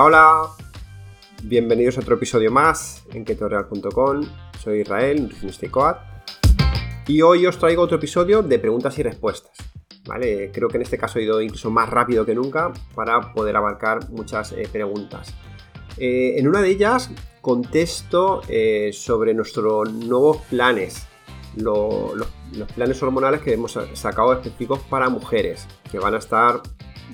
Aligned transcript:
Hola. 0.00 0.42
Bienvenidos 1.42 1.98
a 1.98 2.02
otro 2.02 2.14
episodio 2.14 2.52
más 2.52 3.04
en 3.12 3.24
ketoreal.com. 3.24 4.22
Soy 4.62 4.82
Israel, 4.82 5.22
nutricionista 5.22 5.66
y 5.66 5.68
coad. 5.70 5.96
Y 7.08 7.20
hoy 7.22 7.46
os 7.46 7.58
traigo 7.58 7.82
otro 7.82 7.96
episodio 7.96 8.44
de 8.44 8.60
preguntas 8.60 8.96
y 9.00 9.02
respuestas. 9.02 9.50
¿Vale? 10.06 10.52
Creo 10.52 10.68
que 10.68 10.76
en 10.76 10.84
este 10.84 10.98
caso 10.98 11.18
he 11.18 11.24
ido 11.24 11.42
incluso 11.42 11.72
más 11.72 11.90
rápido 11.90 12.24
que 12.24 12.36
nunca 12.36 12.72
para 12.94 13.32
poder 13.32 13.56
abarcar 13.56 14.08
muchas 14.10 14.52
eh, 14.52 14.68
preguntas. 14.70 15.34
Eh, 15.96 16.34
en 16.38 16.46
una 16.46 16.62
de 16.62 16.68
ellas 16.68 17.10
contesto 17.40 18.42
eh, 18.46 18.90
sobre 18.92 19.34
nuestros 19.34 19.92
nuevos 19.92 20.36
planes, 20.48 21.08
los 21.56 22.24
planes 22.76 23.02
hormonales 23.02 23.40
que 23.40 23.54
hemos 23.54 23.76
sacado 23.94 24.32
específicos 24.32 24.78
para 24.88 25.08
mujeres, 25.08 25.66
que 25.90 25.98
van 25.98 26.14
a 26.14 26.18
estar 26.18 26.62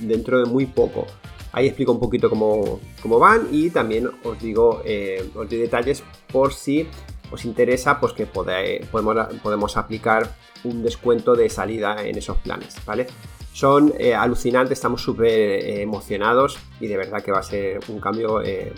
dentro 0.01 0.39
de 0.39 0.45
muy 0.45 0.67
poco. 0.67 1.07
Ahí 1.55 1.69
explico 1.69 1.93
un 1.93 2.01
poquito 2.01 2.29
cómo, 2.29 2.81
van 3.21 3.47
y 3.53 3.71
también 3.71 4.11
os 4.25 4.41
digo, 4.41 4.83
eh, 4.85 5.31
os 5.37 5.49
doy 5.49 5.59
detalles 5.59 6.03
por 6.33 6.53
si 6.53 6.89
os 7.31 7.45
interesa, 7.45 8.01
pues 8.01 8.13
que 8.13 8.27
podemos, 8.27 9.17
podemos 9.41 9.77
aplicar 9.77 10.35
un 10.65 10.83
descuento 10.83 11.37
de 11.37 11.49
salida 11.49 12.05
en 12.05 12.19
esos 12.19 12.39
planes, 12.39 12.75
¿vale? 12.85 13.07
Son 13.53 13.95
eh, 13.99 14.17
alucinantes, 14.17 14.79
estamos 14.79 15.01
súper 15.01 15.29
eh, 15.29 15.83
emocionados 15.83 16.59
y 16.81 16.89
de 16.89 16.97
verdad 16.97 17.23
que 17.23 17.31
va 17.31 17.39
a 17.39 17.45
ser 17.45 17.79
un 17.89 18.01
cambio 18.01 18.43
en, 18.43 18.75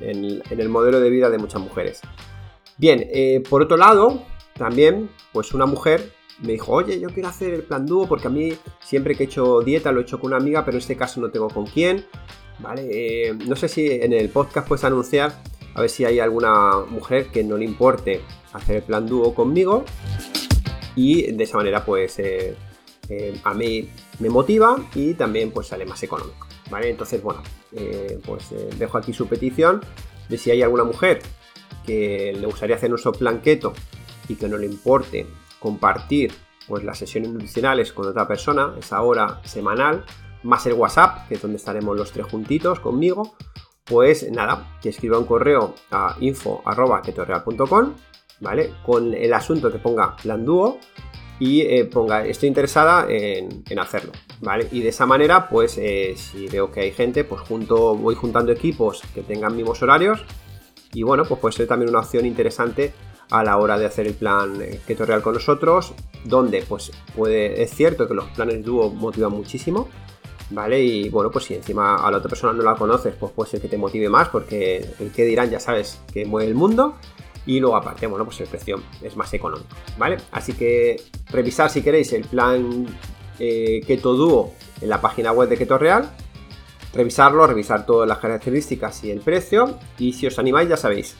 en, 0.00 0.60
el 0.60 0.68
modelo 0.68 1.00
de 1.00 1.08
vida 1.08 1.30
de 1.30 1.38
muchas 1.38 1.62
mujeres. 1.62 2.02
Bien, 2.76 3.08
por 3.48 3.62
otro 3.62 3.78
lado, 3.78 4.22
también, 4.58 5.08
pues 5.32 5.54
una 5.54 5.64
mujer 5.64 6.12
me 6.40 6.52
dijo, 6.52 6.72
oye, 6.72 6.98
yo 6.98 7.08
quiero 7.10 7.28
hacer 7.28 7.54
el 7.54 7.62
plan 7.62 7.86
dúo 7.86 8.08
porque 8.08 8.26
a 8.26 8.30
mí 8.30 8.52
siempre 8.80 9.14
que 9.14 9.24
he 9.24 9.26
hecho 9.26 9.60
dieta 9.60 9.92
lo 9.92 10.00
he 10.00 10.02
hecho 10.02 10.18
con 10.18 10.28
una 10.28 10.38
amiga, 10.38 10.64
pero 10.64 10.76
en 10.76 10.82
este 10.82 10.96
caso 10.96 11.20
no 11.20 11.30
tengo 11.30 11.48
con 11.48 11.66
quién. 11.66 12.04
¿Vale? 12.58 12.88
Eh, 12.90 13.34
no 13.46 13.56
sé 13.56 13.68
si 13.68 13.90
en 13.90 14.12
el 14.12 14.28
podcast 14.28 14.68
puedes 14.68 14.84
anunciar 14.84 15.34
a 15.74 15.80
ver 15.80 15.90
si 15.90 16.04
hay 16.04 16.20
alguna 16.20 16.80
mujer 16.88 17.28
que 17.28 17.42
no 17.42 17.56
le 17.56 17.64
importe 17.64 18.20
hacer 18.52 18.76
el 18.76 18.82
plan 18.82 19.06
dúo 19.06 19.34
conmigo 19.34 19.84
y 20.94 21.32
de 21.32 21.44
esa 21.44 21.56
manera 21.56 21.84
pues 21.84 22.18
eh, 22.18 22.54
eh, 23.08 23.40
a 23.42 23.54
mí 23.54 23.88
me 24.20 24.28
motiva 24.28 24.76
y 24.94 25.14
también 25.14 25.50
pues 25.50 25.68
sale 25.68 25.86
más 25.86 26.02
económico. 26.02 26.46
¿Vale? 26.70 26.88
Entonces, 26.88 27.22
bueno, 27.22 27.42
pues 28.24 28.54
dejo 28.78 28.96
aquí 28.96 29.12
su 29.12 29.26
petición 29.26 29.82
de 30.30 30.38
si 30.38 30.50
hay 30.50 30.62
alguna 30.62 30.84
mujer 30.84 31.20
que 31.84 32.34
le 32.38 32.46
gustaría 32.46 32.76
hacer 32.76 32.88
nuestro 32.88 33.12
plan 33.12 33.42
y 33.44 34.34
que 34.36 34.48
no 34.48 34.56
le 34.56 34.66
importe 34.66 35.26
compartir 35.62 36.32
pues, 36.66 36.84
las 36.84 36.98
sesiones 36.98 37.30
nutricionales 37.30 37.92
con 37.92 38.08
otra 38.08 38.26
persona, 38.26 38.74
esa 38.78 39.00
hora 39.02 39.40
semanal, 39.44 40.04
más 40.42 40.66
el 40.66 40.74
WhatsApp, 40.74 41.28
que 41.28 41.34
es 41.34 41.42
donde 41.42 41.56
estaremos 41.56 41.96
los 41.96 42.10
tres 42.10 42.26
juntitos 42.26 42.80
conmigo, 42.80 43.34
pues 43.84 44.30
nada, 44.30 44.78
que 44.82 44.88
escriba 44.88 45.18
un 45.18 45.24
correo 45.24 45.74
a 45.90 46.16
info.ketorreal.com, 46.20 47.94
¿vale? 48.40 48.74
Con 48.84 49.14
el 49.14 49.32
asunto 49.32 49.70
que 49.70 49.78
ponga 49.78 50.16
plan 50.16 50.44
dúo 50.44 50.78
y 51.38 51.62
eh, 51.62 51.84
ponga 51.84 52.24
estoy 52.26 52.48
interesada 52.48 53.06
en, 53.08 53.78
hacerlo, 53.78 54.12
¿vale? 54.40 54.68
Y 54.72 54.80
de 54.80 54.88
esa 54.88 55.06
manera, 55.06 55.48
pues 55.48 55.78
eh, 55.78 56.14
si 56.16 56.48
veo 56.48 56.70
que 56.70 56.80
hay 56.80 56.92
gente, 56.92 57.24
pues 57.24 57.40
junto, 57.42 57.96
voy 57.96 58.14
juntando 58.14 58.52
equipos 58.52 59.02
que 59.14 59.22
tengan 59.22 59.54
mismos 59.56 59.82
horarios 59.82 60.24
y 60.92 61.02
bueno, 61.02 61.24
pues 61.24 61.40
puede 61.40 61.52
ser 61.54 61.66
también 61.66 61.90
una 61.90 62.00
opción 62.00 62.26
interesante 62.26 62.92
a 63.32 63.42
la 63.42 63.56
hora 63.56 63.78
de 63.78 63.86
hacer 63.86 64.06
el 64.06 64.14
plan 64.14 64.60
eh, 64.60 64.80
Keto 64.86 65.06
Real 65.06 65.22
con 65.22 65.34
nosotros, 65.34 65.94
donde 66.24 66.62
pues 66.68 66.92
puede, 67.16 67.62
es 67.62 67.70
cierto 67.70 68.06
que 68.06 68.14
los 68.14 68.26
planes 68.26 68.62
dúo 68.62 68.90
motivan 68.90 69.32
muchísimo, 69.32 69.88
¿vale? 70.50 70.82
Y 70.82 71.08
bueno, 71.08 71.30
pues 71.30 71.46
si 71.46 71.54
encima 71.54 71.96
a 71.96 72.10
la 72.10 72.18
otra 72.18 72.28
persona 72.28 72.52
no 72.52 72.62
la 72.62 72.76
conoces, 72.76 73.14
pues 73.18 73.32
puede 73.32 73.50
ser 73.50 73.60
que 73.62 73.68
te 73.68 73.78
motive 73.78 74.08
más, 74.10 74.28
porque 74.28 74.84
el 75.00 75.10
que 75.10 75.24
dirán 75.24 75.50
ya 75.50 75.58
sabes 75.58 76.00
que 76.12 76.26
mueve 76.26 76.48
el 76.48 76.54
mundo. 76.54 76.96
Y 77.44 77.58
luego 77.58 77.74
aparte, 77.74 78.06
bueno, 78.06 78.24
pues 78.24 78.40
el 78.40 78.46
precio 78.46 78.80
es 79.02 79.16
más 79.16 79.32
económico, 79.34 79.74
¿vale? 79.98 80.18
Así 80.30 80.52
que 80.52 81.02
revisar 81.30 81.70
si 81.70 81.82
queréis 81.82 82.12
el 82.12 82.24
plan 82.24 82.86
eh, 83.38 83.80
Keto 83.84 84.52
en 84.80 84.88
la 84.88 85.00
página 85.00 85.32
web 85.32 85.48
de 85.48 85.56
Keto 85.56 85.78
Real. 85.78 86.08
Revisarlo, 86.94 87.46
revisar 87.46 87.86
todas 87.86 88.06
las 88.06 88.18
características 88.18 89.02
y 89.02 89.10
el 89.10 89.20
precio. 89.20 89.78
Y 89.98 90.12
si 90.12 90.26
os 90.26 90.38
animáis, 90.38 90.68
ya 90.68 90.76
sabéis, 90.76 91.16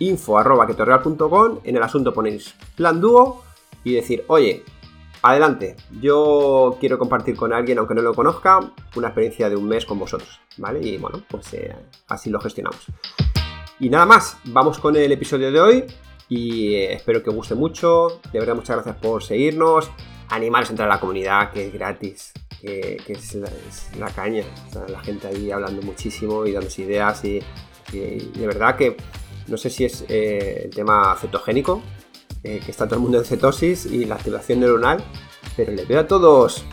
info.ketorreal.com, 0.00 1.60
en 1.62 1.76
el 1.76 1.82
asunto 1.82 2.12
ponéis 2.12 2.54
plan 2.74 3.00
dúo 3.00 3.44
y 3.84 3.94
decir, 3.94 4.24
oye, 4.26 4.64
adelante, 5.22 5.76
yo 6.00 6.76
quiero 6.80 6.98
compartir 6.98 7.36
con 7.36 7.52
alguien, 7.52 7.78
aunque 7.78 7.94
no 7.94 8.02
lo 8.02 8.14
conozca, 8.14 8.60
una 8.96 9.08
experiencia 9.08 9.48
de 9.48 9.56
un 9.56 9.68
mes 9.68 9.84
con 9.86 9.98
vosotros, 9.98 10.40
¿vale? 10.56 10.80
Y 10.80 10.96
bueno, 10.96 11.22
pues 11.28 11.52
eh, 11.54 11.76
así 12.08 12.30
lo 12.30 12.40
gestionamos. 12.40 12.86
Y 13.78 13.88
nada 13.90 14.06
más, 14.06 14.38
vamos 14.44 14.78
con 14.78 14.96
el 14.96 15.12
episodio 15.12 15.52
de 15.52 15.60
hoy 15.60 15.84
y 16.28 16.74
eh, 16.74 16.94
espero 16.94 17.22
que 17.22 17.30
os 17.30 17.36
guste 17.36 17.54
mucho. 17.54 18.20
De 18.32 18.38
verdad, 18.38 18.54
muchas 18.54 18.76
gracias 18.76 18.96
por 18.96 19.22
seguirnos. 19.22 19.90
Animaros 20.30 20.70
a 20.70 20.72
entrar 20.72 20.90
a 20.90 20.94
la 20.94 21.00
comunidad, 21.00 21.50
que 21.50 21.66
es 21.66 21.72
gratis, 21.72 22.32
que, 22.60 23.02
es, 23.08 23.34
la, 23.98 24.10
caña. 24.10 24.44
la 24.88 25.00
gente 25.00 25.26
ahí 25.26 25.50
hablando 25.50 25.82
muchísimo 25.82 26.46
y 26.46 26.52
dándose 26.52 26.82
ideas 26.82 27.24
y 27.24 27.40
de 27.92 28.46
verdad 28.46 28.76
que 28.76 28.96
no 29.50 29.56
sé 29.56 29.68
si 29.68 29.84
es 29.84 30.04
eh, 30.08 30.62
el 30.64 30.70
tema 30.70 31.16
cetogénico, 31.20 31.82
eh, 32.42 32.60
que 32.64 32.70
está 32.70 32.86
todo 32.86 32.96
el 32.96 33.02
mundo 33.02 33.18
en 33.18 33.24
cetosis 33.24 33.84
y 33.84 34.04
la 34.06 34.14
activación 34.14 34.60
neuronal, 34.60 35.04
pero 35.56 35.72
le 35.72 35.84
veo 35.84 36.00
a 36.00 36.06
todos 36.06 36.64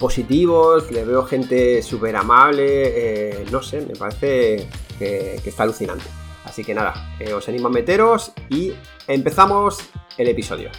positivos, 0.00 0.90
le 0.90 1.04
veo 1.04 1.24
gente 1.24 1.82
súper 1.82 2.16
amable, 2.16 2.64
eh, 2.66 3.44
no 3.52 3.62
sé, 3.62 3.82
me 3.82 3.94
parece 3.94 4.66
que, 4.98 5.40
está 5.44 5.62
alucinante. 5.62 6.04
Así 6.44 6.64
que 6.64 6.74
nada, 6.74 7.14
os 7.32 7.48
animo 7.48 7.68
a 7.68 7.70
meteros 7.70 8.32
y 8.48 8.72
empezamos 9.06 9.78
el 10.16 10.28
episodio. 10.28 10.70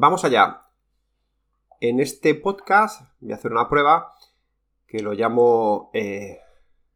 Vamos 0.00 0.24
allá. 0.24 0.62
En 1.80 1.98
este 1.98 2.36
podcast 2.36 3.02
voy 3.18 3.32
a 3.32 3.34
hacer 3.34 3.50
una 3.50 3.68
prueba 3.68 4.14
que 4.86 5.02
lo 5.02 5.12
llamo, 5.12 5.90
eh, 5.92 6.38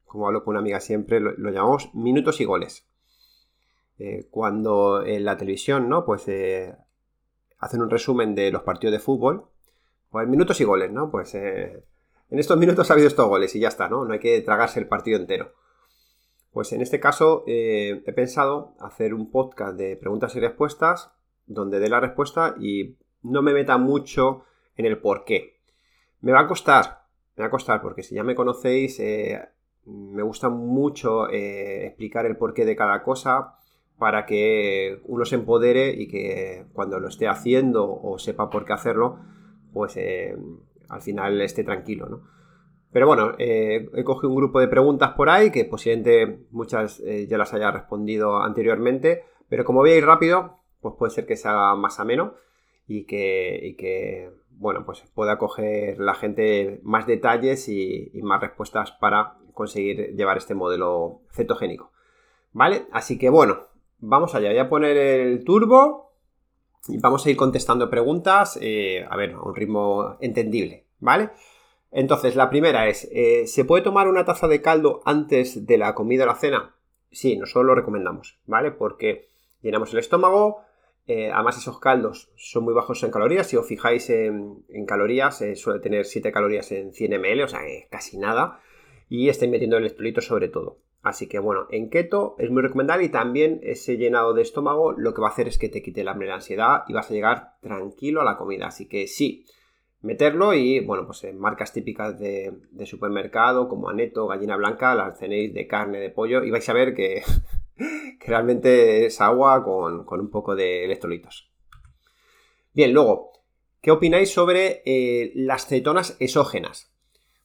como 0.05 0.29
hablo 0.29 0.45
con 0.45 0.53
una 0.53 0.61
amiga 0.61 0.79
siempre, 0.79 1.19
lo, 1.19 1.51
llamamos 1.51 1.93
minutos 1.97 2.41
y 2.41 2.45
goles. 2.45 2.87
Eh, 3.99 4.29
cuando 4.31 5.05
en 5.05 5.25
la 5.25 5.37
televisión, 5.37 5.89
¿no? 5.89 6.05
Pues 6.05 6.29
eh, 6.29 6.77
hacen 7.59 7.83
un 7.83 7.91
resumen 7.91 8.37
de 8.37 8.53
los 8.53 8.63
partidos 8.63 8.93
de 8.93 9.01
fútbol, 9.01 9.49
pues 10.09 10.29
minutos 10.29 10.61
y 10.61 10.65
goles, 10.65 10.93
¿no? 10.93 11.11
Pues 11.11 11.35
en 11.35 11.83
estos 12.31 12.57
minutos 12.57 12.89
ha 12.89 12.95
habido 12.95 13.09
estos 13.09 13.27
goles 13.27 13.53
y 13.57 13.59
ya 13.59 13.67
está, 13.67 13.89
¿no? 13.89 14.05
No 14.05 14.13
hay 14.13 14.21
que 14.21 14.41
tragarse 14.43 14.79
el 14.79 14.87
partido 14.87 15.19
entero. 15.19 15.55
Pues 16.53 16.73
en 16.73 16.81
este 16.81 17.01
caso 17.01 17.43
he 17.49 18.13
pensado 18.15 18.77
hacer 18.79 19.13
un 19.13 19.29
podcast 19.33 19.77
de 19.77 19.97
preguntas 19.97 20.37
y 20.37 20.39
respuestas 20.39 21.11
donde 21.47 21.81
dé 21.81 21.89
la 21.89 22.01
respuesta 22.01 22.55
y 22.59 22.97
no 23.23 23.43
me 23.43 23.53
meta 23.53 23.79
mucho 23.79 24.45
en 24.77 24.87
el 24.87 24.99
por 24.99 25.25
qué. 25.25 25.61
Me 26.21 26.33
va 26.33 26.41
a 26.41 26.47
costar, 26.47 27.03
me 27.37 27.43
va 27.43 27.49
a 27.49 27.51
costar, 27.51 27.81
porque 27.81 28.03
si 28.03 28.15
ya 28.15 28.25
me 28.25 28.35
conocéis, 28.35 28.99
eh, 29.01 29.41
me 29.87 30.23
gusta 30.23 30.49
mucho 30.49 31.29
eh, 31.29 31.87
explicar 31.87 32.27
el 32.27 32.37
porqué 32.37 32.65
de 32.65 32.77
cada 32.77 33.03
cosa 33.03 33.57
para 33.99 34.27
que 34.27 35.01
uno 35.05 35.25
se 35.25 35.37
empodere 35.37 35.91
y 35.91 36.09
que 36.09 36.67
cuando 36.73 36.99
lo 36.99 37.09
esté 37.09 37.29
haciendo 37.29 37.91
o 37.91 38.19
sepa 38.19 38.51
por 38.51 38.65
qué 38.65 38.73
hacerlo, 38.73 39.19
pues 39.73 39.97
eh, 39.97 40.37
al 40.89 41.03
final 41.03 41.41
esté 41.41 41.65
tranquilo, 41.65 42.09
¿no? 42.09 42.23
Pero 42.93 43.07
bueno, 43.07 43.33
he 43.39 44.05
cogido 44.05 44.29
un 44.29 44.37
grupo 44.37 44.61
de 44.61 44.69
preguntas 44.69 45.13
por 45.13 45.31
ahí 45.31 45.51
que 45.51 45.65
posiblemente 45.65 46.45
muchas 46.51 47.03
ya 47.27 47.39
las 47.39 47.55
haya 47.55 47.71
respondido 47.71 48.43
anteriormente, 48.43 49.25
pero 49.49 49.65
como 49.65 49.81
veis 49.81 50.05
rápido, 50.05 50.62
pues 50.83 50.95
puede 50.99 51.13
ser 51.13 51.25
que 51.25 51.37
sea 51.37 51.75
más 51.77 52.01
ameno 52.01 52.35
y 52.87 53.05
que, 53.05 53.75
que 53.79 54.31
bueno, 54.51 54.85
pues 54.85 55.03
pueda 55.15 55.39
coger 55.39 55.99
la 55.99 56.15
gente 56.15 56.81
más 56.83 57.07
detalles 57.07 57.69
y, 57.69 58.11
más 58.23 58.41
respuestas 58.41 58.93
para 58.93 59.39
conseguir 59.55 60.15
llevar 60.15 60.37
este 60.37 60.55
modelo 60.55 61.23
cetogénico. 61.31 61.93
¿Vale? 62.53 62.87
Así 62.93 63.19
que 63.19 63.31
bueno, 63.31 63.69
vamos 63.99 64.35
allá. 64.35 64.51
Voy 64.51 64.59
a 64.59 64.69
poner 64.69 64.97
el 64.97 65.45
turbo 65.45 66.13
y 66.89 66.99
vamos 66.99 67.25
a 67.25 67.31
ir 67.31 67.37
contestando 67.37 67.89
preguntas, 67.89 68.59
eh, 68.61 69.07
a 69.09 69.17
ver, 69.17 69.33
a 69.33 69.41
un 69.41 69.55
ritmo 69.55 70.17
entendible, 70.21 70.87
¿vale? 70.99 71.31
Entonces, 71.93 72.37
la 72.37 72.51
primera 72.51 72.89
es, 72.89 73.09
eh, 73.13 73.47
¿se 73.47 73.65
puede 73.65 73.83
tomar 73.83 74.09
una 74.09 74.25
taza 74.25 74.49
de 74.49 74.63
caldo 74.63 75.03
antes 75.05 75.67
de 75.67 75.79
la 75.79 75.95
comida 75.95 76.25
o 76.25 76.27
la 76.27 76.35
cena? 76.35 76.75
Sí, 77.11 77.37
nosotros 77.37 77.67
lo 77.67 77.75
recomendamos, 77.75 78.41
¿vale? 78.47 78.73
Porque 78.73 79.29
llenamos 79.61 79.93
el 79.93 79.99
estómago, 79.99 80.63
eh, 81.07 81.31
además, 81.33 81.59
esos 81.59 81.81
caldos 81.81 82.31
son 82.37 82.65
muy 82.65 82.75
bajos 82.75 83.03
en 83.03 83.11
calorías. 83.11 83.47
Si 83.47 83.57
os 83.57 83.67
fijáis 83.67 84.09
en, 84.11 84.65
calorías, 84.87 85.41
eh, 85.43 85.57
suele 85.57 85.81
tener 85.81 86.05
7 86.05 86.31
calorías 86.33 86.71
en 86.73 86.93
100 86.93 87.21
ml, 87.21 87.43
o 87.43 87.49
sea, 87.49 87.61
casi 87.91 88.19
nada. 88.19 88.61
Y 89.09 89.29
estáis 89.29 89.51
metiendo 89.51 89.77
electrolitos 89.77 90.27
sobre 90.27 90.49
todo. 90.49 90.79
Así 91.03 91.29
que 91.29 91.41
bueno, 91.41 91.67
en 91.71 91.91
keto 91.91 92.37
es 92.39 92.51
muy 92.51 92.63
recomendable 92.63 93.05
y 93.05 93.09
también 93.09 93.59
ese 93.65 93.97
llenado 93.97 94.35
de 94.35 94.43
estómago 94.43 94.93
lo 94.93 95.13
que 95.13 95.21
va 95.21 95.29
a 95.29 95.31
hacer 95.33 95.49
es 95.49 95.59
que 95.59 95.69
te 95.69 95.83
quite 95.83 96.05
la 96.05 96.13
ansiedad 96.13 96.85
y 96.87 96.93
vas 96.93 97.11
a 97.11 97.15
llegar 97.15 97.55
tranquilo 97.61 98.21
a 98.21 98.25
la 98.25 98.37
comida. 98.37 98.69
Así 98.69 98.87
que 98.87 99.09
sí, 99.09 99.45
meterlo 100.01 100.55
y 100.55 100.79
bueno, 100.79 101.05
pues 101.05 101.25
en 101.25 101.39
marcas 101.39 101.73
típicas 101.73 102.19
de, 102.21 102.53
supermercado 102.85 103.69
como 103.69 103.89
Aneto, 103.89 104.29
Gallina 104.29 104.57
Blanca, 104.57 104.95
las 104.95 105.19
tenéis 105.19 105.53
de 105.53 105.67
carne, 105.67 105.99
de 105.99 106.11
pollo 106.11 106.45
y 106.45 106.53
vais 106.53 106.69
a 106.69 106.73
ver 106.73 106.95
que, 106.95 107.23
realmente 108.21 109.07
es 109.07 109.21
agua 109.21 109.63
con, 109.65 110.07
un 110.09 110.31
poco 110.31 110.55
de 110.55 110.85
electrolitos. 110.85 111.51
Bien, 112.73 112.93
luego, 112.93 113.33
¿qué 113.81 113.91
opináis 113.91 114.31
sobre 114.31 114.83
eh, 114.85 115.33
las 115.35 115.67
cetonas 115.67 116.17
exógenas? 116.21 116.93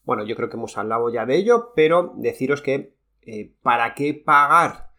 Bueno, 0.03 0.25
yo 0.25 0.35
creo 0.35 0.49
que 0.49 0.55
hemos 0.55 0.77
hablado 0.77 1.09
ya 1.09 1.25
de 1.25 1.35
ello, 1.35 1.73
pero 1.75 2.13
deciros 2.15 2.61
que 2.61 2.95
eh, 3.21 3.53
¿para 3.61 3.93
qué 3.93 4.13
pagar 4.13 4.91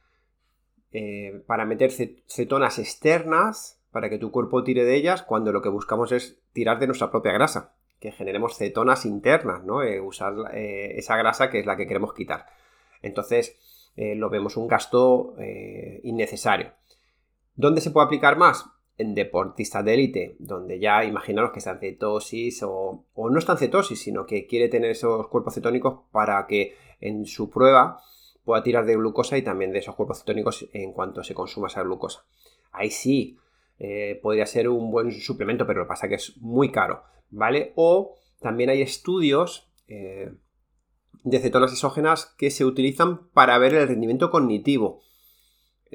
eh, 0.92 1.42
para 1.46 1.64
meter 1.64 1.90
cetonas 1.90 2.78
externas 2.78 3.82
para 3.90 4.10
que 4.10 4.18
tu 4.18 4.30
cuerpo 4.30 4.64
tire 4.64 4.84
de 4.84 4.96
ellas 4.96 5.22
cuando 5.22 5.52
lo 5.52 5.62
que 5.62 5.70
buscamos 5.70 6.12
es 6.12 6.38
tirar 6.52 6.78
de 6.78 6.86
nuestra 6.86 7.10
propia 7.10 7.32
grasa? 7.32 7.74
Que 8.00 8.12
generemos 8.12 8.56
cetonas 8.56 9.06
internas, 9.06 9.64
¿no? 9.64 9.78
Usar 10.04 10.34
esa 10.52 11.16
grasa 11.16 11.50
que 11.50 11.58
es 11.58 11.66
la 11.66 11.76
que 11.76 11.88
queremos 11.88 12.12
quitar. 12.14 12.46
Entonces, 13.02 13.58
lo 14.16 14.30
vemos 14.30 14.56
un 14.56 14.68
gasto 14.68 15.34
innecesario. 16.02 16.72
¿Dónde 17.56 17.80
se 17.80 17.90
puede 17.90 18.06
aplicar 18.06 18.36
más? 18.36 18.64
en 18.98 19.14
deportistas 19.14 19.84
de 19.84 19.94
élite, 19.94 20.36
donde 20.40 20.80
ya 20.80 21.04
imaginaros 21.04 21.52
que 21.52 21.60
está 21.60 21.70
en 21.70 21.78
cetosis 21.78 22.64
o, 22.64 23.04
o, 23.14 23.30
no 23.30 23.38
está 23.38 23.52
en 23.52 23.58
cetosis, 23.58 24.02
sino 24.02 24.26
que 24.26 24.46
quiere 24.46 24.68
tener 24.68 24.90
esos 24.90 25.28
cuerpos 25.28 25.54
cetónicos 25.54 26.00
para 26.10 26.44
que 26.48 26.74
en 27.00 27.24
su 27.24 27.48
prueba 27.48 28.00
pueda 28.44 28.62
tirar 28.62 28.86
de 28.86 28.96
glucosa 28.96 29.38
y 29.38 29.42
también 29.42 29.72
de 29.72 29.78
esos 29.78 29.94
cuerpos 29.94 30.18
cetónicos 30.20 30.68
en 30.72 30.92
cuanto 30.92 31.22
se 31.22 31.34
consuma 31.34 31.68
esa 31.68 31.82
glucosa. 31.82 32.24
Ahí 32.72 32.90
sí 32.90 33.38
eh, 33.78 34.18
podría 34.20 34.46
ser 34.46 34.68
un 34.68 34.90
buen 34.90 35.12
suplemento, 35.12 35.66
pero 35.66 35.80
lo 35.80 35.84
que 35.84 35.90
pasa 35.90 36.06
es 36.06 36.10
que 36.10 36.14
es 36.16 36.36
muy 36.38 36.72
caro, 36.72 37.04
¿vale? 37.30 37.72
O 37.76 38.16
también 38.40 38.70
hay 38.70 38.82
estudios 38.82 39.70
eh, 39.86 40.32
de 41.24 41.38
cetonas 41.40 41.72
exógenas 41.72 42.34
que 42.38 42.50
se 42.50 42.64
utilizan 42.64 43.28
para 43.30 43.58
ver 43.58 43.74
el 43.74 43.88
rendimiento 43.88 44.30
cognitivo. 44.30 45.02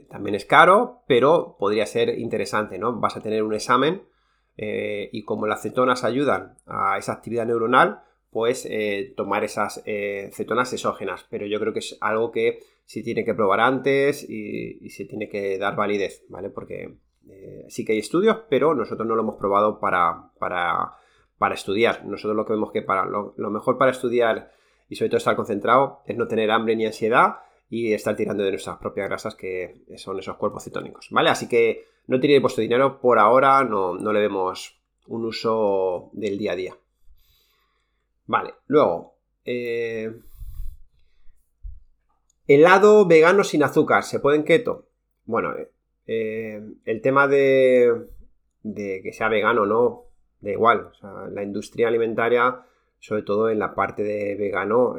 También 0.09 0.35
es 0.35 0.45
caro, 0.45 1.03
pero 1.07 1.55
podría 1.59 1.85
ser 1.85 2.17
interesante, 2.17 2.79
¿no? 2.79 2.99
Vas 2.99 3.15
a 3.15 3.21
tener 3.21 3.43
un 3.43 3.53
examen 3.53 4.03
eh, 4.57 5.09
y 5.11 5.23
como 5.23 5.47
las 5.47 5.61
cetonas 5.61 6.03
ayudan 6.03 6.57
a 6.65 6.97
esa 6.97 7.13
actividad 7.13 7.45
neuronal, 7.45 8.01
pues 8.29 8.67
eh, 8.69 9.13
tomar 9.15 9.43
esas 9.43 9.81
eh, 9.85 10.29
cetonas 10.33 10.73
exógenas. 10.73 11.25
Pero 11.29 11.45
yo 11.45 11.59
creo 11.59 11.73
que 11.73 11.79
es 11.79 11.97
algo 12.01 12.31
que 12.31 12.59
se 12.85 13.03
tiene 13.03 13.23
que 13.23 13.33
probar 13.33 13.59
antes 13.59 14.27
y, 14.27 14.89
se 14.89 15.05
tiene 15.05 15.29
que 15.29 15.57
dar 15.57 15.75
validez, 15.75 16.25
¿vale? 16.29 16.49
Porque 16.49 16.97
sí 17.69 17.85
que 17.85 17.93
hay 17.93 17.99
estudios, 17.99 18.41
pero 18.49 18.75
nosotros 18.75 19.07
no 19.07 19.15
lo 19.15 19.21
hemos 19.21 19.35
probado 19.35 19.79
para, 19.79 20.31
para, 20.39 21.53
estudiar. 21.53 22.05
Nosotros 22.05 22.35
lo 22.35 22.45
que 22.45 22.53
vemos 22.53 22.71
que 22.71 22.81
para 22.81 23.05
lo, 23.05 23.33
mejor 23.49 23.77
para 23.77 23.91
estudiar 23.91 24.51
y 24.89 24.95
sobre 24.95 25.09
todo 25.09 25.17
estar 25.17 25.35
concentrado 25.35 26.01
es 26.05 26.17
no 26.17 26.27
tener 26.27 26.51
hambre 26.51 26.75
ni 26.75 26.85
ansiedad 26.85 27.37
y 27.69 27.93
estar 27.93 28.15
tirando 28.15 28.43
de 28.43 28.51
nuestras 28.51 28.77
propias 28.77 29.07
grasas 29.07 29.35
que 29.35 29.83
son 29.97 30.19
esos 30.19 30.37
cuerpos 30.37 30.63
cetónicos, 30.63 31.07
¿vale? 31.11 31.29
Así 31.29 31.47
que 31.47 31.85
no 32.07 32.19
tiréis 32.19 32.41
vuestro 32.41 32.61
dinero 32.61 32.99
por 32.99 33.17
ahora, 33.17 33.63
no, 33.63 33.95
no 33.95 34.13
le 34.13 34.19
vemos 34.19 34.79
un 35.07 35.25
uso 35.25 36.09
del 36.13 36.37
día 36.37 36.53
a 36.53 36.55
día. 36.55 36.77
Vale, 38.25 38.53
luego. 38.67 39.15
Eh, 39.45 40.13
helado 42.47 43.05
vegano 43.05 43.43
sin 43.43 43.63
azúcar, 43.63 44.03
¿se 44.03 44.19
puede 44.19 44.37
en 44.37 44.43
keto? 44.43 44.87
Bueno, 45.25 45.53
eh, 46.07 46.61
el 46.85 47.01
tema 47.01 47.27
de, 47.27 48.07
que 48.63 49.13
sea 49.13 49.29
vegano 49.29 49.65
no, 49.65 50.05
da 50.41 50.51
igual. 50.51 50.91
La 51.31 51.43
industria 51.43 51.87
alimentaria, 51.87 52.63
sobre 53.03 53.23
todo 53.23 53.49
en 53.49 53.59
la 53.59 53.75
parte 53.75 54.01
de 54.01 54.35
vegano, 54.35 54.95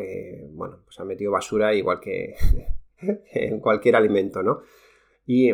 bueno, 0.51 0.81
pues 0.85 1.01
ha 1.01 1.05
metido 1.07 1.33
basura 1.33 1.73
igual 1.73 2.01
que 2.01 2.35
en 3.33 3.61
cualquier 3.61 3.97
alimento, 3.97 4.43
¿no? 4.43 4.61
Y 5.27 5.53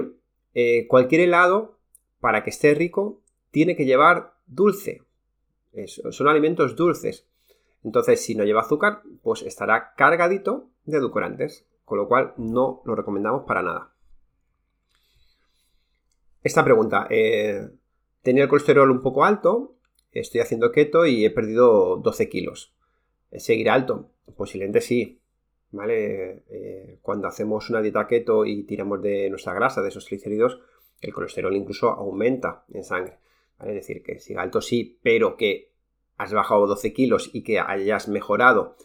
cualquier 0.88 1.20
helado, 1.20 1.79
para 2.19 2.43
que 2.43 2.50
esté 2.50 2.75
rico, 2.75 3.23
tiene 3.52 3.76
que 3.76 3.85
llevar 3.85 4.32
dulce. 4.47 5.05
son 5.87 6.26
alimentos 6.26 6.75
dulces. 6.75 7.29
Entonces, 7.85 8.20
si 8.20 8.35
no 8.35 8.43
lleva 8.43 8.62
azúcar, 8.62 9.02
pues 9.23 9.43
estará 9.43 9.94
cargadito 9.97 10.70
de 10.87 10.99
edulcorantes, 10.99 11.69
con 11.85 11.99
lo 11.99 12.08
cual 12.08 12.35
no 12.37 12.82
lo 12.85 12.97
recomendamos 12.97 13.44
para 13.47 13.62
nada. 13.62 13.94
Esta 16.43 16.64
pregunta, 16.64 17.06
eh, 17.11 17.69
tenía 18.23 18.43
el 18.43 18.49
colesterol 18.49 18.91
un 18.91 19.02
poco 19.02 19.25
alto, 19.25 19.76
estoy 20.12 20.40
haciendo 20.40 20.72
keto 20.72 21.06
y 21.06 21.24
he 21.24 21.30
perdido 21.30 21.96
12 21.96 22.28
kilos. 22.28 22.74
¿Seguirá 23.32 23.74
alto? 23.74 24.10
Posiblemente 24.36 24.80
sí. 24.80 25.20
¿Vale? 25.72 26.42
Eh, 26.50 26.98
cuando 27.00 27.28
hacemos 27.28 27.70
una 27.70 27.80
dieta 27.80 28.08
keto 28.08 28.44
y 28.44 28.64
tiramos 28.64 29.00
de 29.02 29.30
nuestra 29.30 29.54
grasa, 29.54 29.82
de 29.82 29.88
esos 29.88 30.04
triglicéridos, 30.04 30.60
el 31.00 31.14
colesterol 31.14 31.54
incluso 31.54 31.90
aumenta 31.90 32.64
en 32.72 32.82
sangre. 32.82 33.18
Es 33.60 33.74
decir, 33.74 34.02
que 34.02 34.18
siga 34.18 34.42
alto 34.42 34.60
sí, 34.60 34.98
pero 35.02 35.36
que 35.36 35.70
has 36.16 36.32
bajado 36.32 36.66
12 36.66 36.92
kilos 36.92 37.30
y 37.32 37.42
que 37.42 37.60
hayas 37.60 38.08
mejorado 38.08 38.76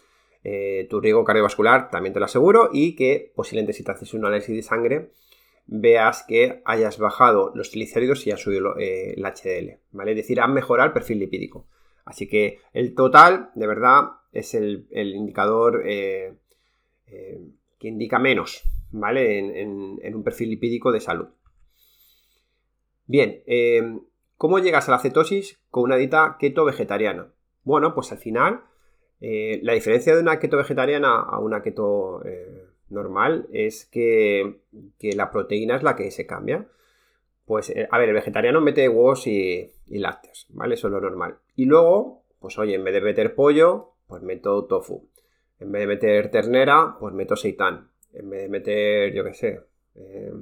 eh, 0.44 0.86
tu 0.88 1.00
riesgo 1.00 1.24
cardiovascular, 1.24 1.90
también 1.90 2.12
te 2.12 2.20
lo 2.20 2.26
aseguro, 2.26 2.70
y 2.72 2.94
que 2.94 3.32
posiblemente 3.34 3.72
si 3.72 3.82
te 3.82 3.90
haces 3.90 4.14
un 4.14 4.24
análisis 4.24 4.54
de 4.54 4.62
sangre 4.62 5.10
veas 5.66 6.24
que 6.26 6.62
hayas 6.64 6.98
bajado 6.98 7.52
los 7.54 7.70
triglicéridos 7.70 8.26
y 8.26 8.30
has 8.30 8.40
subido 8.40 8.78
eh, 8.78 9.14
el 9.16 9.24
HDL, 9.24 9.80
¿vale? 9.92 10.12
Es 10.12 10.16
decir, 10.16 10.40
has 10.40 10.48
mejorado 10.48 10.88
el 10.88 10.92
perfil 10.92 11.18
lipídico. 11.18 11.66
Así 12.04 12.28
que 12.28 12.60
el 12.72 12.94
total, 12.94 13.50
de 13.54 13.66
verdad, 13.66 14.04
es 14.32 14.54
el, 14.54 14.86
indicador 14.92 15.82
eh, 15.84 16.34
que 17.06 17.88
indica 17.88 18.18
menos, 18.18 18.62
¿vale? 18.92 19.38
En, 19.38 19.98
en, 20.02 20.14
un 20.14 20.22
perfil 20.22 20.50
lipídico 20.50 20.92
de 20.92 21.00
salud. 21.00 21.28
Bien, 23.06 23.42
¿Cómo 24.36 24.58
llegas 24.58 24.88
a 24.88 24.92
la 24.92 24.98
cetosis 24.98 25.58
con 25.70 25.84
una 25.84 25.96
dieta 25.96 26.36
keto 26.38 26.66
vegetariana? 26.66 27.32
Bueno, 27.64 27.94
pues 27.94 28.12
al 28.12 28.18
final, 28.18 28.64
eh, 29.20 29.60
la 29.62 29.72
diferencia 29.72 30.14
de 30.14 30.20
una 30.20 30.38
keto 30.38 30.58
vegetariana 30.58 31.20
a 31.20 31.38
una 31.38 31.62
keto 31.62 32.22
eh, 32.26 32.65
normal 32.88 33.46
es 33.52 33.86
que, 33.86 34.60
la 35.00 35.30
proteína 35.30 35.76
es 35.76 35.82
la 35.82 35.96
que 35.96 36.10
se 36.10 36.26
cambia. 36.26 36.66
Pues, 37.44 37.70
eh, 37.70 37.88
a 37.90 37.98
ver, 37.98 38.08
el 38.08 38.14
vegetariano 38.14 38.60
mete 38.60 38.88
huevos 38.88 39.26
y, 39.26 39.72
lácteos, 39.86 40.46
¿vale? 40.50 40.74
Eso 40.74 40.88
es 40.88 40.92
lo 40.92 41.00
normal. 41.00 41.38
Y 41.54 41.64
luego, 41.66 42.24
pues 42.40 42.58
oye, 42.58 42.74
en 42.74 42.84
vez 42.84 42.94
de 42.94 43.00
meter 43.00 43.34
pollo, 43.34 43.92
pues 44.06 44.22
meto 44.22 44.64
tofu. 44.64 45.08
En 45.58 45.72
vez 45.72 45.80
de 45.80 45.86
meter 45.86 46.30
ternera, 46.30 46.96
pues 46.98 47.14
meto 47.14 47.36
seitán. 47.36 47.90
En 48.12 48.30
vez 48.30 48.42
de 48.42 48.48
meter, 48.48 49.14
yo 49.14 49.24
qué 49.24 49.34
sé, 49.34 49.60
eh, 49.94 50.32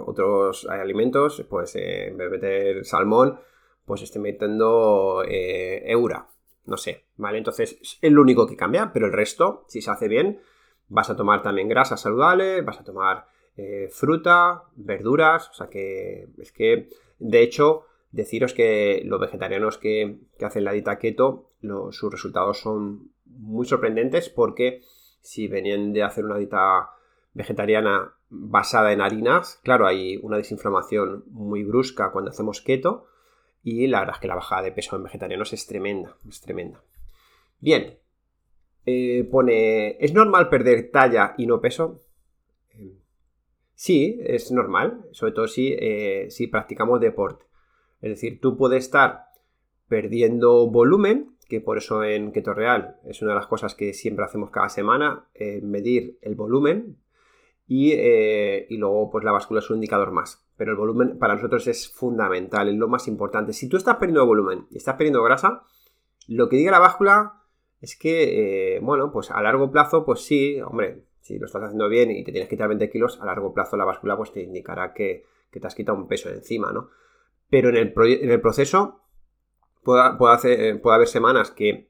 otros 0.00 0.66
alimentos, 0.66 1.44
pues 1.48 1.76
eh, 1.76 2.08
en 2.08 2.16
vez 2.16 2.30
de 2.30 2.36
meter 2.36 2.84
salmón, 2.84 3.38
pues 3.84 4.02
estoy 4.02 4.22
metiendo 4.22 5.22
eh, 5.26 5.82
eura, 5.90 6.28
no 6.64 6.76
sé, 6.76 7.04
¿vale? 7.16 7.38
Entonces 7.38 7.78
es 8.00 8.12
lo 8.12 8.22
único 8.22 8.46
que 8.46 8.56
cambia, 8.56 8.90
pero 8.92 9.06
el 9.06 9.12
resto, 9.12 9.64
si 9.68 9.80
se 9.80 9.90
hace 9.90 10.08
bien, 10.08 10.40
vas 10.88 11.10
a 11.10 11.16
tomar 11.16 11.42
también 11.42 11.68
grasa 11.68 11.96
saludable, 11.96 12.62
vas 12.62 12.80
a 12.80 12.84
tomar 12.84 13.26
fruta, 13.90 14.64
verduras, 14.76 15.48
o 15.48 15.54
sea 15.54 15.68
que 15.68 16.28
es 16.36 16.52
que, 16.52 16.90
de 17.18 17.40
hecho, 17.40 17.86
deciros 18.10 18.54
que 18.54 19.02
los 19.04 19.20
vegetarianos 19.20 19.78
que, 19.78 20.18
hacen 20.40 20.64
la 20.64 20.72
dieta 20.72 20.98
keto, 20.98 21.50
sus 21.90 22.10
resultados 22.10 22.60
son 22.60 23.12
muy 23.24 23.66
sorprendentes 23.66 24.28
porque 24.28 24.82
si 25.20 25.48
venían 25.48 25.92
de 25.92 26.02
hacer 26.02 26.24
una 26.24 26.38
dieta 26.38 26.90
vegetariana 27.34 28.14
basada 28.28 28.92
en 28.92 29.00
harinas, 29.00 29.60
claro, 29.62 29.86
hay 29.86 30.18
una 30.22 30.38
desinflamación 30.38 31.24
muy 31.28 31.62
brusca 31.64 32.10
cuando 32.10 32.30
hacemos 32.30 32.60
keto 32.60 33.06
y 33.62 33.86
la 33.88 34.00
verdad 34.00 34.16
es 34.16 34.20
que 34.20 34.28
la 34.28 34.34
bajada 34.34 34.62
de 34.62 34.72
peso 34.72 34.96
en 34.96 35.04
vegetarianos 35.04 35.52
es 35.52 35.66
tremenda, 35.66 36.16
es 36.28 36.40
tremenda. 36.40 36.80
Bien, 37.60 37.98
eh, 38.86 39.28
pone, 39.30 39.96
¿es 39.98 40.14
normal 40.14 40.48
perder 40.48 40.90
talla 40.90 41.34
y 41.36 41.46
no 41.46 41.60
peso? 41.60 42.02
sí, 43.74 44.18
es 44.22 44.50
normal, 44.50 45.04
sobre 45.12 45.32
todo 45.32 45.46
si, 45.46 45.76
eh, 45.78 46.28
si 46.30 46.46
practicamos 46.46 46.98
deporte. 46.98 47.44
Es 48.00 48.10
decir, 48.10 48.40
tú 48.40 48.56
puedes 48.56 48.84
estar 48.84 49.26
perdiendo 49.86 50.66
volumen, 50.68 51.36
que 51.48 51.60
por 51.60 51.78
eso 51.78 52.02
en 52.02 52.32
Keto 52.32 52.54
Real 52.54 52.96
es 53.04 53.22
una 53.22 53.32
de 53.32 53.36
las 53.36 53.46
cosas 53.46 53.74
que 53.74 53.92
siempre 53.92 54.24
hacemos 54.24 54.50
cada 54.50 54.68
semana, 54.68 55.28
eh, 55.34 55.60
medir 55.62 56.18
el 56.22 56.34
volumen 56.34 56.96
eh, 57.68 58.66
y, 58.68 58.76
luego, 58.76 59.10
pues 59.10 59.24
la 59.24 59.32
báscula 59.32 59.60
es 59.60 59.70
un 59.70 59.76
indicador 59.76 60.12
más. 60.12 60.44
Pero 60.56 60.72
el 60.72 60.76
volumen 60.76 61.18
para 61.18 61.34
nosotros 61.34 61.66
es 61.66 61.88
fundamental, 61.92 62.68
es 62.68 62.76
lo 62.76 62.88
más 62.88 63.08
importante. 63.08 63.52
Si 63.52 63.68
tú 63.68 63.76
estás 63.76 63.96
perdiendo 63.96 64.26
volumen 64.26 64.66
y 64.70 64.78
estás 64.78 64.94
perdiendo 64.94 65.22
grasa, 65.22 65.62
lo 66.28 66.48
que 66.48 66.56
diga 66.56 66.70
la 66.70 66.78
báscula 66.78 67.42
es 67.80 67.98
que, 67.98 68.76
eh, 68.76 68.80
bueno, 68.80 69.12
pues 69.12 69.30
a 69.30 69.42
largo 69.42 69.70
plazo, 69.70 70.04
pues 70.04 70.20
sí, 70.20 70.60
hombre, 70.60 71.04
Si 71.20 71.38
lo 71.38 71.46
estás 71.46 71.64
haciendo 71.64 71.88
bien 71.88 72.12
y 72.12 72.22
te 72.22 72.30
tienes 72.30 72.48
que 72.48 72.54
quitar 72.54 72.68
20 72.68 72.88
kilos, 72.88 73.20
a 73.20 73.26
largo 73.26 73.52
plazo 73.52 73.76
la 73.76 73.84
báscula 73.84 74.16
pues 74.16 74.32
te 74.32 74.42
indicará 74.42 74.92
que, 74.94 75.24
te 75.50 75.66
has 75.66 75.74
quitado 75.74 75.98
un 75.98 76.06
peso 76.06 76.28
encima, 76.28 76.70
¿no? 76.72 76.90
Pero 77.48 77.70
en 77.70 77.76
el, 77.76 77.94
en 77.96 78.30
el 78.30 78.40
proceso 78.40 79.00
puede, 79.82 80.02
hacer, 80.28 80.80
puede 80.80 80.94
haber 80.94 81.08
semanas 81.08 81.50
que 81.50 81.88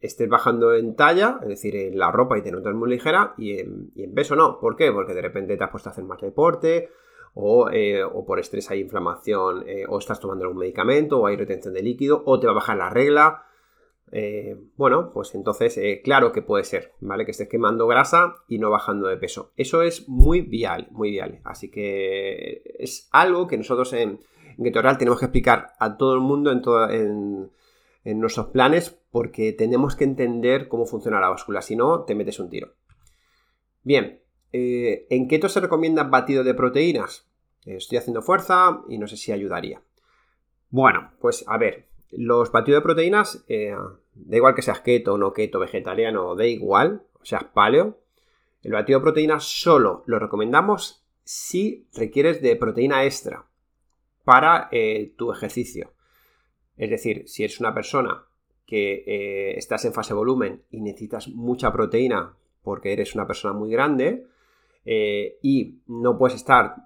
estés 0.00 0.28
bajando 0.28 0.74
en 0.74 0.94
talla, 0.94 1.38
es 1.42 1.48
decir, 1.48 1.76
en 1.76 1.98
la 1.98 2.10
ropa 2.10 2.38
y 2.38 2.42
te 2.42 2.50
notas 2.50 2.74
muy 2.74 2.90
ligera, 2.90 3.34
y 3.36 3.58
en, 3.58 4.14
peso 4.14 4.36
no. 4.36 4.58
¿Por 4.60 4.76
qué? 4.76 4.92
Porque 4.92 5.14
de 5.14 5.22
repente 5.22 5.56
te 5.56 5.64
has 5.64 5.70
puesto 5.70 5.88
a 5.88 5.92
hacer 5.92 6.04
más 6.04 6.20
deporte, 6.20 6.90
o, 7.34 7.68
eh, 7.70 8.02
por 8.26 8.38
estrés 8.38 8.70
hay 8.70 8.80
inflamación, 8.80 9.64
eh, 9.66 9.84
o 9.88 9.98
estás 9.98 10.20
tomando 10.20 10.44
algún 10.44 10.58
medicamento, 10.58 11.20
o 11.20 11.26
hay 11.26 11.36
retención 11.36 11.74
de 11.74 11.82
líquido, 11.82 12.22
o 12.24 12.40
te 12.40 12.46
va 12.46 12.52
a 12.52 12.56
bajar 12.56 12.76
la 12.76 12.90
regla. 12.90 13.44
Eh, 14.12 14.56
bueno, 14.76 15.10
pues 15.12 15.34
entonces, 15.34 15.78
claro 16.04 16.32
que 16.32 16.42
puede 16.42 16.64
ser, 16.64 16.92
¿vale? 17.00 17.24
Que 17.24 17.32
estés 17.32 17.48
quemando 17.48 17.86
grasa 17.86 18.34
y 18.48 18.58
no 18.58 18.70
bajando 18.70 19.08
de 19.08 19.16
peso. 19.16 19.52
Eso 19.56 19.82
es 19.82 20.08
muy 20.08 20.40
vial, 20.40 20.88
muy 20.90 21.10
vial. 21.10 21.40
Así 21.44 21.70
que 21.70 22.62
es 22.78 23.08
algo 23.10 23.46
que 23.46 23.58
nosotros 23.58 23.92
en, 23.92 24.20
en 24.58 24.72
tenemos 24.98 25.18
que 25.18 25.26
explicar 25.26 25.74
a 25.78 25.96
todo 25.96 26.14
el 26.14 26.20
mundo 26.20 26.52
en, 26.52 26.62
todo, 26.62 26.88
en 26.88 27.50
nuestros 28.20 28.46
planes 28.46 28.96
porque 29.10 29.52
tenemos 29.52 29.96
que 29.96 30.04
entender 30.04 30.68
cómo 30.68 30.84
funciona 30.84 31.20
la 31.20 31.30
báscula, 31.30 31.62
si 31.62 31.74
no, 31.74 32.04
te 32.04 32.14
metes 32.14 32.38
un 32.38 32.50
tiro. 32.50 32.74
Bien, 33.82 34.20
eh, 34.52 35.06
¿en 35.10 35.26
keto 35.26 35.48
se 35.48 35.60
recomienda 35.60 36.04
batido 36.04 36.44
de 36.44 36.54
proteínas? 36.54 37.26
estoy 37.64 37.98
haciendo 37.98 38.20
fuerza 38.20 38.82
y 38.88 38.98
no 38.98 39.08
sé 39.08 39.16
si 39.16 39.32
ayudaría. 39.32 39.82
Bueno, 40.70 41.12
pues 41.18 41.44
a 41.48 41.56
ver, 41.56 41.88
los 42.10 42.52
batidos 42.52 42.78
de 42.80 42.82
proteínas, 42.82 43.44
eh, 43.48 43.74
da 44.14 44.36
igual 44.36 44.54
que 44.54 44.62
seas 44.62 44.80
keto, 44.80 45.18
no 45.18 45.32
keto, 45.32 45.58
vegetariano, 45.58 46.34
da 46.34 46.46
igual, 46.46 47.02
o 47.20 47.24
seas 47.24 47.44
paleo, 47.44 47.98
el 48.62 48.72
batido 48.72 48.98
de 48.98 49.04
proteínas 49.04 49.44
solo 49.44 50.02
lo 50.06 50.18
recomendamos 50.18 51.04
si 51.24 51.86
requieres 51.94 52.40
de 52.42 52.56
proteína 52.56 53.04
extra 53.04 53.44
para 54.24 54.68
eh, 54.72 55.12
tu 55.16 55.32
ejercicio. 55.32 55.92
Es 56.76 56.90
decir, 56.90 57.28
si 57.28 57.44
eres 57.44 57.60
una 57.60 57.74
persona 57.74 58.24
que 58.66 59.04
eh, 59.06 59.56
estás 59.56 59.84
en 59.84 59.92
fase 59.92 60.14
volumen 60.14 60.62
y 60.70 60.80
necesitas 60.80 61.28
mucha 61.28 61.72
proteína 61.72 62.34
porque 62.62 62.92
eres 62.92 63.14
una 63.14 63.26
persona 63.26 63.54
muy 63.54 63.70
grande 63.70 64.26
y 64.88 65.80
no 65.88 66.16
puedes 66.16 66.36
estar 66.36 66.76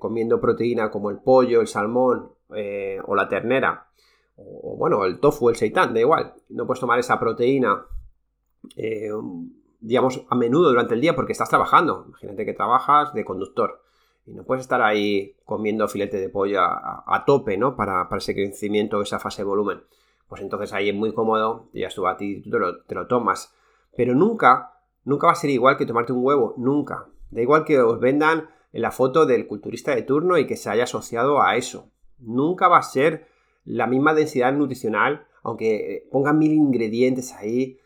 comiendo 0.00 0.40
proteína 0.40 0.90
como 0.90 1.10
el 1.10 1.18
pollo, 1.18 1.60
el 1.60 1.68
salmón 1.68 2.32
o 2.48 3.14
la 3.14 3.28
ternera 3.28 3.88
o, 4.38 4.76
bueno, 4.76 5.04
el 5.04 5.18
tofu, 5.20 5.48
el 5.50 5.56
seitán, 5.56 5.92
da 5.92 6.00
igual. 6.00 6.34
No 6.48 6.66
puedes 6.66 6.80
tomar 6.80 6.98
esa 6.98 7.18
proteína 7.18 7.86
digamos 9.80 10.24
a 10.28 10.34
menudo 10.34 10.70
durante 10.70 10.94
el 10.94 11.00
día 11.00 11.14
porque 11.14 11.32
estás 11.32 11.48
trabajando. 11.48 12.04
Imagínate 12.08 12.44
que 12.44 12.54
trabajas 12.54 13.14
de 13.14 13.24
conductor 13.24 13.82
y 14.26 14.32
no 14.32 14.44
puedes 14.44 14.62
estar 14.62 14.82
ahí 14.82 15.36
comiendo 15.44 15.88
filete 15.88 16.18
de 16.18 16.28
pollo 16.28 16.60
a, 16.60 17.24
tope, 17.26 17.56
¿no? 17.56 17.76
Para, 17.76 18.08
ese 18.16 18.34
crecimiento, 18.34 19.00
esa 19.00 19.18
fase 19.18 19.42
de 19.42 19.46
volumen. 19.46 19.80
Pues 20.28 20.42
entonces 20.42 20.72
ahí 20.72 20.90
es 20.90 20.94
muy 20.94 21.14
cómodo, 21.14 21.70
ya 21.72 21.86
estuvo 21.86 22.08
a 22.08 22.16
ti, 22.16 22.42
tú 22.42 22.50
te 22.86 22.94
lo, 22.94 23.06
tomas. 23.06 23.54
Pero 23.96 24.14
nunca, 24.14 24.72
nunca 25.04 25.28
va 25.28 25.32
a 25.32 25.36
ser 25.36 25.50
igual 25.50 25.78
que 25.78 25.86
tomarte 25.86 26.12
un 26.12 26.24
huevo, 26.24 26.54
nunca. 26.58 27.06
Da 27.30 27.40
igual 27.40 27.64
que 27.64 27.80
os 27.80 27.98
vendan 27.98 28.50
la 28.72 28.90
foto 28.90 29.24
del 29.24 29.46
culturista 29.46 29.94
de 29.94 30.02
turno 30.02 30.36
y 30.36 30.46
que 30.46 30.56
se 30.56 30.68
haya 30.68 30.84
asociado 30.84 31.40
a 31.40 31.56
eso. 31.56 31.90
Nunca 32.18 32.68
va 32.68 32.78
a 32.78 32.82
ser 32.82 33.28
la 33.68 33.86
misma 33.86 34.14
densidad 34.14 34.52
nutricional, 34.52 35.26
aunque 35.42 36.08
pongan 36.10 36.38
mil 36.38 36.52
ingredientes 36.52 37.34
ahí. 37.34 37.78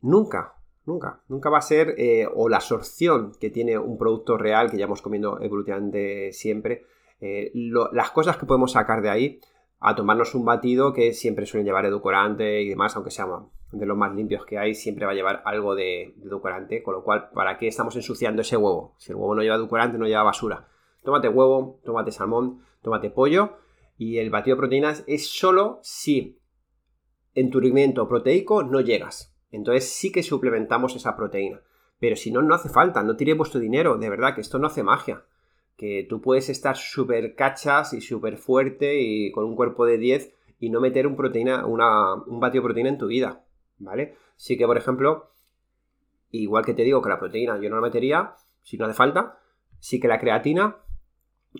Nunca, 0.00 0.56
Nunca, 0.86 1.20
nunca 1.26 1.50
va 1.50 1.58
a 1.58 1.62
ser 1.62 1.96
eh, 1.98 2.28
o 2.32 2.48
la 2.48 2.58
absorción 2.58 3.32
que 3.40 3.50
tiene 3.50 3.76
un 3.76 3.98
producto 3.98 4.38
real 4.38 4.70
que 4.70 4.78
ya 4.78 4.84
hemos 4.84 5.02
comiendo 5.02 5.40
evolutivamente 5.42 6.32
siempre. 6.32 6.84
Eh, 7.20 7.50
las 7.92 8.12
cosas 8.12 8.36
que 8.36 8.46
podemos 8.46 8.72
sacar 8.72 9.02
de 9.02 9.10
ahí 9.10 9.40
a 9.80 9.96
tomarnos 9.96 10.36
un 10.36 10.44
batido 10.44 10.92
que 10.92 11.12
siempre 11.12 11.44
suelen 11.44 11.66
llevar 11.66 11.86
edulcorante 11.86 12.62
y 12.62 12.68
demás, 12.68 12.94
aunque 12.94 13.10
sea 13.10 13.26
de 13.72 13.84
los 13.84 13.96
más 13.96 14.14
limpios 14.14 14.46
que 14.46 14.58
hay, 14.58 14.74
siempre 14.74 15.06
va 15.06 15.12
a 15.12 15.16
llevar 15.16 15.42
algo 15.44 15.74
de, 15.74 16.14
edulcorante, 16.24 16.84
con 16.84 16.94
lo 16.94 17.02
cual, 17.02 17.30
¿para 17.34 17.58
qué 17.58 17.66
estamos 17.66 17.96
ensuciando 17.96 18.42
ese 18.42 18.56
huevo? 18.56 18.94
Si 18.98 19.10
el 19.10 19.16
huevo 19.16 19.34
no 19.34 19.42
lleva 19.42 19.56
edulcorante, 19.56 19.98
no 19.98 20.06
lleva 20.06 20.22
basura. 20.22 20.68
Tómate 21.02 21.28
huevo, 21.28 21.80
tómate 21.84 22.12
salmón, 22.12 22.62
tómate 22.80 23.10
pollo 23.10 23.56
y 23.98 24.18
el 24.18 24.30
batido 24.30 24.56
de 24.56 24.60
proteínas 24.60 25.04
es 25.06 25.28
solo 25.28 25.80
si 25.82 26.38
en 27.34 27.50
tu 27.50 27.60
rendimiento 27.60 28.08
proteico 28.08 28.62
no 28.62 28.80
llegas. 28.80 29.34
Entonces 29.50 29.88
sí 29.88 30.12
que 30.12 30.22
suplementamos 30.22 30.96
esa 30.96 31.16
proteína. 31.16 31.62
Pero 31.98 32.16
si 32.16 32.30
no, 32.30 32.42
no 32.42 32.54
hace 32.54 32.68
falta, 32.68 33.02
no 33.02 33.16
tire 33.16 33.34
vuestro 33.34 33.60
dinero, 33.60 33.96
de 33.96 34.10
verdad, 34.10 34.34
que 34.34 34.40
esto 34.40 34.58
no 34.58 34.66
hace 34.66 34.82
magia. 34.82 35.24
Que 35.76 36.06
tú 36.08 36.20
puedes 36.20 36.48
estar 36.48 36.76
súper 36.76 37.34
cachas 37.34 37.92
y 37.92 38.00
súper 38.00 38.36
fuerte 38.36 39.00
y 39.00 39.30
con 39.32 39.44
un 39.44 39.56
cuerpo 39.56 39.86
de 39.86 39.98
10 39.98 40.34
y 40.58 40.70
no 40.70 40.80
meter 40.80 41.06
un 41.06 41.16
proteína, 41.16 41.66
una, 41.66 42.14
un 42.14 42.40
batido 42.40 42.62
de 42.62 42.66
proteína 42.66 42.88
en 42.90 42.98
tu 42.98 43.06
vida, 43.06 43.44
¿vale? 43.78 44.16
Sí 44.36 44.56
que, 44.56 44.66
por 44.66 44.76
ejemplo, 44.76 45.32
igual 46.30 46.64
que 46.64 46.74
te 46.74 46.82
digo 46.82 47.02
que 47.02 47.10
la 47.10 47.18
proteína 47.18 47.60
yo 47.60 47.68
no 47.68 47.76
la 47.76 47.82
metería, 47.82 48.34
si 48.62 48.78
no 48.78 48.86
hace 48.86 48.94
falta, 48.94 49.38
sí 49.78 50.00
que 50.00 50.08
la 50.08 50.18
creatina, 50.18 50.78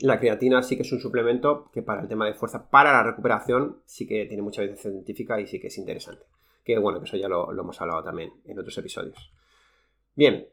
la 0.00 0.18
creatina 0.18 0.62
sí 0.62 0.76
que 0.76 0.82
es 0.82 0.92
un 0.92 1.00
suplemento 1.00 1.70
que 1.72 1.82
para 1.82 2.02
el 2.02 2.08
tema 2.08 2.26
de 2.26 2.34
fuerza, 2.34 2.68
para 2.70 2.92
la 2.92 3.02
recuperación, 3.02 3.82
sí 3.84 4.06
que 4.06 4.26
tiene 4.26 4.42
mucha 4.42 4.62
evidencia 4.62 4.90
científica 4.90 5.40
y 5.40 5.46
sí 5.46 5.60
que 5.60 5.68
es 5.68 5.78
interesante 5.78 6.24
que 6.66 6.78
bueno, 6.78 6.98
que 6.98 7.04
eso 7.04 7.16
ya 7.16 7.28
lo, 7.28 7.50
hemos 7.52 7.80
hablado 7.80 8.02
también 8.02 8.32
en 8.44 8.58
otros 8.58 8.76
episodios. 8.76 9.32
Bien. 10.16 10.48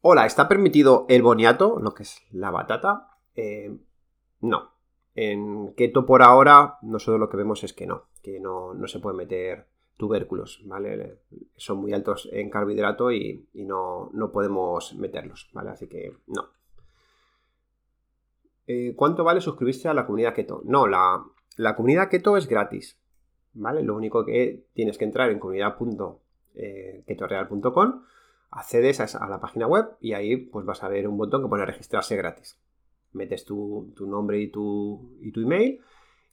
Hola, 0.00 0.26
¿está 0.26 0.48
permitido 0.48 1.06
el 1.08 1.22
boniato, 1.22 1.78
lo 1.78 1.94
que 1.94 2.02
es 2.02 2.20
la 2.32 2.50
batata? 2.50 3.16
Eh, 3.36 3.74
no. 4.40 4.72
En 5.14 5.72
keto 5.74 6.04
por 6.04 6.22
ahora, 6.22 6.78
nosotros 6.82 7.20
lo 7.20 7.30
que 7.30 7.36
vemos 7.36 7.62
es 7.62 7.72
que 7.72 7.86
no, 7.86 8.08
que 8.22 8.40
no, 8.40 8.74
se 8.86 8.98
puede 8.98 9.16
meter 9.16 9.68
tubérculos, 9.96 10.60
¿vale? 10.64 11.20
Son 11.56 11.78
muy 11.78 11.92
altos 11.92 12.28
en 12.32 12.50
carbohidrato 12.50 13.12
y, 13.12 13.48
no, 13.54 14.10
podemos 14.32 14.94
meterlos, 14.96 15.48
¿vale? 15.52 15.70
Así 15.70 15.88
que 15.88 16.12
no. 16.26 16.48
Eh, 18.66 18.94
¿Cuánto 18.96 19.24
vale 19.24 19.40
suscribirse 19.40 19.88
a 19.88 19.94
la 19.94 20.06
comunidad 20.06 20.34
keto? 20.34 20.62
No, 20.64 20.86
la, 20.86 21.22
la 21.56 21.76
comunidad 21.76 22.08
keto 22.08 22.36
es 22.36 22.48
gratis. 22.48 22.98
¿vale? 23.54 23.82
Lo 23.82 23.96
único 23.96 24.24
que 24.24 24.66
tienes 24.74 24.96
que 24.98 25.04
entrar 25.04 25.30
en 25.30 25.38
comunidad.ketoreal.com, 25.38 28.02
accedes 28.50 29.00
a, 29.00 29.26
la 29.28 29.40
página 29.40 29.66
web 29.66 29.86
y 30.00 30.12
ahí 30.12 30.36
pues 30.36 30.66
vas 30.66 30.84
a 30.84 30.88
ver 30.88 31.08
un 31.08 31.16
botón 31.16 31.42
que 31.42 31.48
pone 31.48 31.64
registrarse 31.64 32.16
gratis. 32.16 32.60
Metes 33.12 33.44
tu, 33.44 33.92
nombre 34.00 34.40
y 34.40 34.50
tu, 34.50 35.16
y 35.20 35.30
tu, 35.32 35.40
email 35.40 35.80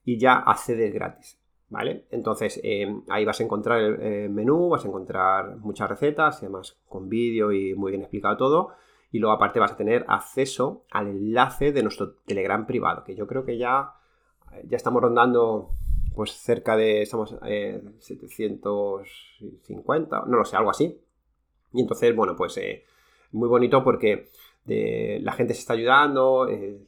y 0.04 0.18
ya 0.18 0.34
accedes 0.34 0.92
gratis, 0.94 1.40
¿vale? 1.70 2.08
Entonces 2.10 2.60
eh, 2.64 2.92
ahí 3.10 3.24
vas 3.24 3.40
a 3.40 3.44
encontrar 3.44 3.80
el, 3.80 4.32
menú, 4.32 4.70
vas 4.70 4.84
a 4.84 4.88
encontrar 4.88 5.58
muchas 5.58 5.88
recetas, 5.90 6.40
además 6.40 6.80
con 6.88 7.08
vídeo 7.08 7.52
y 7.52 7.76
muy 7.76 7.92
bien 7.92 8.02
explicado 8.02 8.38
todo. 8.38 8.72
Y 9.12 9.20
luego 9.20 9.36
aparte 9.36 9.60
vas 9.60 9.74
a 9.74 9.78
tener 9.78 10.06
acceso 10.08 10.86
al 10.92 11.08
enlace 11.08 11.72
de 11.72 11.84
nuestro 11.84 12.14
Telegram 12.26 12.66
privado, 12.66 13.04
que 13.04 13.16
yo 13.16 13.28
creo 13.28 13.46
que 13.46 13.58
ya, 13.58 13.94
ya 14.66 14.78
estamos 14.78 15.02
rondando 15.02 15.70
pues 16.16 16.32
cerca 16.32 16.76
de, 16.76 17.02
estamos 17.02 17.36
eh, 17.46 17.82
750, 18.00 20.24
no 20.28 20.38
lo 20.38 20.46
sé, 20.46 20.58
algo 20.58 20.70
así. 20.70 21.00
Y 21.74 21.82
entonces, 21.82 22.16
bueno, 22.16 22.36
pues 22.36 22.58
eh, 22.58 22.84
muy 23.32 23.48
bonito 23.48 23.84
porque 23.84 24.30
la 24.66 25.32
gente 25.34 25.54
se 25.54 25.62
está 25.62 25.74
ayudando, 25.74 26.48
eh, 26.48 26.80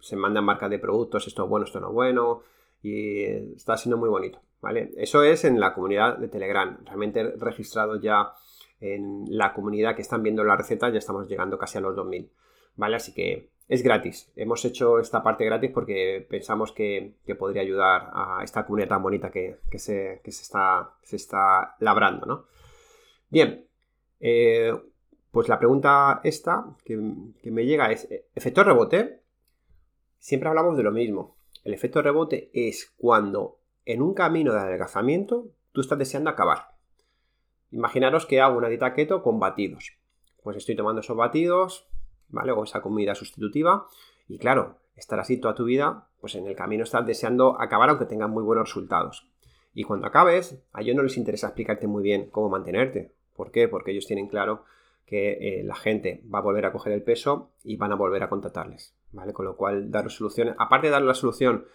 se 0.00 0.16
mandan 0.16 0.44
marcas 0.44 0.70
de 0.70 0.78
productos, 0.78 1.26
esto 1.26 1.44
es 1.44 1.48
bueno, 1.48 1.66
esto 1.66 1.80
no 1.80 1.88
es 1.88 1.94
bueno, 1.94 2.42
y 2.82 3.22
está 3.54 3.76
siendo 3.76 3.96
muy 3.96 4.08
bonito, 4.08 4.40
¿vale? 4.60 4.90
Eso 4.96 5.22
es 5.22 5.44
en 5.44 5.60
la 5.60 5.74
comunidad 5.74 6.18
de 6.18 6.28
Telegram, 6.28 6.78
realmente 6.84 7.22
registrado 7.38 8.00
ya 8.00 8.32
en 8.80 9.24
la 9.28 9.52
comunidad 9.54 9.96
que 9.96 10.02
están 10.02 10.22
viendo 10.22 10.44
la 10.44 10.56
receta, 10.56 10.90
ya 10.90 10.98
estamos 10.98 11.28
llegando 11.28 11.58
casi 11.58 11.78
a 11.78 11.80
los 11.80 11.96
2000, 11.96 12.30
¿vale? 12.76 12.96
Así 12.96 13.14
que 13.14 13.50
es 13.68 13.82
gratis. 13.82 14.30
Hemos 14.36 14.64
hecho 14.64 14.98
esta 14.98 15.22
parte 15.22 15.44
gratis 15.44 15.70
porque 15.72 16.26
pensamos 16.28 16.72
que, 16.72 17.14
podría 17.38 17.62
ayudar 17.62 18.10
a 18.12 18.40
esta 18.44 18.64
comunidad 18.66 18.88
tan 18.88 19.02
bonita 19.02 19.30
que, 19.30 19.58
se, 19.76 20.20
está, 20.24 20.94
se 21.02 21.16
está 21.16 21.76
labrando, 21.80 22.26
¿no? 22.26 22.46
Bien, 23.30 23.66
eh, 24.20 24.72
pues 25.30 25.48
la 25.48 25.58
pregunta 25.58 26.20
esta 26.22 26.64
que, 26.84 26.96
me 26.96 27.66
llega 27.66 27.90
es, 27.90 28.08
¿efecto 28.34 28.62
rebote? 28.62 29.22
Siempre 30.18 30.48
hablamos 30.48 30.76
de 30.76 30.82
lo 30.82 30.92
mismo. 30.92 31.36
El 31.64 31.74
efecto 31.74 32.02
rebote 32.02 32.50
es 32.52 32.92
cuando 32.96 33.60
en 33.84 34.02
un 34.02 34.14
camino 34.14 34.52
de 34.52 34.60
adelgazamiento 34.60 35.48
tú 35.72 35.80
estás 35.80 35.98
deseando 35.98 36.30
acabar. 36.30 36.73
Imaginaros 37.74 38.24
que 38.24 38.40
hago 38.40 38.56
una 38.56 38.68
dieta 38.68 38.94
keto 38.94 39.20
con 39.20 39.40
batidos. 39.40 39.98
Pues 40.44 40.56
estoy 40.56 40.76
tomando 40.76 41.00
esos 41.00 41.16
batidos, 41.16 41.88
¿vale? 42.28 42.52
O 42.52 42.62
esa 42.62 42.80
comida 42.80 43.16
sustitutiva. 43.16 43.88
Y 44.28 44.38
claro, 44.38 44.78
estar 44.94 45.18
así 45.18 45.38
toda 45.38 45.56
tu 45.56 45.64
vida, 45.64 46.06
pues 46.20 46.36
en 46.36 46.46
el 46.46 46.54
camino 46.54 46.84
estás 46.84 47.04
deseando 47.04 47.60
acabar 47.60 47.90
aunque 47.90 48.06
tengas 48.06 48.30
muy 48.30 48.44
buenos 48.44 48.68
resultados. 48.68 49.28
Y 49.74 49.82
cuando 49.82 50.06
acabes, 50.06 50.62
a 50.72 50.82
ellos 50.82 50.94
no 50.94 51.02
les 51.02 51.16
interesa 51.16 51.48
explicarte 51.48 51.88
muy 51.88 52.04
bien 52.04 52.30
cómo 52.30 52.48
mantenerte. 52.48 53.12
¿Por 53.34 53.50
qué? 53.50 53.66
Porque 53.66 53.90
ellos 53.90 54.06
tienen 54.06 54.28
claro 54.28 54.62
que 55.04 55.32
eh, 55.32 55.64
la 55.64 55.74
gente 55.74 56.22
va 56.32 56.38
a 56.38 56.42
volver 56.42 56.66
a 56.66 56.72
coger 56.72 56.92
el 56.92 57.02
peso 57.02 57.50
y 57.64 57.76
van 57.76 57.90
a 57.90 57.96
volver 57.96 58.22
a 58.22 58.28
contratarles, 58.28 58.94
¿vale? 59.10 59.32
Con 59.32 59.46
lo 59.46 59.56
cual, 59.56 59.90
dar 59.90 60.08
soluciones, 60.12 60.54
aparte 60.58 60.86
de 60.86 60.92
darle 60.92 61.08
la 61.08 61.14
solución, 61.14 61.66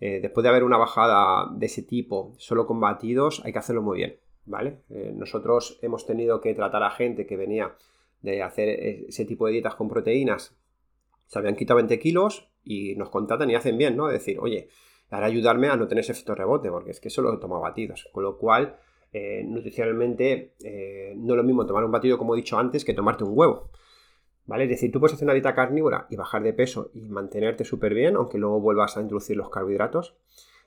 eh, 0.00 0.20
después 0.22 0.42
de 0.42 0.48
haber 0.48 0.64
una 0.64 0.78
bajada 0.78 1.50
de 1.54 1.66
ese 1.66 1.82
tipo 1.82 2.32
solo 2.38 2.66
con 2.66 2.80
batidos, 2.80 3.42
hay 3.44 3.52
que 3.52 3.58
hacerlo 3.58 3.82
muy 3.82 3.98
bien, 3.98 4.18
¿vale? 4.48 4.78
Eh, 4.90 5.12
nosotros 5.14 5.78
hemos 5.82 6.06
tenido 6.06 6.40
que 6.40 6.54
tratar 6.54 6.82
a 6.82 6.90
gente 6.90 7.26
que 7.26 7.36
venía 7.36 7.76
de 8.22 8.42
hacer 8.42 8.68
ese 8.68 9.24
tipo 9.24 9.46
de 9.46 9.52
dietas 9.52 9.76
con 9.76 9.88
proteínas, 9.88 10.56
se 11.26 11.38
habían 11.38 11.56
quitado 11.56 11.76
20 11.76 11.98
kilos 11.98 12.50
y 12.64 12.96
nos 12.96 13.10
contratan 13.10 13.50
y 13.50 13.54
hacen 13.54 13.78
bien, 13.78 13.96
¿no? 13.96 14.08
decir, 14.08 14.38
oye, 14.40 14.68
para 15.08 15.26
ayudarme 15.26 15.68
a 15.68 15.76
no 15.76 15.86
tener 15.86 16.02
ese 16.02 16.12
efecto 16.12 16.34
rebote, 16.34 16.70
porque 16.70 16.90
es 16.90 17.00
que 17.00 17.10
solo 17.10 17.32
he 17.32 17.38
tomado 17.38 17.62
batidos, 17.62 18.08
con 18.12 18.24
lo 18.24 18.38
cual 18.38 18.76
eh, 19.12 19.42
nutricionalmente 19.44 20.54
eh, 20.62 21.14
no 21.16 21.34
es 21.34 21.36
lo 21.36 21.44
mismo 21.44 21.66
tomar 21.66 21.84
un 21.84 21.92
batido, 21.92 22.18
como 22.18 22.34
he 22.34 22.38
dicho 22.38 22.58
antes, 22.58 22.84
que 22.84 22.94
tomarte 22.94 23.24
un 23.24 23.32
huevo. 23.34 23.70
¿Vale? 24.46 24.64
Es 24.64 24.70
decir, 24.70 24.90
tú 24.90 24.98
puedes 24.98 25.14
hacer 25.14 25.26
una 25.26 25.34
dieta 25.34 25.54
carnívora 25.54 26.06
y 26.08 26.16
bajar 26.16 26.42
de 26.42 26.54
peso 26.54 26.90
y 26.94 27.02
mantenerte 27.10 27.64
súper 27.64 27.92
bien, 27.92 28.16
aunque 28.16 28.38
luego 28.38 28.60
vuelvas 28.60 28.96
a 28.96 29.02
introducir 29.02 29.36
los 29.36 29.50
carbohidratos 29.50 30.16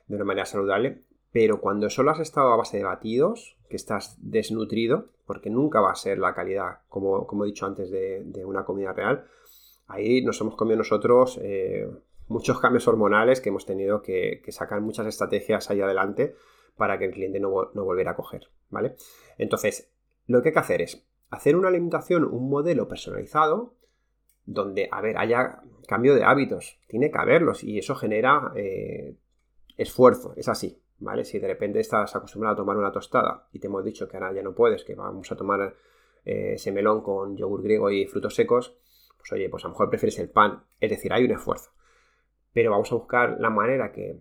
de 0.06 0.16
una 0.16 0.24
manera 0.24 0.46
saludable. 0.46 1.02
Pero 1.32 1.60
cuando 1.60 1.90
solo 1.90 2.12
has 2.12 2.20
estado 2.20 2.52
a 2.52 2.56
base 2.56 2.76
de 2.76 2.84
batidos, 2.84 3.56
que 3.72 3.76
estás 3.76 4.18
desnutrido, 4.20 5.06
porque 5.24 5.48
nunca 5.48 5.80
va 5.80 5.92
a 5.92 5.94
ser 5.94 6.18
la 6.18 6.34
calidad, 6.34 6.80
como, 6.90 7.26
como 7.26 7.44
he 7.44 7.46
dicho 7.46 7.64
antes, 7.64 7.90
de, 7.90 8.44
una 8.44 8.66
comida 8.66 8.92
real, 8.92 9.24
ahí 9.86 10.22
nos 10.22 10.38
hemos 10.42 10.56
comido 10.56 10.76
nosotros 10.76 11.40
eh, 11.42 11.88
muchos 12.28 12.60
cambios 12.60 12.86
hormonales 12.86 13.40
que 13.40 13.48
hemos 13.48 13.64
tenido 13.64 14.02
que, 14.02 14.42
sacar 14.50 14.82
muchas 14.82 15.06
estrategias 15.06 15.70
ahí 15.70 15.80
adelante 15.80 16.34
para 16.76 16.98
que 16.98 17.06
el 17.06 17.12
cliente 17.12 17.40
no, 17.40 17.48
volviera 17.72 18.10
a 18.10 18.14
coger, 18.14 18.50
¿vale? 18.68 18.94
Entonces, 19.38 19.90
lo 20.26 20.42
que 20.42 20.50
hay 20.50 20.52
que 20.52 20.60
hacer 20.60 20.82
es 20.82 21.08
hacer 21.30 21.56
una 21.56 21.68
alimentación, 21.68 22.24
un 22.24 22.50
modelo 22.50 22.88
personalizado, 22.88 23.72
donde, 24.44 24.90
a 24.92 25.00
ver, 25.00 25.16
haya 25.16 25.62
cambio 25.88 26.14
de 26.14 26.24
hábitos, 26.24 26.78
tiene 26.88 27.10
que 27.10 27.18
haberlos 27.18 27.64
y 27.64 27.78
eso 27.78 27.94
genera 27.94 28.52
eh, 28.54 29.16
esfuerzo, 29.78 30.34
es 30.36 30.48
así, 30.50 30.81
¿vale? 31.02 31.24
Si 31.24 31.38
de 31.38 31.48
repente 31.48 31.80
estás 31.80 32.14
acostumbrado 32.16 32.54
a 32.54 32.56
tomar 32.56 32.76
una 32.76 32.92
tostada 32.92 33.48
y 33.52 33.58
te 33.58 33.66
hemos 33.66 33.84
dicho 33.84 34.08
que 34.08 34.16
ahora 34.16 34.32
ya 34.32 34.42
no 34.42 34.54
puedes, 34.54 34.84
que 34.84 34.94
vamos 34.94 35.30
a 35.30 35.36
tomar 35.36 35.74
eh, 36.24 36.52
ese 36.54 36.72
melón 36.72 37.02
con 37.02 37.36
yogur 37.36 37.62
griego 37.62 37.90
y 37.90 38.06
frutos 38.06 38.34
secos, 38.34 38.76
pues 39.18 39.32
oye, 39.32 39.48
pues 39.48 39.64
a 39.64 39.68
lo 39.68 39.74
mejor 39.74 39.90
prefieres 39.90 40.18
el 40.18 40.30
pan, 40.30 40.64
es 40.80 40.90
decir, 40.90 41.12
hay 41.12 41.24
un 41.24 41.32
esfuerzo 41.32 41.72
pero 42.52 42.70
vamos 42.70 42.92
a 42.92 42.96
buscar 42.96 43.40
la 43.40 43.48
manera 43.48 43.92
que, 43.92 44.20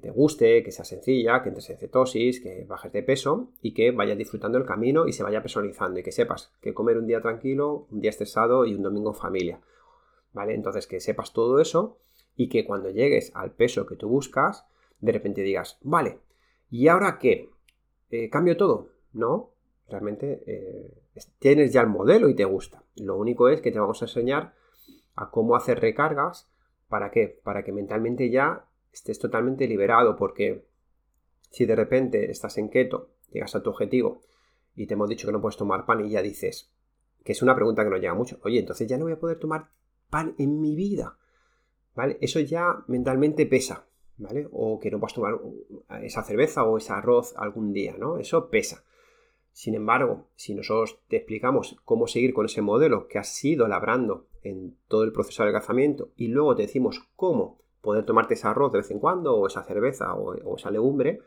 te 0.00 0.10
guste, 0.10 0.62
que 0.62 0.72
sea 0.72 0.84
sencilla, 0.84 1.42
que 1.42 1.50
entres 1.50 1.68
en 1.70 1.76
cetosis, 1.76 2.40
que 2.40 2.64
bajes 2.64 2.92
de 2.92 3.02
peso 3.02 3.50
y 3.60 3.74
que 3.74 3.90
vayas 3.90 4.16
disfrutando 4.16 4.56
el 4.56 4.64
camino 4.64 5.06
y 5.06 5.12
se 5.12 5.22
vaya 5.22 5.42
personalizando 5.42 6.00
y 6.00 6.02
que 6.02 6.12
sepas 6.12 6.52
que 6.62 6.72
comer 6.72 6.96
un 6.96 7.06
día 7.06 7.20
tranquilo, 7.20 7.86
un 7.90 8.00
día 8.00 8.10
estresado 8.10 8.64
y 8.64 8.74
un 8.74 8.82
domingo 8.82 9.10
en 9.10 9.16
familia. 9.16 9.60
¿Vale? 10.32 10.54
Entonces 10.54 10.86
que 10.86 11.00
sepas 11.00 11.32
todo 11.34 11.60
eso 11.60 11.98
y 12.34 12.48
que 12.48 12.64
cuando 12.64 12.88
llegues 12.88 13.30
al 13.34 13.52
peso 13.52 13.84
que 13.84 13.96
tú 13.96 14.08
buscas, 14.08 14.66
de 15.00 15.12
repente 15.12 15.42
digas, 15.42 15.78
vale, 15.82 16.20
¿y 16.70 16.88
ahora 16.88 17.18
qué? 17.18 17.50
Eh, 18.10 18.28
¿Cambio 18.28 18.56
todo? 18.56 18.90
No, 19.12 19.54
realmente 19.88 20.42
eh, 20.46 21.02
tienes 21.38 21.72
ya 21.72 21.80
el 21.80 21.88
modelo 21.88 22.28
y 22.28 22.34
te 22.34 22.44
gusta. 22.44 22.82
Lo 22.96 23.16
único 23.16 23.48
es 23.48 23.60
que 23.60 23.72
te 23.72 23.80
vamos 23.80 24.02
a 24.02 24.06
enseñar 24.06 24.54
a 25.14 25.30
cómo 25.30 25.56
hacer 25.56 25.80
recargas 25.80 26.50
¿Para 26.90 27.12
qué? 27.12 27.40
Para 27.44 27.62
que 27.62 27.70
mentalmente 27.70 28.30
ya 28.30 28.66
estés 28.92 29.20
totalmente 29.20 29.68
liberado, 29.68 30.16
porque 30.16 30.66
si 31.48 31.64
de 31.64 31.76
repente 31.76 32.32
estás 32.32 32.58
en 32.58 32.68
keto, 32.68 33.10
llegas 33.30 33.54
a 33.54 33.62
tu 33.62 33.70
objetivo 33.70 34.22
y 34.74 34.88
te 34.88 34.94
hemos 34.94 35.08
dicho 35.08 35.28
que 35.28 35.32
no 35.32 35.40
puedes 35.40 35.56
tomar 35.56 35.86
pan 35.86 36.04
y 36.04 36.10
ya 36.10 36.20
dices, 36.20 36.74
que 37.24 37.30
es 37.30 37.42
una 37.42 37.54
pregunta 37.54 37.84
que 37.84 37.90
nos 37.90 38.00
llega 38.00 38.14
mucho, 38.14 38.40
oye, 38.42 38.58
entonces 38.58 38.88
ya 38.88 38.98
no 38.98 39.04
voy 39.04 39.12
a 39.12 39.20
poder 39.20 39.38
tomar 39.38 39.68
pan 40.10 40.34
en 40.38 40.60
mi 40.60 40.74
vida, 40.74 41.16
¿vale? 41.94 42.18
Eso 42.20 42.40
ya 42.40 42.82
mentalmente 42.88 43.46
pesa, 43.46 43.86
¿vale? 44.20 44.48
O 44.52 44.78
que 44.78 44.90
no 44.90 45.00
puedas 45.00 45.14
tomar 45.14 45.40
esa 46.02 46.22
cerveza 46.22 46.64
o 46.64 46.78
ese 46.78 46.92
arroz 46.92 47.34
algún 47.36 47.72
día, 47.72 47.96
¿no? 47.98 48.18
Eso 48.18 48.48
pesa. 48.50 48.84
Sin 49.52 49.74
embargo, 49.74 50.28
si 50.36 50.54
nosotros 50.54 51.00
te 51.08 51.16
explicamos 51.16 51.76
cómo 51.84 52.06
seguir 52.06 52.32
con 52.32 52.46
ese 52.46 52.62
modelo 52.62 53.08
que 53.08 53.18
has 53.18 53.44
ido 53.44 53.66
labrando 53.66 54.26
en 54.42 54.76
todo 54.88 55.02
el 55.02 55.12
proceso 55.12 55.42
de 55.42 55.48
adelgazamiento 55.48 56.10
y 56.16 56.28
luego 56.28 56.54
te 56.54 56.62
decimos 56.62 57.02
cómo 57.16 57.58
poder 57.80 58.04
tomarte 58.04 58.34
ese 58.34 58.46
arroz 58.46 58.72
de 58.72 58.78
vez 58.78 58.90
en 58.90 59.00
cuando 59.00 59.36
o 59.36 59.46
esa 59.46 59.64
cerveza 59.64 60.14
o, 60.14 60.56
esa 60.56 60.70
legumbre, 60.70 61.20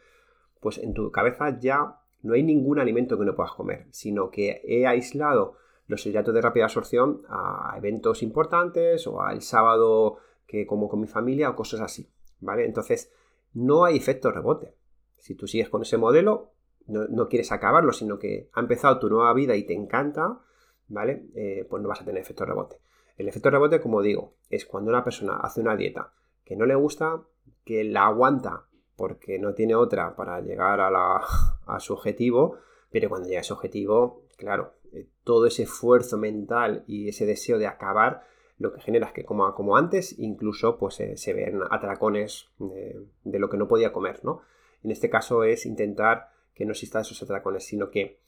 pues 0.62 0.77
en 0.77 0.93
tu 0.93 1.12
cabeza 1.12 1.60
ya 1.60 1.99
no 2.21 2.36
hay 2.36 2.43
ningún 2.43 2.79
alimento 2.79 3.17
que 3.17 3.25
no 3.25 3.36
puedas 3.36 3.53
comer, 3.53 3.88
sino 3.91 4.29
que 4.29 4.62
he 4.63 4.88
aislado 4.88 5.56
los 5.88 6.06
hidratos 6.06 6.34
de 6.34 6.41
rápida 6.41 6.65
absorción 6.65 7.23
a 7.27 7.73
eventos 7.77 8.23
importantes 8.23 9.06
o 9.08 9.21
al 9.21 9.41
sábado 9.41 10.17
que 10.47 10.65
como 10.65 10.88
con 10.88 11.01
mi 11.01 11.08
familia 11.08 11.49
o 11.49 11.56
cosas 11.56 11.82
así, 11.82 12.10
¿vale? 12.43 12.65
Entonces, 12.65 13.12
no 13.53 13.86
hay 13.86 13.97
efecto 13.97 14.32
rebote. 14.32 14.75
Si 15.17 15.36
tú 15.36 15.47
sigues 15.47 15.69
con 15.69 15.82
ese 15.82 15.97
modelo, 15.97 16.53
no, 16.88 17.29
quieres 17.29 17.51
acabarlo, 17.51 17.93
sino 17.93 18.19
que 18.19 18.49
ha 18.53 18.60
empezado 18.60 18.99
tu 18.99 19.10
nueva 19.10 19.34
vida 19.34 19.56
y 19.56 19.63
te 19.65 19.73
encanta, 19.73 20.39
¿vale? 20.88 21.27
Eh, 21.36 21.65
pues 21.69 21.82
no 21.82 21.89
vas 21.89 22.01
a 22.01 22.06
tener 22.06 22.21
efecto 22.21 22.45
rebote. 22.45 22.77
El 23.17 23.27
efecto 23.27 23.49
rebote, 23.49 23.79
como 23.79 24.01
digo, 24.01 24.36
es 24.49 24.65
cuando 24.65 24.89
una 24.89 25.03
persona 25.03 25.38
hace 25.38 25.62
una 25.62 25.77
dieta 25.77 26.13
que 26.43 26.56
no 26.56 26.65
le 26.65 26.75
gusta, 26.75 27.21
que 27.63 27.84
la 27.84 28.08
aguanta 28.08 28.65
porque 28.95 29.39
no 29.39 29.53
tiene 29.53 29.75
otra 29.75 30.15
para 30.15 30.41
llegar 30.41 30.79
a, 30.82 31.79
su 31.79 31.93
objetivo, 31.93 32.58
pero 32.91 33.10
cuando 33.10 33.27
llega 33.27 33.39
a 33.39 33.41
ese 33.41 33.53
objetivo, 33.53 34.25
claro, 34.38 34.73
eh, 34.91 35.08
todo 35.23 35.47
ese 35.47 35.63
esfuerzo 35.63 36.17
mental 36.17 36.84
y 36.88 37.10
ese 37.10 37.25
deseo 37.25 37.58
de 37.58 37.67
acabar, 37.67 38.23
lo 38.58 38.74
que 38.74 38.82
genera 38.82 39.08
es 39.08 39.13
que 39.13 39.26
como 39.26 39.78
antes, 39.78 40.18
incluso 40.20 40.78
pues 40.78 41.00
eh, 41.00 41.18
se 41.18 41.34
ven 41.34 41.62
atracones 41.70 42.50
de, 42.60 43.00
de, 43.24 43.39
lo 43.39 43.50
que 43.50 43.58
no 43.58 43.68
podía 43.68 43.92
comer, 43.92 44.24
¿no? 44.24 44.42
En 44.84 44.92
este 44.92 45.10
caso 45.10 45.44
es 45.44 45.66
intentar 45.66 46.30
que 46.54 46.66
no 46.66 46.72
exista 46.72 47.02
esos 47.02 47.22
atracones, 47.24 47.66
sino 47.66 47.89
que 47.89 48.20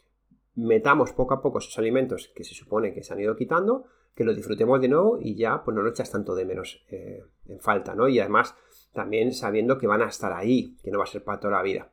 metamos 0.56 1.12
poco 1.12 1.34
a 1.34 1.42
poco 1.42 1.60
esos 1.60 1.78
alimentos 1.78 2.32
que 2.36 2.44
se 2.44 2.56
supone 2.56 2.94
que 2.94 3.04
se 3.04 3.14
han 3.14 3.20
ido 3.20 3.36
quitando, 3.36 3.86
que 4.16 4.24
los 4.24 4.36
disfrutemos 4.36 4.80
de 4.82 4.88
nuevo 4.88 5.20
y 5.22 5.36
ya 5.36 5.64
pues 5.64 5.76
no 5.76 5.84
lo 5.84 5.90
echas 5.90 6.10
tanto 6.10 6.36
de 6.36 6.46
menos 6.46 6.84
eh, 6.90 7.24
en 7.48 7.60
falta, 7.60 7.94
¿no? 7.96 8.08
Y 8.08 8.20
además 8.20 8.56
también 8.94 9.34
sabiendo 9.34 9.78
que 9.78 9.88
van 9.88 10.02
a 10.02 10.08
estar 10.08 10.32
ahí, 10.32 10.78
que 10.84 10.92
no 10.92 11.00
va 11.00 11.04
a 11.04 11.08
ser 11.08 11.24
para 11.24 11.40
toda 11.40 11.58
la 11.58 11.64
vida, 11.64 11.92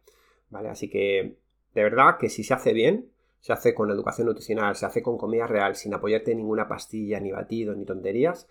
¿vale? 0.48 0.68
Así 0.68 0.88
que 0.88 1.36
de 1.74 1.82
verdad 1.82 2.16
que 2.18 2.28
si 2.28 2.44
se 2.44 2.54
hace 2.54 2.72
bien, 2.72 3.10
se 3.42 3.52
hace 3.52 3.74
con 3.74 3.90
educación 3.90 4.28
nutricional, 4.28 4.74
se 4.74 4.86
hace 4.86 5.02
con 5.02 5.18
comida 5.18 5.46
real, 5.46 5.76
sin 5.76 5.92
apoyarte 5.92 6.32
en 6.32 6.38
ninguna 6.38 6.66
pastilla, 6.66 7.20
ni 7.20 7.30
batido, 7.30 7.74
ni 7.74 7.84
tonterías, 7.84 8.48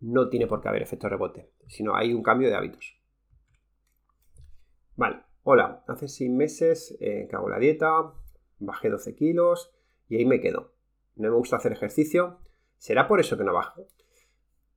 no 0.00 0.28
tiene 0.28 0.46
por 0.46 0.60
qué 0.60 0.68
haber 0.68 0.82
efecto 0.82 1.08
rebote, 1.08 1.48
sino 1.66 1.96
hay 1.96 2.12
un 2.12 2.22
cambio 2.22 2.50
de 2.50 2.56
hábitos. 2.56 3.00
Vale, 4.96 5.22
Hola, 5.44 5.82
hace 5.88 6.06
6 6.06 6.30
meses 6.30 6.96
eh, 7.00 7.26
que 7.28 7.34
hago 7.34 7.48
la 7.48 7.58
dieta, 7.58 8.12
bajé 8.60 8.90
12 8.90 9.16
kilos 9.16 9.72
y 10.08 10.16
ahí 10.16 10.24
me 10.24 10.40
quedo. 10.40 10.72
No 11.16 11.30
me 11.30 11.36
gusta 11.36 11.56
hacer 11.56 11.72
ejercicio. 11.72 12.38
¿Será 12.76 13.08
por 13.08 13.18
eso 13.18 13.36
que 13.36 13.42
no 13.42 13.52
bajo? 13.52 13.88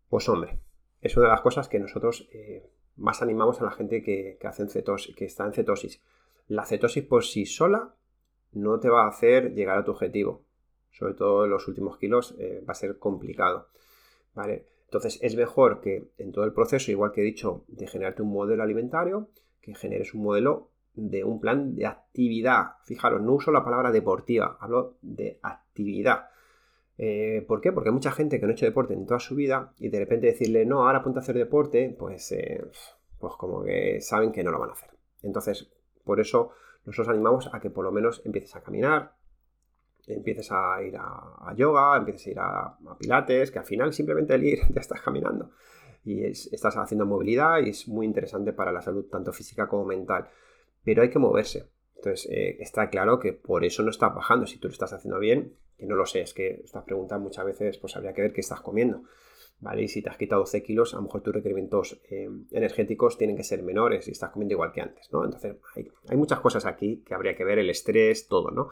Pues 0.10 0.28
hombre, 0.28 0.60
es 1.01 1.15
una 1.17 1.28
de 1.28 1.34
las 1.34 1.41
cosas 1.41 1.67
que 1.67 1.78
nosotros 1.78 2.28
eh, 2.34 2.67
más 2.95 3.21
animamos 3.21 3.62
a 3.62 3.65
la 3.65 3.71
gente 3.71 4.01
que, 4.01 4.39
hace 4.43 4.67
cetosis, 4.67 5.15
que 5.15 5.25
está 5.25 5.45
en 5.45 5.54
cetosis. 5.54 6.01
La 6.47 6.65
cetosis 6.65 7.04
por 7.04 7.23
sí 7.23 7.45
sola 7.45 7.93
no 8.56 8.80
te 8.80 8.89
va 8.89 9.04
a 9.04 9.10
hacer 9.10 9.54
llegar 9.54 9.78
a 9.78 9.86
tu 9.86 9.91
objetivo. 9.91 10.44
Sobre 10.91 11.13
todo 11.13 11.46
en 11.46 11.52
los 11.52 11.68
últimos 11.68 11.98
kilos 11.98 12.36
eh, 12.39 12.63
va 12.68 12.72
a 12.72 12.76
ser 12.76 12.98
complicado. 12.98 13.68
¿vale? 14.34 14.65
Entonces 14.86 15.20
es 15.22 15.36
mejor 15.36 15.82
que 15.82 16.10
en 16.18 16.32
todo 16.32 16.46
el 16.46 16.54
proceso, 16.54 16.91
igual 16.91 17.12
que 17.12 17.22
he 17.22 17.26
dicho, 17.26 17.65
de 17.68 17.88
generarte 17.88 18.22
un 18.22 18.32
modelo 18.32 18.63
alimentario, 18.63 19.30
que 19.62 19.76
generes 19.76 20.13
un 20.13 20.24
modelo 20.24 20.70
de 20.94 21.24
un 21.24 21.39
plan 21.39 21.76
de 21.76 21.86
actividad. 21.86 22.76
Fijaros, 22.86 23.22
no 23.22 23.34
uso 23.34 23.52
la 23.52 23.63
palabra 23.63 23.91
deportiva, 23.91 24.58
hablo 24.62 24.96
de 25.02 25.39
actividad. 25.41 26.30
Eh, 26.98 27.44
¿Por 27.46 27.60
qué? 27.60 27.74
Porque 27.74 27.89
hay 27.89 27.94
mucha 27.94 28.12
gente 28.12 28.39
que 28.39 28.46
no 28.46 28.52
ha 28.52 28.54
hecho 28.54 28.65
deporte 28.65 28.94
en 28.94 29.06
toda 29.06 29.20
su 29.20 29.36
vida 29.36 29.74
y 29.80 29.89
de 29.89 30.00
repente 30.00 30.28
decirle, 30.28 30.65
no, 30.65 30.88
ahora 30.88 31.04
ponte 31.04 31.20
a 31.20 31.24
hacer 31.24 31.36
deporte, 31.36 31.94
pues, 31.98 32.32
eh, 32.32 32.63
pues 33.20 33.34
como 33.34 33.63
que 33.63 34.00
saben 34.00 34.32
que 34.32 34.44
no 34.44 34.52
lo 34.52 34.60
van 34.60 34.70
a 34.70 34.74
hacer. 34.74 34.91
Entonces, 35.24 35.70
por 36.06 36.20
eso 36.22 36.52
nosotros 36.86 37.10
animamos 37.10 37.50
a 37.54 37.60
que 37.60 37.69
por 37.69 37.84
lo 37.84 37.91
menos 37.91 38.21
empieces 38.26 38.56
a 38.56 38.62
caminar, 38.62 39.13
empieces 40.08 40.52
a 40.52 40.82
ir 40.84 40.95
a, 40.98 41.54
yoga, 41.56 41.98
empieces 41.98 42.28
a 42.28 42.30
ir 42.30 42.39
a, 42.39 42.78
pilates, 42.98 43.52
que 43.52 43.60
al 43.60 43.65
final 43.65 43.93
simplemente 43.93 44.36
el 44.36 44.43
ir 44.43 44.60
ya 44.69 44.82
estás 44.82 45.02
caminando 45.02 45.52
y 46.04 46.24
estás 46.24 46.78
haciendo 46.78 47.06
movilidad 47.06 47.60
y 47.65 47.69
es 47.69 47.88
muy 47.88 48.06
interesante 48.06 48.54
para 48.54 48.71
la 48.71 48.82
salud 48.82 49.06
tanto 49.06 49.34
física 49.34 49.67
como 49.67 49.86
mental. 49.86 50.30
Pero 50.84 51.02
hay 51.02 51.10
que 51.10 51.17
moverse. 51.17 51.67
Entonces 51.95 52.30
eh, 52.32 52.58
está 52.60 52.91
claro 52.91 53.19
que 53.19 53.34
por 53.34 53.65
eso 53.65 53.82
no 53.82 53.89
estás 53.89 54.13
bajando. 54.13 54.45
Si 54.45 54.60
tú 54.60 54.67
lo 54.67 54.74
estás 54.74 54.93
haciendo 54.93 55.17
bien, 55.17 55.56
que 55.78 55.88
no 55.88 55.95
lo 55.95 56.06
sé, 56.06 56.21
es 56.21 56.36
que 56.36 56.62
estas 56.63 56.84
preguntas 56.84 57.19
muchas 57.19 57.45
veces 57.45 57.80
pues 57.80 57.95
habría 57.95 58.13
que 58.13 58.21
ver 58.21 58.34
qué 58.34 58.41
estás 58.41 58.62
comiendo. 58.62 59.02
¿Vale? 59.60 59.84
Y 59.84 59.88
si 59.88 60.02
te 60.02 60.10
has 60.10 60.18
quitado 60.18 60.41
12 60.41 60.63
kilos, 60.63 60.94
a 60.94 60.98
lo 60.98 61.04
mejor 61.04 61.22
tus 61.22 61.34
requerimientos 61.34 62.02
eh, 62.10 62.30
energéticos 62.52 63.18
tienen 63.18 63.38
que 63.38 63.44
ser 63.44 63.63
menores 63.63 64.08
y 64.08 64.12
estás 64.12 64.32
comiendo 64.32 64.54
igual 64.54 64.72
que 64.74 64.82
antes, 64.82 65.12
¿no? 65.12 65.24
Entonces 65.24 65.56
hay, 65.76 65.88
hay 66.10 66.18
muchas 66.18 66.41
cosas 66.41 66.65
aquí 66.65 67.04
que 67.06 67.13
habría 67.13 67.36
que 67.36 67.46
ver, 67.46 67.58
el 67.60 67.70
estrés, 67.70 68.28
todo, 68.28 68.52
¿no? 68.52 68.70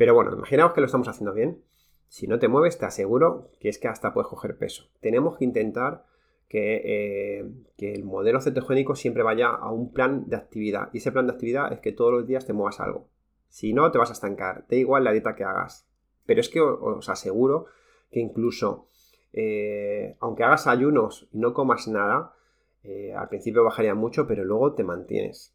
Pero 0.00 0.14
bueno, 0.14 0.32
imaginaos 0.32 0.72
que 0.72 0.80
lo 0.80 0.86
estamos 0.86 1.08
haciendo 1.08 1.34
bien 1.34 1.62
Si 2.08 2.26
no 2.26 2.38
te 2.38 2.48
mueves, 2.48 2.78
te 2.78 2.86
aseguro 2.86 3.50
que 3.60 3.68
es 3.68 3.78
que 3.78 3.86
hasta 3.86 4.14
puedes 4.14 4.28
coger 4.28 4.56
peso. 4.56 4.88
Tenemos 5.00 5.36
que 5.36 5.44
intentar 5.44 6.06
que, 6.48 6.80
eh, 6.84 7.50
que, 7.76 7.92
el 7.92 8.04
modelo 8.04 8.40
cetogénico 8.40 8.96
siempre 8.96 9.22
vaya 9.22 9.50
a 9.50 9.70
un 9.70 9.92
plan 9.92 10.26
de 10.26 10.36
actividad. 10.36 10.88
Y 10.94 10.98
ese 10.98 11.12
plan 11.12 11.26
de 11.26 11.34
actividad 11.34 11.70
es 11.72 11.80
que 11.80 11.92
todos 11.92 12.12
los 12.12 12.26
días 12.26 12.46
te 12.46 12.54
muevas 12.54 12.80
algo. 12.80 13.08
Si 13.50 13.74
no, 13.74 13.90
te 13.90 13.98
vas 13.98 14.08
a 14.08 14.14
estancar. 14.14 14.64
Da 14.70 14.76
igual 14.76 15.04
la 15.04 15.12
dieta 15.12 15.36
que 15.36 15.44
hagas. 15.44 15.86
Pero 16.24 16.40
es 16.40 16.48
que 16.48 16.62
os 16.62 17.08
aseguro 17.10 17.66
que 18.10 18.20
incluso, 18.20 18.88
eh, 19.32 20.16
aunque 20.20 20.44
hagas 20.44 20.66
ayunos 20.66 21.28
y 21.32 21.38
no 21.38 21.54
comas 21.54 21.88
nada, 21.88 22.34
eh, 22.82 23.14
al 23.14 23.28
principio 23.28 23.64
bajaría 23.64 23.94
mucho, 23.94 24.26
pero 24.26 24.44
luego 24.44 24.74
te 24.74 24.84
mantienes. 24.84 25.54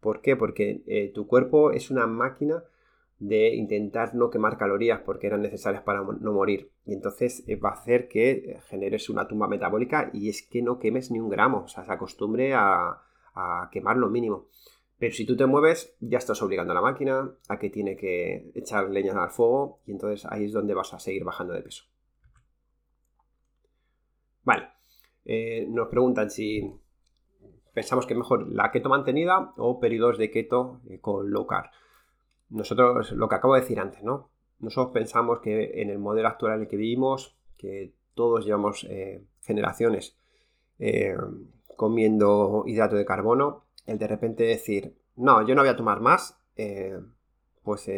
¿Por 0.00 0.20
qué? 0.20 0.36
Porque 0.36 0.82
eh, 0.86 1.12
tu 1.14 1.26
cuerpo 1.26 1.70
es 1.70 1.90
una 1.90 2.06
máquina 2.06 2.64
de 3.18 3.54
intentar 3.54 4.14
no 4.14 4.28
quemar 4.28 4.58
calorías 4.58 5.00
porque 5.00 5.28
eran 5.28 5.40
necesarias 5.40 5.82
para 5.82 6.02
no 6.02 6.32
morir. 6.32 6.70
Y 6.84 6.92
entonces 6.92 7.44
va 7.64 7.70
a 7.70 7.74
hacer 7.74 8.08
que 8.08 8.58
generes 8.68 9.08
una 9.08 9.26
tumba 9.26 9.48
metabólica 9.48 10.10
y 10.12 10.28
es 10.28 10.42
que 10.42 10.62
no 10.62 10.78
quemes 10.78 11.10
ni 11.10 11.20
un 11.20 11.30
gramo, 11.30 11.62
o 11.64 11.68
sea, 11.68 11.84
se 11.84 11.92
acostumbre 11.92 12.52
a, 12.54 13.02
a 13.34 13.68
quemar 13.72 13.96
lo 13.96 14.10
mínimo. 14.10 14.48
Pero 14.98 15.14
si 15.14 15.24
tú 15.24 15.36
te 15.36 15.46
mueves, 15.46 15.96
ya 16.00 16.18
estás 16.18 16.42
obligando 16.42 16.72
a 16.72 16.74
la 16.74 16.80
máquina 16.80 17.30
a 17.48 17.58
que 17.58 17.70
tiene 17.70 17.96
que 17.96 18.50
echar 18.54 18.90
leña 18.90 19.22
al 19.22 19.30
fuego 19.30 19.80
y 19.86 19.92
entonces 19.92 20.26
ahí 20.30 20.44
es 20.44 20.52
donde 20.52 20.74
vas 20.74 20.92
a 20.92 20.98
seguir 20.98 21.24
bajando 21.24 21.54
de 21.54 21.62
peso. 21.62 21.84
Vale, 24.44 24.68
eh, 25.24 25.66
nos 25.68 25.88
preguntan 25.88 26.30
si 26.30 26.70
pensamos 27.72 28.06
que 28.06 28.14
mejor 28.14 28.46
la 28.52 28.70
keto 28.70 28.88
mantenida 28.88 29.52
o 29.56 29.80
periodos 29.80 30.18
de 30.18 30.30
keto 30.30 30.80
eh, 30.88 31.00
con 31.00 31.30
low 31.30 31.46
carb. 31.46 31.70
Nosotros, 32.50 33.12
lo 33.12 33.28
que 33.28 33.34
acabo 33.34 33.54
de 33.54 33.62
decir 33.62 33.80
antes, 33.80 34.02
¿no? 34.02 34.30
Nosotros 34.60 34.92
pensamos 34.92 35.40
que 35.40 35.82
en 35.82 35.90
el 35.90 35.98
modelo 35.98 36.28
actual 36.28 36.54
en 36.54 36.60
el 36.62 36.68
que 36.68 36.76
vivimos, 36.76 37.36
que 37.56 37.92
todos 38.14 38.44
llevamos 38.44 38.86
eh, 38.88 39.24
generaciones 39.42 40.16
comiendo 41.76 42.64
hidrato 42.66 42.96
de 42.96 43.04
carbono, 43.04 43.64
el 43.86 43.96
de 43.96 44.08
repente 44.08 44.42
decir, 44.42 44.96
no, 45.16 45.46
yo 45.46 45.54
no 45.54 45.62
voy 45.62 45.68
a 45.68 45.76
tomar 45.76 46.00
más, 46.00 46.36
pues 47.62 47.88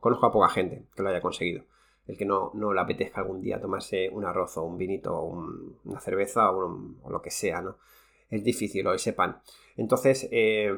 conozco 0.00 0.26
a 0.26 0.32
poca 0.32 0.48
gente 0.48 0.86
que 0.94 1.02
lo 1.02 1.08
haya 1.08 1.20
conseguido. 1.20 1.64
El 2.06 2.16
que 2.16 2.24
no, 2.24 2.50
no 2.54 2.72
le 2.72 2.80
apetezca 2.80 3.20
algún 3.20 3.40
día 3.40 3.60
tomarse 3.60 4.10
un 4.10 4.24
arroz 4.24 4.56
o 4.58 4.64
un 4.64 4.76
vinito 4.76 5.16
o 5.16 5.46
una 5.84 6.00
cerveza 6.00 6.50
o, 6.50 7.08
lo 7.08 7.22
que 7.22 7.30
sea, 7.30 7.62
¿no? 7.62 7.78
Es 8.30 8.44
difícil, 8.44 8.86
o 8.86 8.94
ese 8.94 9.12
pan. 9.12 9.40
Entonces, 9.76 10.28
eh, 10.30 10.76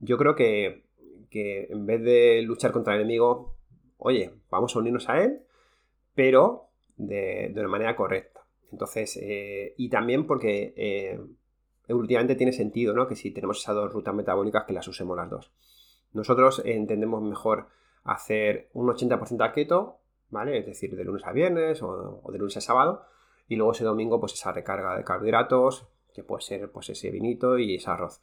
yo 0.00 0.18
creo 0.18 0.34
que, 0.34 0.84
que, 1.30 1.66
en 1.70 1.86
vez 1.86 2.02
de 2.02 2.42
luchar 2.42 2.72
contra 2.72 2.94
el 2.94 3.00
enemigo, 3.00 3.56
oye, 3.98 4.32
vamos 4.50 4.74
a 4.74 4.78
unirnos 4.78 5.08
a 5.08 5.22
él, 5.22 5.42
pero 6.14 6.68
de, 6.96 7.50
de 7.52 7.60
una 7.60 7.68
manera 7.68 7.96
correcta. 7.96 8.44
Entonces, 8.70 9.18
y 9.76 9.88
también 9.90 10.26
porque 10.26 11.20
últimamente 11.88 12.34
tiene 12.34 12.52
sentido, 12.52 12.94
¿no? 12.94 13.06
Que 13.06 13.16
si 13.16 13.30
tenemos 13.30 13.60
esas 13.60 13.74
dos 13.74 13.92
rutas 13.92 14.14
metabólicas, 14.14 14.64
que 14.64 14.72
las 14.72 14.88
usemos 14.88 15.16
las 15.16 15.30
dos. 15.30 15.52
Nosotros 16.12 16.62
entendemos 16.64 17.22
mejor 17.22 17.68
hacer 18.04 18.68
un 18.72 18.88
80% 18.88 19.44
a 19.44 19.52
keto, 19.52 19.98
¿vale? 20.32 20.58
Es 20.58 20.66
decir, 20.66 20.96
de 20.96 21.04
lunes 21.04 21.24
a 21.24 21.30
viernes 21.30 21.80
o, 21.82 22.22
de 22.32 22.38
lunes 22.38 22.56
a 22.56 22.60
sábado. 22.60 23.04
Y 23.46 23.56
luego 23.56 23.72
ese 23.72 23.84
domingo, 23.84 24.18
pues 24.18 24.32
esa 24.32 24.50
recarga 24.50 24.96
de 24.96 25.04
carbohidratos, 25.04 25.86
que 26.12 26.24
puede 26.24 26.42
ser 26.42 26.70
pues 26.72 26.88
ese 26.90 27.10
vinito 27.10 27.58
y 27.58 27.76
ese 27.76 27.90
arroz. 27.90 28.20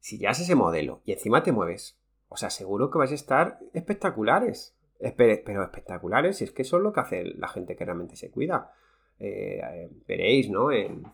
Si 0.00 0.18
ya 0.18 0.30
es 0.30 0.40
ese 0.40 0.54
modelo 0.54 1.00
y 1.04 1.12
encima 1.12 1.42
te 1.42 1.52
mueves, 1.52 1.98
os 2.28 2.42
aseguro 2.42 2.90
que 2.90 2.98
vais 2.98 3.12
a 3.12 3.14
estar 3.14 3.58
espectaculares. 3.72 4.76
Pero 5.16 5.62
espectaculares, 5.62 6.40
y 6.40 6.44
es 6.44 6.52
que 6.52 6.62
eso 6.62 6.78
es 6.78 6.82
lo 6.82 6.92
que 6.92 7.00
hace 7.00 7.24
la 7.24 7.48
gente 7.48 7.76
que 7.76 7.84
realmente 7.84 8.16
se 8.16 8.30
cuida. 8.30 8.72
Eh, 9.18 9.60
eh, 9.62 9.90
veréis, 10.06 10.50
¿no? 10.50 10.72
En, 10.72 11.04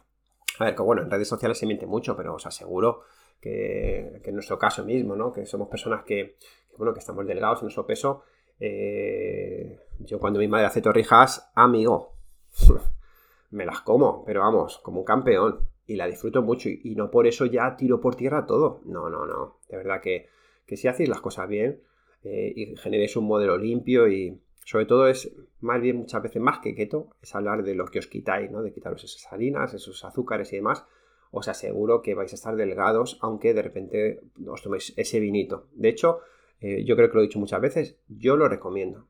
a 0.58 0.64
ver, 0.64 0.74
que 0.74 0.82
bueno, 0.82 1.02
en 1.02 1.10
redes 1.10 1.28
sociales 1.28 1.58
se 1.58 1.66
miente 1.66 1.86
mucho, 1.86 2.16
pero 2.16 2.34
os 2.34 2.46
aseguro 2.46 3.02
que, 3.40 4.20
en 4.24 4.34
nuestro 4.34 4.58
caso 4.58 4.84
mismo, 4.84 5.16
¿no? 5.16 5.32
Que 5.32 5.46
somos 5.46 5.68
personas 5.68 6.04
que, 6.04 6.36
bueno, 6.78 6.94
que 6.94 7.00
estamos 7.00 7.26
delgados 7.26 7.58
en 7.58 7.64
nuestro 7.64 7.86
peso. 7.86 8.22
Eh, 8.64 9.76
yo 9.98 10.20
cuando 10.20 10.38
mi 10.38 10.46
madre 10.46 10.66
hace 10.66 10.80
torrijas, 10.80 11.50
amigo, 11.56 12.14
me 13.50 13.66
las 13.66 13.80
como, 13.80 14.24
pero 14.24 14.40
vamos, 14.40 14.78
como 14.78 15.00
un 15.00 15.04
campeón. 15.04 15.68
Y 15.84 15.96
la 15.96 16.06
disfruto 16.06 16.42
mucho 16.42 16.68
y, 16.68 16.94
no 16.94 17.10
por 17.10 17.26
eso 17.26 17.44
ya 17.44 17.76
tiro 17.76 18.00
por 18.00 18.14
tierra 18.14 18.46
todo. 18.46 18.80
No, 18.84 19.10
no, 19.10 19.26
no. 19.26 19.58
De 19.68 19.76
verdad 19.76 20.00
que, 20.00 20.28
si 20.76 20.86
hacéis 20.86 21.08
las 21.08 21.20
cosas 21.20 21.48
bien 21.48 21.82
eh, 22.22 22.52
y 22.54 22.76
generéis 22.76 23.16
un 23.16 23.24
modelo 23.24 23.58
limpio 23.58 24.08
y, 24.08 24.40
sobre 24.64 24.86
todo 24.86 25.08
es, 25.08 25.34
más 25.60 25.80
bien 25.82 25.96
muchas 25.96 26.22
veces 26.22 26.40
más 26.40 26.60
que 26.60 26.76
keto, 26.76 27.08
es 27.20 27.34
hablar 27.34 27.64
de 27.64 27.74
lo 27.74 27.86
que 27.86 27.98
os 27.98 28.06
quitáis, 28.06 28.48
¿no? 28.48 28.62
De 28.62 28.72
quitaros 28.72 29.02
esas 29.02 29.30
harinas, 29.32 29.74
esos 29.74 30.04
azúcares 30.04 30.52
y 30.52 30.56
demás. 30.56 30.86
Os 31.32 31.48
aseguro 31.48 32.00
que 32.00 32.14
vais 32.14 32.32
a 32.32 32.36
estar 32.36 32.54
delgados, 32.54 33.18
aunque 33.22 33.54
de 33.54 33.62
repente 33.62 34.20
os 34.46 34.62
toméis 34.62 34.94
ese 34.96 35.18
vinito. 35.18 35.66
De 35.72 35.88
hecho, 35.88 36.20
eh, 36.62 36.84
yo 36.84 36.94
creo 36.94 37.10
que 37.10 37.14
lo 37.14 37.20
he 37.20 37.26
dicho 37.26 37.40
muchas 37.40 37.60
veces, 37.60 37.98
yo 38.08 38.36
lo 38.36 38.48
recomiendo. 38.48 39.08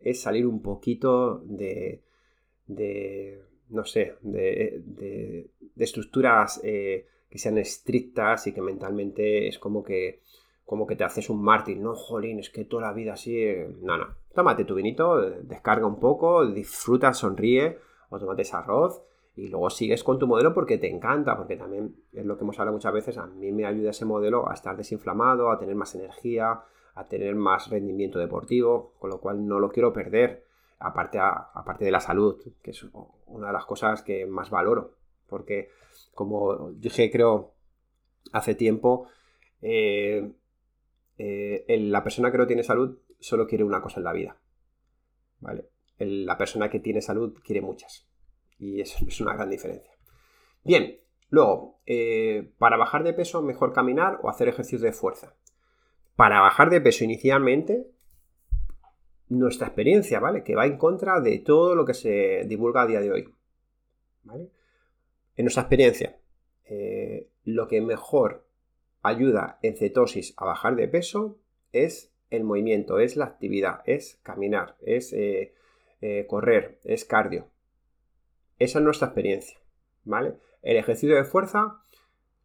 Es 0.00 0.22
salir 0.22 0.46
un 0.46 0.62
poquito 0.62 1.42
de, 1.44 2.02
de 2.66 3.42
no 3.68 3.84
sé, 3.84 4.16
de, 4.22 4.82
de, 4.84 5.50
estructuras 5.76 6.60
eh, 6.64 7.06
que 7.28 7.38
sean 7.38 7.58
estrictas 7.58 8.46
y 8.46 8.52
que 8.52 8.62
mentalmente 8.62 9.48
es 9.48 9.58
como 9.58 9.82
que 9.82 10.22
como 10.64 10.86
que 10.86 10.96
te 10.96 11.04
haces 11.04 11.28
un 11.28 11.42
mártir, 11.42 11.76
no, 11.76 11.94
jolín, 11.94 12.38
es 12.38 12.48
que 12.48 12.64
toda 12.64 12.84
la 12.84 12.92
vida 12.94 13.12
así. 13.12 13.36
Eh, 13.36 13.68
no, 13.82 13.98
no. 13.98 14.06
Tómate 14.34 14.64
tu 14.64 14.74
vinito, 14.74 15.20
descarga 15.42 15.86
un 15.86 16.00
poco, 16.00 16.46
disfruta, 16.46 17.12
sonríe, 17.12 17.78
o 18.08 18.18
tómate 18.18 18.42
ese 18.42 18.56
arroz 18.56 19.02
y 19.36 19.48
luego 19.48 19.68
sigues 19.68 20.04
con 20.04 20.18
tu 20.18 20.26
modelo 20.26 20.54
porque 20.54 20.78
te 20.78 20.88
encanta, 20.88 21.36
porque 21.36 21.56
también 21.56 21.96
es 22.12 22.24
lo 22.24 22.36
que 22.36 22.44
hemos 22.44 22.58
hablado 22.58 22.76
muchas 22.76 22.92
veces, 22.94 23.18
a 23.18 23.26
mí 23.26 23.52
me 23.52 23.66
ayuda 23.66 23.90
ese 23.90 24.04
modelo 24.04 24.48
a 24.48 24.54
estar 24.54 24.76
desinflamado, 24.76 25.50
a 25.50 25.58
tener 25.58 25.74
más 25.74 25.94
energía, 25.94 26.62
a 26.94 27.06
tener 27.08 27.34
más 27.34 27.70
rendimiento 27.70 28.18
deportivo, 28.18 28.94
con 28.98 29.10
lo 29.10 29.20
cual 29.20 29.46
no 29.46 29.58
lo 29.58 29.70
quiero 29.70 29.92
perder, 29.92 30.44
aparte, 30.78 31.18
aparte 31.18 31.84
de 31.84 31.90
la 31.90 32.00
salud, 32.00 32.40
que 32.62 32.70
es 32.70 32.86
una 33.26 33.48
de 33.48 33.52
las 33.52 33.66
cosas 33.66 34.02
que 34.02 34.26
más 34.26 34.50
valoro, 34.50 34.96
porque 35.28 35.70
como 36.14 36.70
dije 36.72 37.10
creo 37.10 37.54
hace 38.32 38.54
tiempo, 38.54 39.08
eh, 39.60 40.32
eh, 41.18 41.78
la 41.80 42.02
persona 42.02 42.30
que 42.30 42.38
no 42.38 42.46
tiene 42.46 42.62
salud 42.62 42.98
solo 43.18 43.46
quiere 43.46 43.64
una 43.64 43.80
cosa 43.80 44.00
en 44.00 44.04
la 44.04 44.12
vida. 44.12 44.36
¿Vale? 45.40 45.68
la 45.98 46.36
persona 46.36 46.68
que 46.68 46.80
tiene 46.80 47.00
salud 47.00 47.38
quiere 47.44 47.60
muchas. 47.60 48.08
Y 48.58 48.80
eso 48.80 49.04
es 49.06 49.20
una 49.20 49.34
gran 49.34 49.50
diferencia. 49.50 49.92
Bien, 50.64 50.98
luego, 51.28 51.80
eh, 51.86 52.52
para 52.58 52.76
bajar 52.76 53.04
de 53.04 53.12
peso, 53.12 53.42
mejor 53.42 53.72
caminar 53.72 54.18
o 54.22 54.28
hacer 54.28 54.48
ejercicios 54.48 54.80
de 54.82 54.92
fuerza. 54.92 55.34
Para 56.16 56.40
bajar 56.40 56.70
de 56.70 56.80
peso 56.80 57.04
inicialmente, 57.04 57.90
nuestra 59.28 59.66
experiencia, 59.66 60.20
¿vale? 60.20 60.44
Que 60.44 60.54
va 60.54 60.66
en 60.66 60.76
contra 60.76 61.20
de 61.20 61.38
todo 61.38 61.74
lo 61.74 61.84
que 61.84 61.94
se 61.94 62.44
divulga 62.46 62.82
a 62.82 62.86
día 62.86 63.00
de 63.00 63.10
hoy. 63.10 63.34
En 65.36 65.44
nuestra 65.44 65.62
experiencia, 65.62 66.18
eh, 66.64 67.28
lo 67.44 67.68
que 67.68 67.80
mejor 67.80 68.46
ayuda 69.02 69.58
en 69.62 69.76
cetosis 69.76 70.34
a 70.36 70.46
bajar 70.46 70.76
de 70.76 70.88
peso 70.88 71.38
es 71.72 72.12
el 72.30 72.44
movimiento, 72.44 72.98
es 72.98 73.16
la 73.16 73.26
actividad, 73.26 73.82
es 73.86 74.18
caminar, 74.22 74.76
es 74.80 75.12
eh, 75.12 75.54
eh, 76.00 76.26
correr, 76.26 76.78
es 76.84 77.04
cardio. 77.04 77.48
Esa 78.58 78.78
es 78.78 78.84
nuestra 78.84 79.08
experiencia, 79.08 79.58
¿vale? 80.04 80.34
El 80.62 80.76
ejercicio 80.76 81.16
de 81.16 81.24
fuerza 81.24 81.80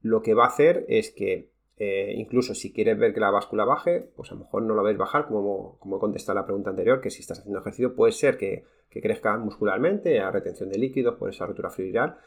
lo 0.01 0.21
que 0.21 0.33
va 0.33 0.45
a 0.45 0.49
hacer 0.49 0.85
es 0.89 1.11
que 1.11 1.48
eh, 1.81 2.13
incluso 2.17 2.53
si 2.53 2.73
quieres 2.73 2.99
ver 2.99 3.13
que 3.13 3.21
la 3.21 3.31
báscula 3.31 3.63
baje, 3.63 4.01
pues 4.15 4.29
a 4.31 4.35
lo 4.35 4.41
mejor 4.41 4.63
no 4.63 4.75
lo 4.75 4.83
ves 4.83 4.97
bajar, 4.97 5.27
como, 5.27 5.79
como 5.79 5.95
he 5.95 5.99
contestado 5.99 6.37
la 6.37 6.45
pregunta 6.45 6.71
anterior, 6.71 6.99
que 6.99 7.09
si 7.09 7.21
estás 7.21 7.39
haciendo 7.39 7.59
ejercicio 7.59 7.95
puede 7.95 8.11
ser 8.11 8.37
que, 8.37 8.65
que 8.89 9.01
crezca 9.01 9.37
muscularmente, 9.37 10.19
a 10.19 10.29
retención 10.29 10.69
de 10.69 10.77
líquidos 10.77 11.15
por 11.15 11.29
esa 11.29 11.45
rotura 11.45 11.69
fluvial, 11.69 12.17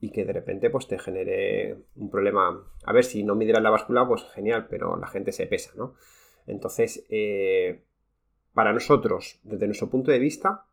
y 0.00 0.10
que 0.10 0.26
de 0.26 0.34
repente 0.34 0.68
pues 0.68 0.86
te 0.86 0.98
genere 0.98 1.78
un 1.96 2.10
problema. 2.10 2.62
A 2.84 2.92
ver, 2.92 3.04
si 3.04 3.24
no 3.24 3.34
midieras 3.34 3.62
la 3.62 3.70
báscula, 3.70 4.06
pues 4.06 4.22
genial, 4.34 4.66
pero 4.68 4.98
la 4.98 5.06
gente 5.06 5.32
se 5.32 5.46
pesa, 5.46 5.72
¿no? 5.76 5.94
Entonces, 6.46 7.06
eh, 7.08 7.84
para 8.52 8.74
nosotros, 8.74 9.40
desde 9.44 9.64
nuestro 9.64 9.88
punto 9.88 10.10
de 10.10 10.18
vista, 10.18 10.66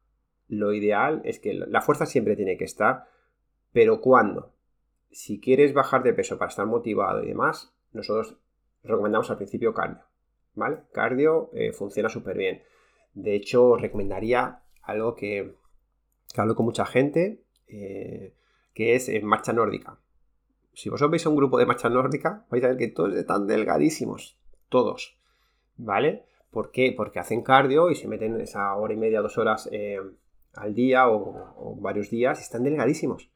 lo 0.50 0.74
ideal 0.74 1.22
es 1.24 1.40
que 1.40 1.54
la 1.54 1.82
fuerza 1.82 2.06
siempre 2.06 2.36
tiene 2.36 2.58
que 2.58 2.66
estar, 2.66 3.06
pero 3.72 4.02
cuando, 4.02 4.52
si 5.12 5.40
quieres 5.40 5.74
bajar 5.74 6.04
de 6.04 6.14
peso 6.14 6.38
para 6.38 6.50
estar 6.50 6.66
motivado 6.66 7.24
y 7.24 7.28
demás, 7.28 7.74
nosotros 7.94 8.38
recomendamos 8.84 9.30
al 9.30 9.38
principio 9.38 9.74
cardio, 9.74 10.04
¿vale? 10.56 10.80
Cardio 10.92 11.50
eh, 11.54 11.74
funciona 11.74 12.10
súper 12.10 12.38
bien. 12.38 12.64
De 13.14 13.36
hecho, 13.36 13.76
recomendaría 13.76 14.62
algo 14.82 15.16
que, 15.16 15.56
hablo 16.36 16.56
con 16.56 16.66
mucha 16.66 16.86
gente, 16.86 17.44
eh, 17.68 18.34
que 18.74 18.96
es 18.96 19.10
en 19.10 19.26
marcha 19.26 19.54
nórdica. 19.54 20.00
Si 20.74 20.90
vosotros 20.90 21.12
veis 21.12 21.26
un 21.26 21.36
grupo 21.36 21.58
de 21.58 21.66
marcha 21.66 21.90
nórdica, 21.90 22.46
vais 22.50 22.64
a 22.64 22.70
ver 22.70 22.78
que 22.78 22.88
todos 22.88 23.14
están 23.16 23.46
delgadísimos, 23.48 24.40
todos, 24.70 25.18
¿vale? 25.76 26.26
¿Por 26.50 26.72
qué? 26.72 26.94
Porque 26.96 27.20
hacen 27.20 27.44
cardio 27.44 27.90
y 27.90 27.96
se 27.96 28.08
meten 28.08 28.40
esa 28.40 28.76
hora 28.76 28.94
y 28.94 28.98
media, 28.98 29.22
dos 29.22 29.38
horas 29.38 29.70
eh, 29.72 30.00
al 30.54 30.74
día 30.74 31.10
o, 31.10 31.76
varios 31.80 32.10
días 32.10 32.40
y 32.40 32.44
están 32.44 32.64
delgadísimos. 32.64 33.30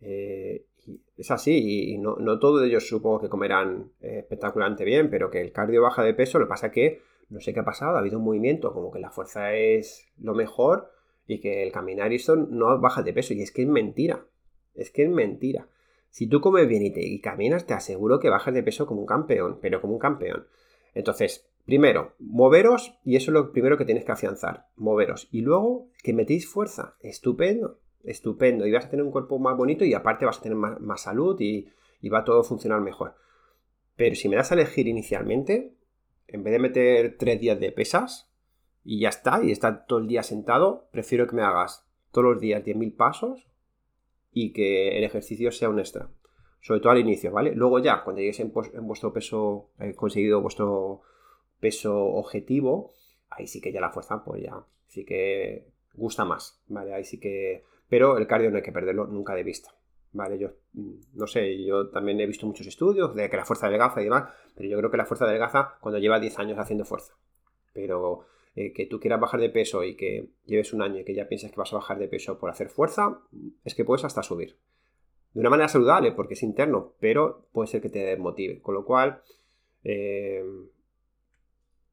Eh, 0.00 0.66
es 1.16 1.30
así 1.30 1.92
y 1.92 1.98
no, 1.98 2.16
no, 2.16 2.38
todos 2.38 2.64
ellos 2.64 2.86
supongo 2.86 3.20
que 3.20 3.28
comerán 3.28 3.92
eh, 4.00 4.18
espectacularmente 4.20 4.84
bien, 4.84 5.10
pero 5.10 5.30
que 5.30 5.40
el 5.40 5.52
cardio 5.52 5.82
baja 5.82 6.02
de 6.02 6.14
peso, 6.14 6.38
lo 6.38 6.46
que 6.46 6.50
pasa 6.50 6.70
que 6.70 7.00
no 7.28 7.40
sé 7.40 7.54
qué 7.54 7.60
ha 7.60 7.64
pasado, 7.64 7.96
ha 7.96 8.00
habido 8.00 8.18
un 8.18 8.24
movimiento 8.24 8.72
como 8.72 8.92
que 8.92 8.98
la 8.98 9.10
fuerza 9.10 9.54
es 9.54 10.08
lo 10.18 10.34
mejor 10.34 10.90
y 11.26 11.40
que 11.40 11.62
el 11.62 11.72
caminar 11.72 12.12
y 12.12 12.16
esto 12.16 12.36
no 12.36 12.78
baja 12.78 13.02
de 13.02 13.12
peso 13.12 13.34
y 13.34 13.42
es 13.42 13.52
que 13.52 13.62
es 13.62 13.68
mentira, 13.68 14.26
es 14.74 14.90
que 14.90 15.04
es 15.04 15.10
mentira. 15.10 15.68
Si 16.10 16.26
tú 16.26 16.42
comes 16.42 16.68
bien 16.68 16.82
y, 16.82 16.90
te, 16.90 17.00
y 17.00 17.20
caminas, 17.20 17.66
te 17.66 17.72
aseguro 17.72 18.20
que 18.20 18.28
bajas 18.28 18.52
de 18.52 18.62
peso 18.62 18.86
como 18.86 19.00
un 19.00 19.06
campeón, 19.06 19.58
pero 19.62 19.80
como 19.80 19.94
un 19.94 19.98
campeón. 19.98 20.46
Entonces, 20.94 21.48
primero, 21.64 22.14
moveros, 22.18 22.98
y 23.02 23.16
eso 23.16 23.30
es 23.30 23.34
lo 23.34 23.52
primero 23.52 23.78
que 23.78 23.86
tienes 23.86 24.04
que 24.04 24.12
afianzar, 24.12 24.66
moveros. 24.76 25.28
Y 25.30 25.40
luego, 25.40 25.88
que 26.02 26.12
metéis 26.12 26.46
fuerza, 26.46 26.96
estupendo, 27.00 27.78
estupendo. 28.04 28.66
Y 28.66 28.72
vas 28.72 28.86
a 28.86 28.90
tener 28.90 29.04
un 29.04 29.12
cuerpo 29.12 29.38
más 29.38 29.56
bonito 29.56 29.84
y 29.84 29.94
aparte 29.94 30.24
vas 30.24 30.38
a 30.38 30.42
tener 30.42 30.56
más, 30.56 31.02
salud 31.02 31.38
y, 31.40 31.68
va 32.08 32.24
todo 32.24 32.40
a 32.40 32.44
funcionar 32.44 32.80
mejor. 32.80 33.14
Pero 33.96 34.14
si 34.14 34.28
me 34.28 34.36
das 34.36 34.50
a 34.50 34.54
elegir 34.54 34.88
inicialmente, 34.88 35.74
en 36.26 36.42
vez 36.42 36.52
de 36.52 36.58
meter 36.58 37.16
tres 37.18 37.40
días 37.40 37.60
de 37.60 37.72
pesas 37.72 38.30
y 38.84 39.00
ya 39.00 39.10
está, 39.10 39.42
y 39.42 39.50
estar 39.50 39.86
todo 39.86 40.00
el 40.00 40.08
día 40.08 40.22
sentado, 40.22 40.88
prefiero 40.90 41.26
que 41.26 41.36
me 41.36 41.42
hagas 41.42 41.86
todos 42.10 42.34
los 42.34 42.40
días 42.40 42.64
10.000 42.64 42.96
pasos 42.96 43.48
y 44.32 44.52
que 44.52 44.98
el 44.98 45.04
ejercicio 45.04 45.52
sea 45.52 45.68
un 45.68 45.78
extra. 45.78 46.08
Sobre 46.60 46.80
todo 46.80 46.92
al 46.92 46.98
inicio, 46.98 47.32
¿vale? 47.32 47.54
Luego 47.54 47.80
ya, 47.80 48.04
cuando 48.04 48.20
lleguéis 48.20 48.40
en, 48.40 48.52
vuestro 48.52 49.12
peso, 49.12 49.70
he 49.80 49.94
conseguido 49.94 50.40
vuestro 50.40 51.02
peso 51.58 52.04
objetivo, 52.04 52.92
ahí 53.30 53.46
sí 53.46 53.60
que 53.60 53.72
ya 53.72 53.80
la 53.80 53.90
fuerza, 53.90 54.22
pues 54.24 54.42
ya, 54.42 54.64
sí 54.86 55.04
que 55.04 55.66
gusta 55.94 56.24
más, 56.24 56.62
¿vale? 56.68 56.94
Ahí 56.94 57.04
sí 57.04 57.18
que... 57.18 57.64
Pero 57.92 58.16
el 58.16 58.26
cardio 58.26 58.50
no 58.50 58.56
hay 58.56 58.62
que 58.62 58.72
perderlo 58.72 59.06
nunca 59.06 59.34
de 59.34 59.42
vista, 59.42 59.74
¿vale? 60.12 60.38
Yo, 60.38 60.48
mm, 60.72 60.92
no 61.12 61.26
sé, 61.26 61.62
yo 61.62 61.90
también 61.90 62.18
he 62.20 62.26
visto 62.26 62.46
muchos 62.46 62.66
estudios 62.66 63.14
de 63.14 63.28
que 63.28 63.36
la 63.36 63.44
fuerza 63.44 63.68
delgaza 63.68 64.00
y 64.00 64.04
demás, 64.04 64.32
pero 64.56 64.66
yo 64.66 64.78
creo 64.78 64.90
que 64.90 64.96
la 64.96 65.04
fuerza 65.04 65.26
delgaza 65.26 65.76
cuando 65.78 65.98
lleva 65.98 66.18
10 66.18 66.38
años 66.38 66.58
haciendo 66.58 66.86
fuerza. 66.86 67.12
Pero 67.74 68.24
eh, 68.54 68.72
que 68.72 68.86
tú 68.86 68.98
quieras 68.98 69.20
bajar 69.20 69.40
de 69.40 69.50
peso 69.50 69.84
y 69.84 69.94
que 69.94 70.30
lleves 70.46 70.72
un 70.72 70.80
año 70.80 71.00
y 71.00 71.04
que 71.04 71.14
ya 71.14 71.28
pienses 71.28 71.50
que 71.50 71.58
vas 71.58 71.70
a 71.74 71.76
bajar 71.76 71.98
de 71.98 72.08
peso 72.08 72.38
por 72.38 72.48
hacer 72.48 72.70
fuerza, 72.70 73.20
es 73.62 73.74
que 73.74 73.84
puedes 73.84 74.06
hasta 74.06 74.22
subir. 74.22 74.56
De 75.34 75.40
una 75.40 75.50
manera 75.50 75.68
saludable, 75.68 76.12
porque 76.12 76.32
es 76.32 76.42
interno, 76.42 76.94
pero 76.98 77.46
puede 77.52 77.66
ser 77.66 77.82
que 77.82 77.90
te 77.90 77.98
desmotive. 77.98 78.62
Con 78.62 78.72
lo 78.74 78.86
cual, 78.86 79.20
eh, 79.84 80.42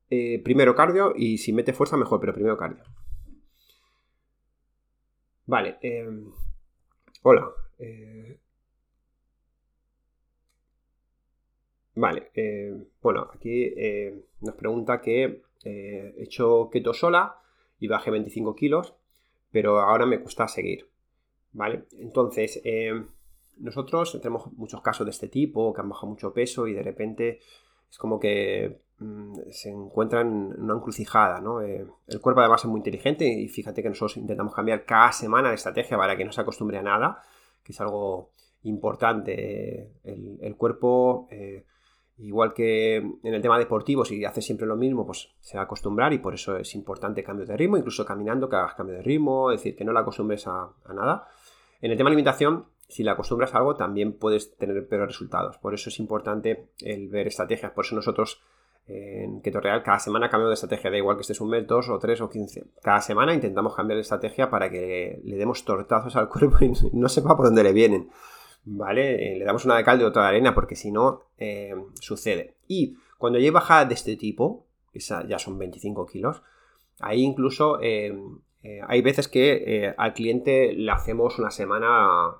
eh, 0.09 0.41
primero 0.45 0.75
cardio 0.75 1.11
y 1.13 1.39
si 1.39 1.51
mete 1.51 1.73
fuerza 1.73 1.97
mejor, 1.97 2.21
pero 2.21 2.33
primero 2.33 2.55
cardio. 2.55 2.85
Vale. 5.49 5.79
hola. 7.23 7.49
vale. 11.95 12.31
bueno, 13.01 13.27
aquí 13.33 13.73
nos 14.41 14.53
pregunta 14.53 15.01
que 15.01 15.41
eh, 15.63 16.13
he 16.17 16.23
hecho 16.23 16.69
keto 16.71 16.93
sola 16.93 17.41
y 17.79 17.87
bajé 17.87 18.11
25 18.11 18.53
kilos, 18.53 18.93
pero 19.49 19.79
ahora 19.79 20.05
me 20.05 20.21
cuesta 20.21 20.47
seguir. 20.47 20.87
¿Vale? 21.53 21.85
Entonces, 21.93 22.61
eh, 22.63 23.03
nosotros 23.57 24.19
tenemos 24.21 24.53
muchos 24.53 24.83
casos 24.83 25.07
de 25.07 25.11
este 25.11 25.29
tipo 25.29 25.73
que 25.73 25.81
han 25.81 25.89
bajado 25.89 26.11
mucho 26.11 26.31
peso 26.31 26.67
y 26.67 26.73
de 26.73 26.83
repente 26.83 27.39
es 27.89 27.97
como 27.97 28.19
que 28.19 28.81
se 29.51 29.69
encuentran 29.69 30.53
en 30.55 30.63
una 30.63 30.75
encrucijada, 30.75 31.39
¿no? 31.41 31.61
Eh, 31.61 31.85
el 32.07 32.21
cuerpo 32.21 32.41
además 32.41 32.61
es 32.61 32.69
muy 32.69 32.79
inteligente 32.79 33.25
y 33.25 33.47
fíjate 33.47 33.81
que 33.81 33.89
nosotros 33.89 34.17
intentamos 34.17 34.53
cambiar 34.53 34.85
cada 34.85 35.11
semana 35.11 35.49
de 35.49 35.55
estrategia 35.55 35.97
para 35.97 36.17
que 36.17 36.25
no 36.25 36.31
se 36.31 36.41
acostumbre 36.41 36.77
a 36.77 36.81
nada, 36.81 37.21
que 37.63 37.71
es 37.71 37.81
algo 37.81 38.31
importante. 38.63 39.93
El, 40.03 40.55
cuerpo 40.57 41.27
Igual 42.19 42.53
que 42.53 42.97
en 42.97 43.33
el 43.33 43.41
tema 43.41 43.57
deportivo, 43.57 44.03
si 44.03 44.25
haces 44.25 44.45
siempre 44.45 44.67
lo 44.67 44.75
mismo, 44.75 45.05
pues 45.05 45.29
se 45.39 45.55
va 45.55 45.61
a 45.61 45.63
acostumbrar 45.63 46.11
y 46.11 46.17
por 46.17 46.33
eso 46.33 46.57
es 46.57 46.75
importante 46.75 47.23
cambio 47.23 47.45
de 47.45 47.55
ritmo, 47.55 47.77
incluso 47.77 48.05
caminando 48.05 48.49
que 48.49 48.57
hagas 48.57 48.75
cambio 48.75 48.95
de 48.95 49.01
ritmo, 49.01 49.51
es 49.51 49.59
decir, 49.59 49.77
que 49.77 49.85
no 49.85 49.93
la 49.93 50.01
acostumbres 50.01 50.45
a, 50.45 50.69
nada. 50.93 51.29
En 51.79 51.91
el 51.91 51.97
tema 51.97 52.09
alimentación, 52.09 52.65
si 52.89 53.03
la 53.03 53.13
acostumbras 53.13 53.55
a 53.55 53.59
algo, 53.59 53.77
también 53.77 54.17
puedes 54.17 54.57
tener 54.57 54.85
peores 54.85 55.07
resultados. 55.07 55.57
Por 55.59 55.73
eso 55.73 55.87
es 55.87 55.97
importante 55.99 56.71
el 56.81 57.07
ver 57.07 57.27
estrategias. 57.27 57.71
Por 57.71 57.85
eso 57.85 57.95
nosotros 57.95 58.41
en 58.89 59.41
Keto 59.41 59.61
Real 59.61 59.83
cada 59.83 59.99
semana 59.99 60.29
cambiamos 60.29 60.49
de 60.49 60.55
estrategia. 60.55 60.89
Da 60.89 60.97
igual 60.97 61.15
que 61.15 61.21
estés 61.21 61.39
un 61.41 61.49
mes, 61.49 61.67
dos 61.67 61.89
o 61.89 61.99
tres 61.99 62.21
o 62.21 62.29
quince. 62.29 62.65
Cada 62.81 63.01
semana 63.01 63.33
intentamos 63.33 63.75
cambiar 63.75 63.97
de 63.97 64.01
estrategia 64.01 64.49
para 64.49 64.69
que 64.69 65.21
le 65.23 65.37
demos 65.37 65.63
tortazos 65.63 66.15
al 66.15 66.29
cuerpo 66.29 66.57
y 66.61 66.71
no 66.93 67.07
sepa 67.07 67.37
por 67.37 67.45
dónde 67.45 67.63
le 67.63 67.73
vienen. 67.73 68.09
¿vale? 68.65 69.33
Eh, 69.33 69.37
le 69.37 69.45
damos 69.45 69.65
una 69.65 69.77
de 69.77 69.83
cal 69.83 69.99
de 69.99 70.05
otra 70.05 70.23
de 70.23 70.29
arena 70.29 70.53
porque 70.53 70.75
si 70.75 70.91
no, 70.91 71.23
eh, 71.37 71.73
sucede. 71.99 72.55
Y 72.67 72.97
cuando 73.17 73.39
hay 73.39 73.49
bajada 73.49 73.85
de 73.85 73.93
este 73.93 74.15
tipo, 74.15 74.65
esa 74.93 75.25
ya 75.27 75.39
son 75.39 75.57
25 75.57 76.05
kilos, 76.05 76.41
ahí 76.99 77.21
incluso 77.23 77.79
eh, 77.81 78.17
hay 78.87 79.01
veces 79.01 79.27
que 79.27 79.93
al 79.97 80.13
cliente 80.13 80.73
le 80.73 80.91
hacemos 80.91 81.39
una 81.39 81.51
semana 81.51 82.35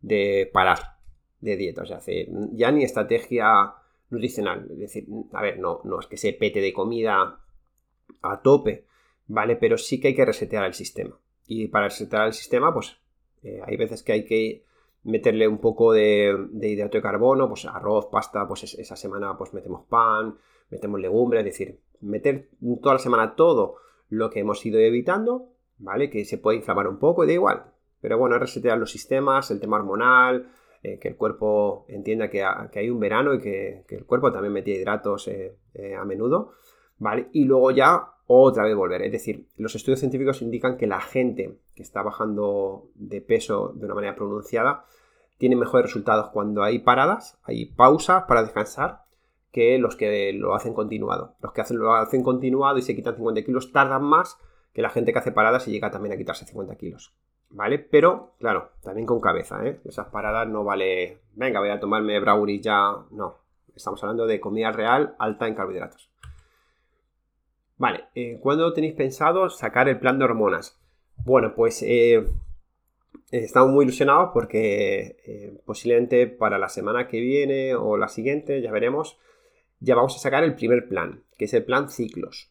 de 0.00 0.50
parar 0.52 0.96
de 1.40 1.56
dieta, 1.56 1.82
o 1.82 1.86
sea, 1.86 2.00
ya 2.52 2.70
ni 2.70 2.84
estrategia 2.84 3.74
nutricional, 4.12 4.68
es 4.70 4.78
decir, 4.78 5.06
a 5.32 5.42
ver, 5.42 5.58
no, 5.58 5.80
no 5.84 5.98
es 5.98 6.06
que 6.06 6.16
se 6.16 6.34
pete 6.34 6.60
de 6.60 6.72
comida 6.72 7.40
a 8.20 8.42
tope, 8.42 8.86
¿vale? 9.26 9.56
Pero 9.56 9.78
sí 9.78 10.00
que 10.00 10.08
hay 10.08 10.14
que 10.14 10.24
resetear 10.24 10.64
el 10.64 10.74
sistema. 10.74 11.18
Y 11.46 11.68
para 11.68 11.88
resetear 11.88 12.26
el 12.26 12.34
sistema, 12.34 12.72
pues 12.72 12.98
hay 13.66 13.76
veces 13.76 14.02
que 14.02 14.12
hay 14.12 14.24
que 14.24 14.64
meterle 15.04 15.48
un 15.48 15.58
poco 15.58 15.92
de, 15.92 16.48
hidrato 16.60 16.98
de 16.98 17.02
carbono, 17.02 17.48
pues 17.48 17.64
arroz, 17.64 18.06
pasta, 18.06 18.46
pues 18.46 18.74
esa 18.74 18.96
semana 18.96 19.36
pues 19.36 19.52
metemos 19.52 19.86
pan, 19.86 20.36
metemos 20.70 21.00
legumbres, 21.00 21.40
es 21.40 21.46
decir, 21.46 21.80
meter 22.00 22.50
toda 22.80 22.94
la 22.94 23.00
semana 23.00 23.34
todo 23.34 23.76
lo 24.08 24.30
que 24.30 24.40
hemos 24.40 24.64
ido 24.64 24.78
evitando, 24.78 25.48
¿vale? 25.78 26.10
Que 26.10 26.24
se 26.24 26.38
puede 26.38 26.58
inflamar 26.58 26.86
un 26.86 26.98
poco 26.98 27.24
y 27.24 27.28
da 27.28 27.32
igual. 27.32 27.64
Pero 28.00 28.18
bueno, 28.18 28.38
resetear 28.38 28.78
los 28.78 28.90
sistemas, 28.90 29.50
el 29.50 29.60
tema 29.60 29.76
hormonal, 29.76 30.50
eh, 30.84 30.98
que 30.98 31.08
el 31.08 31.16
cuerpo 31.16 31.84
entienda 31.88 32.28
que, 32.28 32.42
hay 32.42 32.90
un 32.90 32.98
verano 32.98 33.34
y 33.34 33.38
que, 33.38 33.84
el 33.88 34.04
cuerpo 34.04 34.32
también 34.32 34.52
metía 34.52 34.74
hidratos 34.74 35.28
eh, 35.28 35.56
eh, 35.74 35.94
a 35.94 36.04
menudo, 36.04 36.54
¿vale? 36.98 37.28
Y 37.32 37.44
luego 37.44 37.70
ya 37.70 38.14
otra 38.26 38.64
vez 38.64 38.74
volver. 38.74 39.02
Es 39.02 39.12
decir, 39.12 39.46
los 39.56 39.74
estudios 39.76 40.00
científicos 40.00 40.42
indican 40.42 40.76
que 40.76 40.88
la 40.88 41.00
gente 41.00 41.58
que 41.76 41.82
está 41.82 42.02
bajando 42.02 42.88
de 42.96 43.20
peso 43.20 43.72
de 43.76 43.84
una 43.84 43.94
manera 43.94 44.16
pronunciada 44.16 44.84
tiene 45.38 45.54
mejores 45.54 45.86
resultados 45.86 46.30
cuando 46.30 46.64
hay 46.64 46.80
paradas, 46.80 47.38
hay 47.44 47.66
pausas 47.66 48.24
para 48.24 48.42
descansar, 48.42 49.02
que 49.52 49.78
los 49.78 49.96
que 49.96 50.32
lo 50.32 50.54
hacen 50.54 50.74
continuado. 50.74 51.36
Los 51.40 51.52
que 51.52 51.60
hacen, 51.60 51.78
lo 51.78 51.94
hacen 51.94 52.24
continuado 52.24 52.78
y 52.78 52.82
se 52.82 52.96
quitan 52.96 53.14
50 53.14 53.42
kilos 53.42 53.70
tardan 53.70 54.02
más 54.02 54.38
que 54.72 54.82
la 54.82 54.90
gente 54.90 55.12
que 55.12 55.18
hace 55.18 55.30
paradas 55.30 55.68
y 55.68 55.70
llega 55.70 55.90
también 55.90 56.14
a 56.14 56.16
quitarse 56.16 56.44
50 56.46 56.74
kilos. 56.76 57.14
¿Vale? 57.54 57.78
Pero, 57.78 58.34
claro, 58.38 58.70
también 58.82 59.06
con 59.06 59.20
cabeza, 59.20 59.64
¿eh? 59.66 59.78
Esas 59.84 60.08
paradas 60.08 60.48
no 60.48 60.64
vale, 60.64 61.18
venga, 61.34 61.60
voy 61.60 61.68
a 61.68 61.78
tomarme 61.78 62.18
brownie 62.18 62.60
ya. 62.60 62.96
No, 63.10 63.36
estamos 63.76 64.02
hablando 64.02 64.26
de 64.26 64.40
comida 64.40 64.72
real 64.72 65.14
alta 65.18 65.46
en 65.46 65.54
carbohidratos. 65.54 66.10
Vale, 67.76 68.04
eh, 68.14 68.38
¿cuándo 68.40 68.72
tenéis 68.72 68.94
pensado 68.94 69.50
sacar 69.50 69.88
el 69.88 69.98
plan 69.98 70.18
de 70.18 70.24
hormonas? 70.24 70.80
Bueno, 71.24 71.54
pues 71.54 71.82
eh, 71.82 72.24
estamos 73.30 73.70
muy 73.70 73.84
ilusionados 73.84 74.30
porque 74.32 75.16
eh, 75.26 75.60
posiblemente 75.66 76.28
para 76.28 76.58
la 76.58 76.70
semana 76.70 77.06
que 77.06 77.20
viene 77.20 77.74
o 77.74 77.98
la 77.98 78.08
siguiente, 78.08 78.62
ya 78.62 78.72
veremos, 78.72 79.18
ya 79.78 79.94
vamos 79.94 80.16
a 80.16 80.20
sacar 80.20 80.42
el 80.42 80.54
primer 80.54 80.88
plan, 80.88 81.22
que 81.36 81.44
es 81.44 81.52
el 81.52 81.64
plan 81.64 81.90
ciclos, 81.90 82.50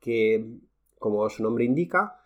que 0.00 0.46
como 0.98 1.28
su 1.30 1.44
nombre 1.44 1.64
indica, 1.64 2.20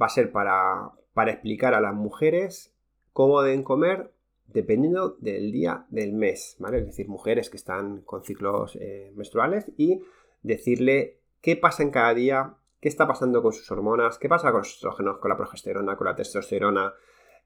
va 0.00 0.06
a 0.06 0.10
ser 0.10 0.32
para, 0.32 0.90
para 1.18 1.32
explicar 1.32 1.74
a 1.74 1.80
las 1.80 1.94
mujeres 1.94 2.72
cómo 3.12 3.42
deben 3.42 3.64
comer 3.64 4.12
dependiendo 4.46 5.16
del 5.18 5.50
día 5.50 5.84
del 5.90 6.12
mes, 6.12 6.54
¿vale? 6.60 6.78
Es 6.78 6.86
decir, 6.86 7.08
mujeres 7.08 7.50
que 7.50 7.56
están 7.56 8.02
con 8.02 8.22
ciclos 8.22 8.78
menstruales 9.16 9.72
y 9.76 10.00
decirle 10.44 11.18
qué 11.40 11.56
pasa 11.56 11.82
en 11.82 11.90
cada 11.90 12.14
día, 12.14 12.54
qué 12.78 12.88
está 12.88 13.08
pasando 13.08 13.42
con 13.42 13.52
sus 13.52 13.68
hormonas, 13.72 14.16
qué 14.16 14.28
pasa 14.28 14.52
con 14.52 14.60
los 14.60 14.74
estrógenos, 14.74 15.18
con 15.18 15.28
la 15.28 15.36
progesterona, 15.36 15.96
con 15.96 16.06
la 16.06 16.14
testosterona, 16.14 16.94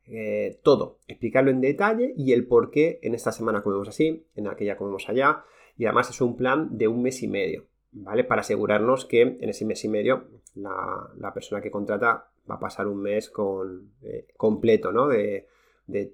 eh, 0.04 0.60
todo, 0.62 0.98
explicarlo 1.08 1.50
en 1.50 1.62
detalle 1.62 2.12
y 2.14 2.32
el 2.32 2.46
por 2.46 2.70
qué 2.70 2.98
en 3.02 3.14
esta 3.14 3.32
semana 3.32 3.62
comemos 3.62 3.88
así, 3.88 4.26
en 4.36 4.48
aquella 4.48 4.76
comemos 4.76 5.08
allá, 5.08 5.44
y 5.78 5.86
además 5.86 6.10
es 6.10 6.20
un 6.20 6.36
plan 6.36 6.76
de 6.76 6.88
un 6.88 7.02
mes 7.02 7.22
y 7.22 7.26
medio, 7.26 7.68
¿vale? 7.92 8.22
Para 8.22 8.42
asegurarnos 8.42 9.06
que 9.06 9.22
en 9.22 9.48
ese 9.48 9.64
mes 9.64 9.82
y 9.82 9.88
medio 9.88 10.28
la, 10.54 11.32
persona 11.34 11.62
que 11.62 11.70
contrata 11.70 12.31
va 12.50 12.56
a 12.56 12.60
pasar 12.60 12.86
un 12.86 13.00
mes 13.00 13.30
con, 13.30 13.92
eh, 14.02 14.26
completo, 14.36 14.92
¿no? 14.92 15.08
De, 15.08 15.48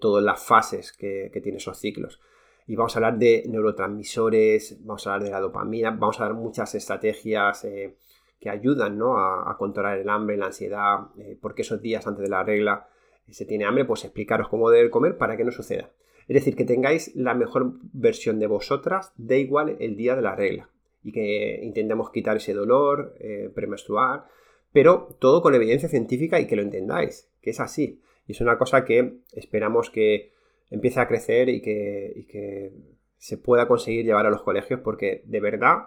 todas 0.01 0.25
las 0.25 0.43
fases 0.43 0.93
que, 0.93 1.31
que 1.33 1.41
tiene 1.41 1.59
esos 1.59 1.79
ciclos. 1.79 2.21
y 2.67 2.75
vamos 2.75 2.97
a 2.97 2.99
hablar 2.99 3.17
de 3.17 3.45
neurotransmisores, 3.47 4.85
vamos 4.85 5.07
a 5.07 5.15
hablar 5.15 5.25
de 5.25 5.31
la 5.31 5.41
dopamina, 5.41 5.91
vamos 5.91 6.21
a 6.21 6.25
dar 6.25 6.35
muchas 6.35 6.75
estrategias 6.75 7.65
eh, 7.65 7.95
que 8.41 8.51
ayudan 8.51 8.99
¿no? 8.99 9.19
a, 9.19 9.57
controlar 9.57 9.99
el 9.99 10.09
hambre, 10.09 10.37
la 10.37 10.47
ansiedad, 10.47 10.99
eh, 11.19 11.39
porque 11.41 11.63
esos 11.63 11.81
días 11.81 12.07
antes 12.07 12.23
de 12.23 12.29
la 12.29 12.43
regla 12.43 12.89
se 13.31 13.45
tiene 13.45 13.65
hambre, 13.65 13.85
pues 13.85 14.05
explicaros 14.05 14.49
cómo 14.49 14.71
debe 14.71 14.91
comer 14.91 15.17
para 15.17 15.37
que 15.37 15.45
no 15.45 15.53
suceda. 15.53 15.91
Es 16.27 16.35
decir, 16.35 16.57
que 16.57 16.65
tengáis 16.65 17.15
la 17.15 17.35
mejor 17.35 17.73
versión 17.93 18.39
de 18.39 18.47
vosotras, 18.47 19.13
de 19.17 19.41
igual 19.41 19.77
el 19.81 19.97
día 19.97 20.15
de 20.15 20.23
la 20.23 20.35
regla, 20.35 20.71
y 21.03 21.13
que 21.13 21.61
intentemos 21.63 22.11
quitar 22.11 22.37
ese 22.37 22.53
dolor 22.53 23.15
eh, 23.19 23.51
premenstrual, 23.55 24.25
pero 24.73 25.17
todo 25.19 25.43
con 25.43 25.55
evidencia 25.55 25.89
científica 25.89 26.41
y 26.41 26.47
que 26.47 26.57
lo 26.57 26.63
entendáis, 26.63 27.31
que 27.41 27.51
es 27.51 27.61
así. 27.61 28.01
Y 28.27 28.33
es 28.33 28.41
una 28.41 28.59
cosa 28.59 28.85
que 28.85 29.21
esperamos 29.33 29.91
que 29.91 30.33
empiece 30.71 31.01
a 31.01 31.09
crecer 31.09 31.49
y 31.49 31.61
que, 31.61 32.73
se 33.17 33.37
pueda 33.37 33.67
conseguir 33.67 34.05
llevar 34.05 34.27
a 34.27 34.31
los 34.31 34.43
colegios 34.43 34.79
porque 34.79 35.23
de 35.27 35.41
verdad 35.41 35.79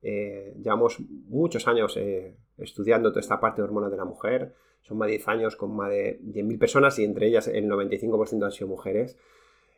eh, 0.00 0.54
llevamos 0.56 0.98
muchos 1.00 1.68
años 1.68 1.98
eh, 1.98 2.34
estudiando 2.56 3.10
toda 3.10 3.20
esta 3.20 3.40
parte 3.40 3.60
de 3.60 3.68
hormonas 3.68 3.90
de 3.90 3.98
la 3.98 4.06
mujer. 4.06 4.54
Son 4.80 4.96
más 4.96 5.08
de 5.08 5.16
10 5.16 5.28
años 5.28 5.56
con 5.56 5.76
más 5.76 5.90
de 5.90 6.18
10.000 6.20 6.58
personas 6.58 6.98
y 6.98 7.04
entre 7.04 7.26
ellas 7.26 7.46
el 7.46 7.68
95% 7.68 8.42
han 8.42 8.52
sido 8.52 8.68
mujeres. 8.68 9.18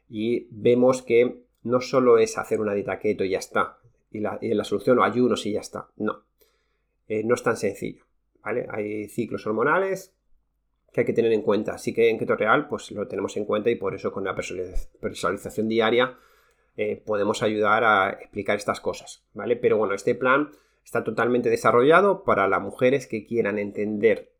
Y 0.09 0.47
vemos 0.53 1.03
que 1.03 1.43
no 1.63 1.81
solo 1.81 2.19
es 2.19 2.39
hacer 2.39 2.61
una 2.61 2.75
dieta 2.75 3.01
keto 3.01 3.25
y 3.25 3.31
ya 3.31 3.39
está. 3.39 3.79
Y 4.13 4.21
la, 4.21 4.65
solución 4.65 4.99
o 4.99 5.05
ayunos 5.05 5.47
y 5.47 5.53
ya 5.53 5.61
está. 5.61 5.89
No. 5.97 6.25
Eh, 7.09 7.23
no 7.25 7.35
es 7.35 7.43
tan 7.43 7.57
sencillo. 7.57 8.05
¿Vale? 8.43 8.67
Hay 8.71 9.09
ciclos 9.09 9.47
hormonales 9.47 10.15
que 10.93 11.01
hay 11.01 11.07
que 11.07 11.13
tener 11.13 11.33
en 11.33 11.43
cuenta. 11.43 11.75
Así 11.75 11.93
que 11.93 12.09
en 12.09 12.19
Keto 12.19 12.37
Real, 12.37 12.69
pues 12.69 12.91
lo 12.91 13.07
tenemos 13.07 13.37
en 13.37 13.45
cuenta 13.45 13.71
y 13.71 13.77
por 13.77 13.95
eso 13.95 14.13
con 14.13 14.25
la 14.25 14.35
personalización 14.35 15.69
diaria 15.69 16.17
eh, 16.77 16.97
podemos 17.05 17.43
ayudar 17.43 17.85
a 17.85 18.11
explicar 18.11 18.57
estas 18.57 18.81
cosas, 18.81 19.25
¿vale? 19.35 19.57
Pero 19.57 19.77
bueno, 19.77 19.95
este 19.95 20.15
plan 20.15 20.51
está 20.85 21.05
totalmente 21.05 21.51
desarrollado 21.51 22.25
para 22.25 22.49
las 22.49 22.63
mujeres 22.63 23.07
que 23.07 23.27
quieran 23.27 23.59
entender 23.59 24.33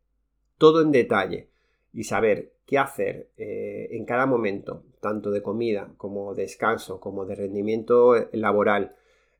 todo 0.57 0.81
en 0.81 0.91
detalle 0.91 1.49
y 1.93 2.03
saber 2.03 2.53
qué 2.65 2.77
hacer 2.77 3.29
eh, 3.37 3.89
en 3.91 4.05
cada 4.05 4.25
momento, 4.25 4.83
tanto 5.01 5.31
de 5.31 5.41
comida 5.41 5.91
como 5.97 6.33
de 6.33 6.43
descanso, 6.43 6.99
como 6.99 7.25
de 7.25 7.35
rendimiento 7.35 8.15
laboral, 8.31 8.95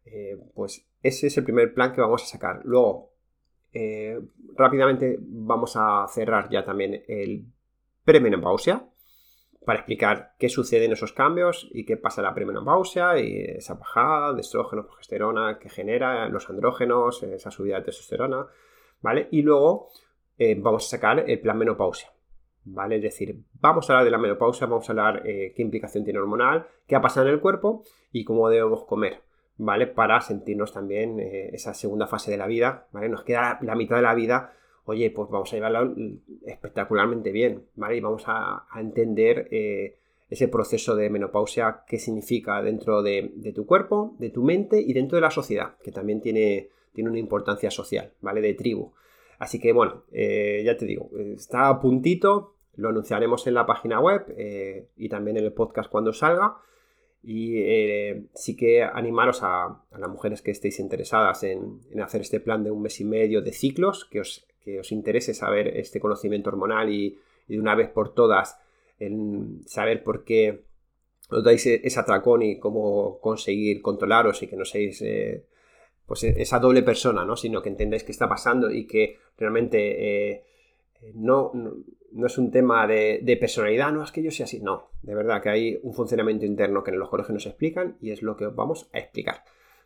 eh, 0.05 0.37
pues 0.53 0.85
ese 1.03 1.27
es 1.27 1.37
el 1.37 1.43
primer 1.43 1.73
plan 1.73 1.93
que 1.93 2.01
vamos 2.01 2.23
a 2.23 2.27
sacar. 2.27 2.61
Luego, 2.65 3.10
eh, 3.73 4.19
rápidamente 4.55 5.17
vamos 5.21 5.73
a 5.75 6.05
cerrar 6.09 6.49
ya 6.49 6.63
también 6.63 7.03
el 7.07 7.45
premenopausia 8.03 8.85
para 9.65 9.79
explicar 9.79 10.33
qué 10.39 10.49
sucede 10.49 10.85
en 10.85 10.93
esos 10.93 11.13
cambios 11.13 11.69
y 11.71 11.85
qué 11.85 11.95
pasa 11.95 12.21
en 12.21 12.25
la 12.25 12.33
premenopausia 12.33 13.19
y 13.19 13.43
esa 13.57 13.75
bajada 13.75 14.33
de 14.33 14.41
estrógeno, 14.41 14.85
progesterona 14.85 15.59
que 15.59 15.69
genera 15.69 16.27
los 16.29 16.49
andrógenos, 16.49 17.21
esa 17.23 17.51
subida 17.51 17.77
de 17.77 17.83
testosterona, 17.83 18.47
¿vale? 19.01 19.27
Y 19.31 19.43
luego 19.43 19.89
eh, 20.37 20.55
vamos 20.59 20.87
a 20.87 20.89
sacar 20.89 21.29
el 21.29 21.39
plan 21.39 21.57
menopausia, 21.57 22.11
¿vale? 22.63 22.95
Es 22.95 23.03
decir, 23.03 23.43
vamos 23.53 23.87
a 23.89 23.93
hablar 23.93 24.05
de 24.05 24.11
la 24.11 24.17
menopausia, 24.17 24.65
vamos 24.65 24.89
a 24.89 24.93
hablar 24.93 25.21
eh, 25.27 25.53
qué 25.55 25.61
implicación 25.61 26.03
tiene 26.03 26.19
hormonal, 26.19 26.67
qué 26.87 26.95
ha 26.95 27.01
pasado 27.01 27.27
en 27.27 27.33
el 27.33 27.39
cuerpo 27.39 27.83
y 28.11 28.25
cómo 28.25 28.49
debemos 28.49 28.83
comer. 28.85 29.21
¿Vale? 29.57 29.87
Para 29.87 30.21
sentirnos 30.21 30.73
también 30.73 31.19
eh, 31.19 31.49
esa 31.53 31.73
segunda 31.73 32.07
fase 32.07 32.31
de 32.31 32.37
la 32.37 32.47
vida, 32.47 32.87
¿vale? 32.91 33.09
Nos 33.09 33.23
queda 33.23 33.59
la 33.61 33.75
mitad 33.75 33.97
de 33.97 34.01
la 34.01 34.15
vida, 34.15 34.53
oye, 34.85 35.11
pues 35.11 35.29
vamos 35.29 35.51
a 35.51 35.55
llevarla 35.55 35.93
espectacularmente 36.45 37.31
bien, 37.31 37.65
¿vale? 37.75 37.97
Y 37.97 38.01
vamos 38.01 38.23
a, 38.27 38.65
entender 38.75 39.47
eh, 39.51 39.97
ese 40.29 40.47
proceso 40.47 40.95
de 40.95 41.09
menopausia, 41.09 41.83
qué 41.87 41.99
significa 41.99 42.61
dentro 42.61 43.03
de, 43.03 43.51
tu 43.53 43.65
cuerpo, 43.65 44.15
de 44.17 44.29
tu 44.29 44.43
mente 44.43 44.81
y 44.81 44.93
dentro 44.93 45.17
de 45.17 45.21
la 45.21 45.31
sociedad, 45.31 45.75
que 45.83 45.91
también 45.91 46.21
tiene, 46.21 46.69
tiene 46.93 47.09
una 47.09 47.19
importancia 47.19 47.69
social, 47.69 48.13
¿vale? 48.21 48.41
De 48.41 48.53
tribu. 48.53 48.93
Así 49.37 49.59
que 49.59 49.73
bueno, 49.73 50.03
eh, 50.11 50.61
ya 50.65 50.77
te 50.77 50.85
digo, 50.85 51.09
está 51.17 51.67
a 51.67 51.79
puntito, 51.79 52.55
lo 52.75 52.89
anunciaremos 52.89 53.45
en 53.47 53.55
la 53.55 53.65
página 53.65 53.99
web 53.99 54.33
y 54.95 55.09
también 55.09 55.37
en 55.37 55.43
el 55.43 55.51
podcast 55.51 55.91
cuando 55.91 56.13
salga. 56.13 56.57
Y 57.23 57.57
eh, 57.57 58.23
sí 58.33 58.55
que 58.55 58.83
animaros 58.83 59.43
a, 59.43 59.83
las 59.97 60.09
mujeres 60.09 60.41
que 60.41 60.51
estéis 60.51 60.79
interesadas 60.79 61.43
en, 61.43 61.79
hacer 62.01 62.21
este 62.21 62.39
plan 62.39 62.63
de 62.63 62.71
un 62.71 62.81
mes 62.81 62.99
y 62.99 63.05
medio 63.05 63.41
de 63.41 63.51
ciclos, 63.51 64.05
que 64.05 64.21
os, 64.21 64.45
que 64.63 64.79
os 64.79 64.91
interese 64.91 65.33
saber 65.33 65.77
este 65.77 65.99
conocimiento 65.99 66.49
hormonal 66.49 66.89
y, 66.89 67.19
de 67.47 67.59
una 67.59 67.75
vez 67.75 67.89
por 67.89 68.13
todas 68.13 68.59
en 68.99 69.63
saber 69.65 70.03
por 70.03 70.23
qué 70.23 70.63
os 71.29 71.43
dais 71.43 71.65
e, 71.65 71.81
ese 71.83 71.99
atracón 71.99 72.41
y 72.43 72.59
cómo 72.59 73.19
conseguir 73.19 73.81
controlaros 73.81 74.41
y 74.43 74.47
que 74.47 74.55
no 74.55 74.65
seáis 74.65 75.01
eh, 75.01 75.43
pues 76.05 76.23
e, 76.23 76.41
esa 76.41 76.59
doble 76.59 76.83
persona, 76.83 77.25
¿no? 77.25 77.35
sino 77.35 77.61
que 77.61 77.69
entendáis 77.69 78.03
qué 78.03 78.11
está 78.11 78.29
pasando 78.29 78.71
y 78.71 78.85
que 78.85 79.17
realmente 79.37 79.77
eh, 79.79 80.43
no, 81.15 81.51
no 81.53 81.73
es 82.25 82.37
un 82.37 82.51
tema 82.51 82.87
de, 82.87 83.37
personalidad, 83.39 83.91
no 83.91 84.03
es 84.03 84.11
que 84.11 84.23
yo 84.23 84.31
sea 84.31 84.45
así, 84.45 84.59
no, 84.59 84.89
de 85.01 85.15
verdad 85.15 85.41
que 85.41 85.49
hay 85.49 85.79
un 85.83 85.93
funcionamiento 85.93 86.45
interno 86.45 86.83
que 86.83 86.91
en 86.91 86.99
los 86.99 87.09
colegios 87.09 87.33
nos 87.33 87.45
explican 87.45 87.97
y 88.01 88.11
es 88.11 88.21
lo 88.21 88.35
que 88.35 88.47
vamos 88.47 88.89
a 88.93 88.99
explicar. 88.99 89.43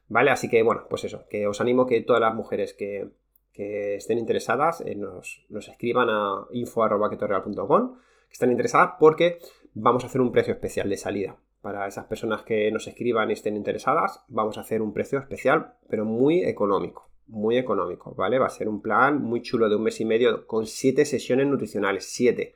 ¿Vale? 0.08 0.30
Así 0.30 0.50
que 0.50 0.62
bueno, 0.62 0.84
pues 0.90 1.04
eso, 1.04 1.26
que 1.30 1.48
os 1.48 1.62
animo 1.62 1.88
que 1.88 2.02
todas 2.02 2.22
las 2.22 2.36
mujeres 2.36 2.74
que, 2.74 3.10
estén 3.58 4.18
interesadas 4.18 4.82
eh, 4.82 4.96
nos, 4.96 5.46
escriban 5.70 6.10
a 6.10 6.46
info.ketorreal.com, 6.52 7.96
que 8.28 8.34
estén 8.34 8.52
interesadas 8.52 8.96
porque 9.00 9.40
vamos 9.74 10.04
a 10.04 10.08
hacer 10.08 10.20
un 10.20 10.32
precio 10.32 10.54
especial 10.54 10.90
de 10.90 10.98
salida. 10.98 11.38
Para 11.62 11.88
esas 11.88 12.06
personas 12.06 12.44
que 12.44 12.70
nos 12.72 12.88
escriban 12.88 13.30
y 13.30 13.34
estén 13.34 13.56
interesadas, 13.56 14.24
vamos 14.28 14.58
a 14.58 14.62
hacer 14.62 14.82
un 14.82 14.94
precio 14.94 15.20
especial, 15.20 15.76
pero 15.88 16.06
muy 16.06 16.44
económico 16.44 17.15
muy 17.28 17.58
económico, 17.58 18.14
¿vale? 18.16 18.40
Va 18.40 18.48
a 18.48 18.50
ser 18.50 18.68
un 18.68 18.82
plan 18.82 19.22
muy 19.22 19.42
chulo 19.42 19.70
de 19.70 19.76
un 19.76 19.84
mes 19.84 20.00
y 20.00 20.06
medio 20.06 20.46
con 20.46 20.66
siete 20.66 21.06
sesiones 21.06 21.48
nutricionales, 21.48 22.06
siete. 22.06 22.56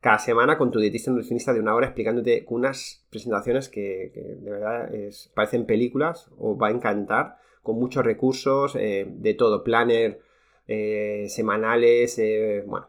Cada 0.00 0.18
semana 0.18 0.56
con 0.56 0.70
tu 0.70 0.78
dietista 0.78 1.10
nutricionista 1.10 1.52
de 1.52 1.60
una 1.60 1.74
hora 1.74 1.86
explicándote 1.86 2.44
unas 2.48 3.04
presentaciones 3.10 3.68
que, 3.68 4.12
de 4.14 4.50
verdad 4.50 4.90
parecen 5.34 5.66
películas, 5.66 6.30
o 6.38 6.56
va 6.56 6.68
a 6.68 6.70
encantar, 6.70 7.38
con 7.62 7.76
muchos 7.76 8.04
recursos, 8.04 8.76
eh, 8.76 9.06
de 9.08 9.34
todo, 9.34 9.64
planner, 9.64 10.20
eh, 10.68 11.26
semanales, 11.28 12.18
eh, 12.18 12.62
bueno, 12.66 12.86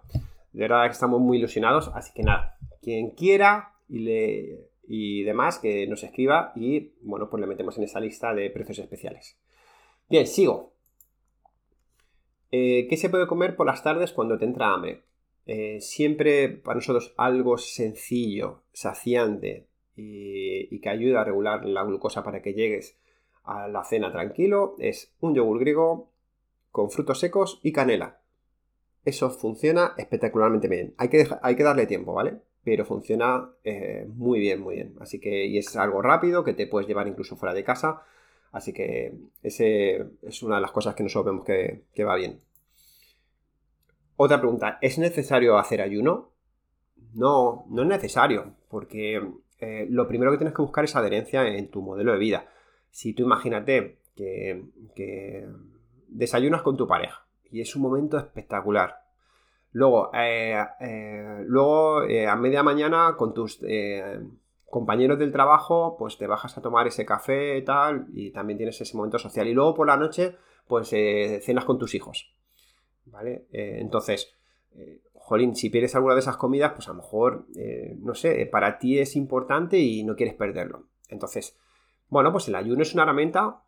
de 0.54 0.62
verdad 0.62 0.86
que 0.86 0.92
estamos 0.92 1.20
muy 1.20 1.38
ilusionados, 1.40 1.92
así 1.96 2.14
que 2.14 2.24
nada, 2.24 2.58
quien 2.82 3.12
quiera 3.12 3.74
y, 3.88 4.00
le, 4.00 4.70
y 4.88 5.24
demás, 5.24 5.60
que 5.60 5.88
nos 5.88 6.04
escriba 6.04 6.54
y, 6.56 6.94
bueno, 7.02 7.30
pues 7.30 7.42
le 7.42 7.48
metemos 7.48 7.78
en 7.78 7.86
esa 7.86 8.00
lista 8.00 8.34
de 8.34 8.50
precios 8.52 8.80
especiales. 8.80 9.38
Bien, 10.10 10.28
sigo. 10.28 10.79
Eh, 12.52 12.88
¿Qué 12.90 12.98
se 12.98 13.10
puede 13.10 13.28
comer 13.28 13.56
por 13.56 13.68
las 13.68 13.84
tardes 13.84 14.12
cuando 14.12 14.38
te 14.38 14.46
entra 14.46 14.74
hambre? 14.74 15.04
Eh, 15.46 15.82
siempre 15.82 16.50
para 16.50 16.76
nosotros 16.76 17.14
algo 17.18 17.58
sencillo, 17.58 18.64
saciante 18.72 19.68
y, 19.96 20.80
que 20.80 20.90
ayuda 20.90 21.22
a 21.22 21.24
regular 21.24 21.66
la 21.66 21.84
glucosa 21.84 22.24
para 22.24 22.42
que 22.42 22.54
llegues 22.54 22.98
a 23.44 23.68
la 23.68 23.84
cena 23.84 24.12
tranquilo 24.12 24.76
es 24.80 25.14
un 25.20 25.36
yogur 25.36 25.60
griego 25.60 26.12
con 26.72 26.92
frutos 26.92 27.20
secos 27.20 27.60
y 27.64 27.72
canela. 27.72 28.22
Eso 29.06 29.30
funciona 29.32 29.94
espectacularmente 29.98 30.68
bien. 30.68 30.94
Hay 30.98 31.10
que, 31.10 31.28
hay 31.42 31.56
que 31.56 31.64
darle 31.64 31.88
tiempo, 31.88 32.14
¿vale? 32.14 32.38
Pero 32.64 32.86
funciona 32.86 33.50
eh, 33.64 34.06
muy 34.08 34.40
bien, 34.40 34.62
muy 34.62 34.76
bien. 34.76 34.96
Así 35.00 35.20
que 35.20 35.48
y 35.48 35.58
es 35.58 35.76
algo 35.76 36.02
rápido 36.02 36.44
que 36.44 36.54
te 36.54 36.68
puedes 36.68 36.88
llevar 36.88 37.08
incluso 37.08 37.36
fuera 37.36 37.56
de 37.56 37.64
casa 37.64 38.04
Así 38.52 38.74
que 38.74 39.14
ese 39.44 40.08
es 40.24 40.44
una 40.44 40.56
de 40.56 40.62
las 40.62 40.72
cosas 40.72 40.96
que 40.96 41.04
nosotros 41.04 41.34
vemos 41.34 41.46
que, 41.46 42.04
va 42.04 42.16
bien. 42.16 42.42
Otra 44.16 44.40
pregunta, 44.40 44.80
¿es 44.82 44.98
necesario 44.98 45.58
hacer 45.58 45.82
ayuno? 45.82 46.32
No, 47.14 47.66
no 47.70 47.84
es 47.84 47.88
necesario, 47.88 48.56
porque 48.70 49.22
eh, 49.60 49.88
lo 49.90 50.08
primero 50.08 50.32
que 50.32 50.38
tienes 50.38 50.54
que 50.54 50.62
buscar 50.62 50.84
es 50.84 50.96
adherencia 50.96 51.48
en 51.48 51.70
tu 51.70 51.82
modelo 51.82 52.12
de 52.12 52.18
vida. 52.18 52.48
Si 52.90 53.14
tú 53.14 53.24
imagínate 53.24 54.00
que, 54.16 54.66
desayunas 56.08 56.64
con 56.64 56.76
tu 56.76 56.88
pareja 56.88 57.26
y 57.52 57.62
es 57.62 57.76
un 57.76 57.84
momento 57.84 58.18
espectacular. 58.18 59.04
Luego, 59.72 60.12
eh, 60.14 60.58
eh, 60.80 61.44
luego 61.46 62.00
a 62.00 62.36
media 62.36 62.64
mañana 62.64 63.16
con 63.16 63.34
tus 63.34 63.60
compañeros 64.70 65.20
del 65.20 65.32
trabajo, 65.32 65.96
pues 65.98 66.18
te 66.18 66.28
bajas 66.28 66.58
a 66.58 66.62
tomar 66.62 66.88
ese 66.88 67.06
café 67.06 67.58
y 67.58 67.64
tal, 67.64 68.08
y 68.14 68.32
también 68.32 68.58
tienes 68.58 68.80
ese 68.80 68.96
momento 68.96 69.20
social. 69.20 69.48
Y 69.48 69.54
luego 69.54 69.74
por 69.74 69.88
la 69.88 69.98
noche, 69.98 70.36
pues 70.68 70.94
eh, 70.94 71.40
cenas 71.44 71.66
con 71.66 71.80
tus 71.80 71.96
hijos. 71.96 72.34
¿Vale? 73.06 73.48
Eh, 73.52 73.78
entonces, 73.80 74.36
eh, 74.76 75.02
jolín, 75.14 75.56
si 75.56 75.70
pierdes 75.70 75.96
alguna 75.96 76.14
de 76.14 76.20
esas 76.22 76.38
comidas, 76.38 76.74
pues 76.74 76.88
a 76.88 76.92
lo 76.92 76.98
mejor, 76.98 77.48
no 77.98 78.14
sé, 78.16 78.46
para 78.46 78.78
ti 78.78 79.00
es 79.00 79.16
importante 79.16 79.78
y 79.80 80.04
no 80.04 80.16
quieres 80.16 80.36
perderlo. 80.36 80.86
Entonces, 81.08 81.58
bueno, 82.08 82.32
pues 82.32 82.48
el 82.48 82.56
ayuno 82.56 82.84
es 82.84 82.94
una 82.94 83.04
herramienta 83.04 83.64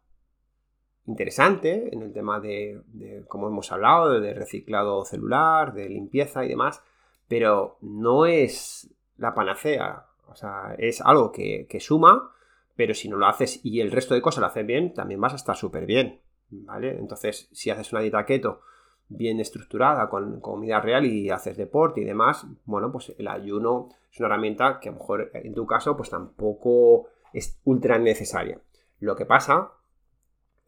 interesante 1.07 1.89
en 1.91 2.03
el 2.03 2.13
tema 2.13 2.39
de, 2.39 2.81
de 2.87 3.25
como 3.27 3.47
hemos 3.47 3.71
hablado, 3.71 4.19
de 4.19 4.33
reciclado 4.33 5.03
celular, 5.05 5.73
de 5.73 5.89
limpieza 5.89 6.45
y 6.45 6.49
demás, 6.49 6.83
pero 7.27 7.77
no 7.81 8.25
es 8.25 8.93
la 9.17 9.33
panacea. 9.33 10.05
O 10.27 10.35
sea, 10.35 10.75
es 10.77 11.01
algo 11.01 11.31
que, 11.31 11.67
suma, 11.79 12.31
Pero 12.75 12.93
si 12.93 13.09
no 13.09 13.17
lo 13.17 13.27
haces 13.27 13.59
y 13.63 13.81
el 13.81 13.91
resto 13.91 14.13
de 14.13 14.21
cosas 14.21 14.41
lo 14.41 14.47
hacen 14.47 14.65
bien, 14.65 14.93
también 14.93 15.19
vas 15.19 15.33
a 15.33 15.35
estar 15.35 15.55
súper 15.55 15.85
bien, 15.85 16.21
¿vale? 16.49 16.97
Entonces, 16.97 17.49
si 17.51 17.69
haces 17.69 17.91
una 17.91 18.01
dieta 18.01 18.25
keto 18.25 18.61
bien 19.09 19.39
estructurada, 19.39 20.09
con 20.09 20.39
comida 20.39 20.79
real 20.79 21.05
y 21.05 21.29
haces 21.29 21.57
deporte 21.57 22.01
y 22.01 22.05
demás, 22.05 22.45
bueno, 22.65 22.91
pues 22.91 23.13
el 23.17 23.27
ayuno 23.27 23.89
es 24.11 24.19
una 24.19 24.27
herramienta 24.27 24.79
que 24.79 24.89
a 24.89 24.93
lo 24.93 24.99
mejor 24.99 25.31
en 25.33 25.53
tu 25.53 25.65
caso 25.65 25.97
pues 25.97 26.09
tampoco 26.09 27.07
es 27.33 27.59
ultra 27.65 27.97
necesaria. 27.97 28.59
Lo 28.99 29.15
que 29.15 29.25
pasa 29.25 29.73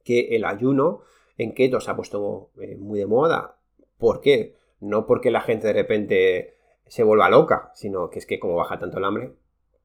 que 0.04 0.36
el 0.36 0.44
ayuno 0.44 1.02
en 1.38 1.54
keto 1.54 1.80
se 1.80 1.92
ha 1.92 1.96
puesto 1.96 2.52
eh, 2.60 2.76
muy 2.78 3.00
de 3.00 3.06
moda. 3.06 3.56
¿Por 3.98 4.22
qué? 4.22 4.56
No 4.80 5.06
porque 5.06 5.32
la 5.32 5.42
gente 5.42 5.68
de 5.68 5.74
repente 5.74 6.58
se 6.86 7.04
vuelva 7.04 7.30
loca, 7.30 7.72
sino 7.74 8.10
que 8.10 8.20
es 8.20 8.26
que 8.26 8.40
como 8.40 8.56
baja 8.56 8.80
tanto 8.80 8.98
el 8.98 9.06
hambre, 9.06 9.34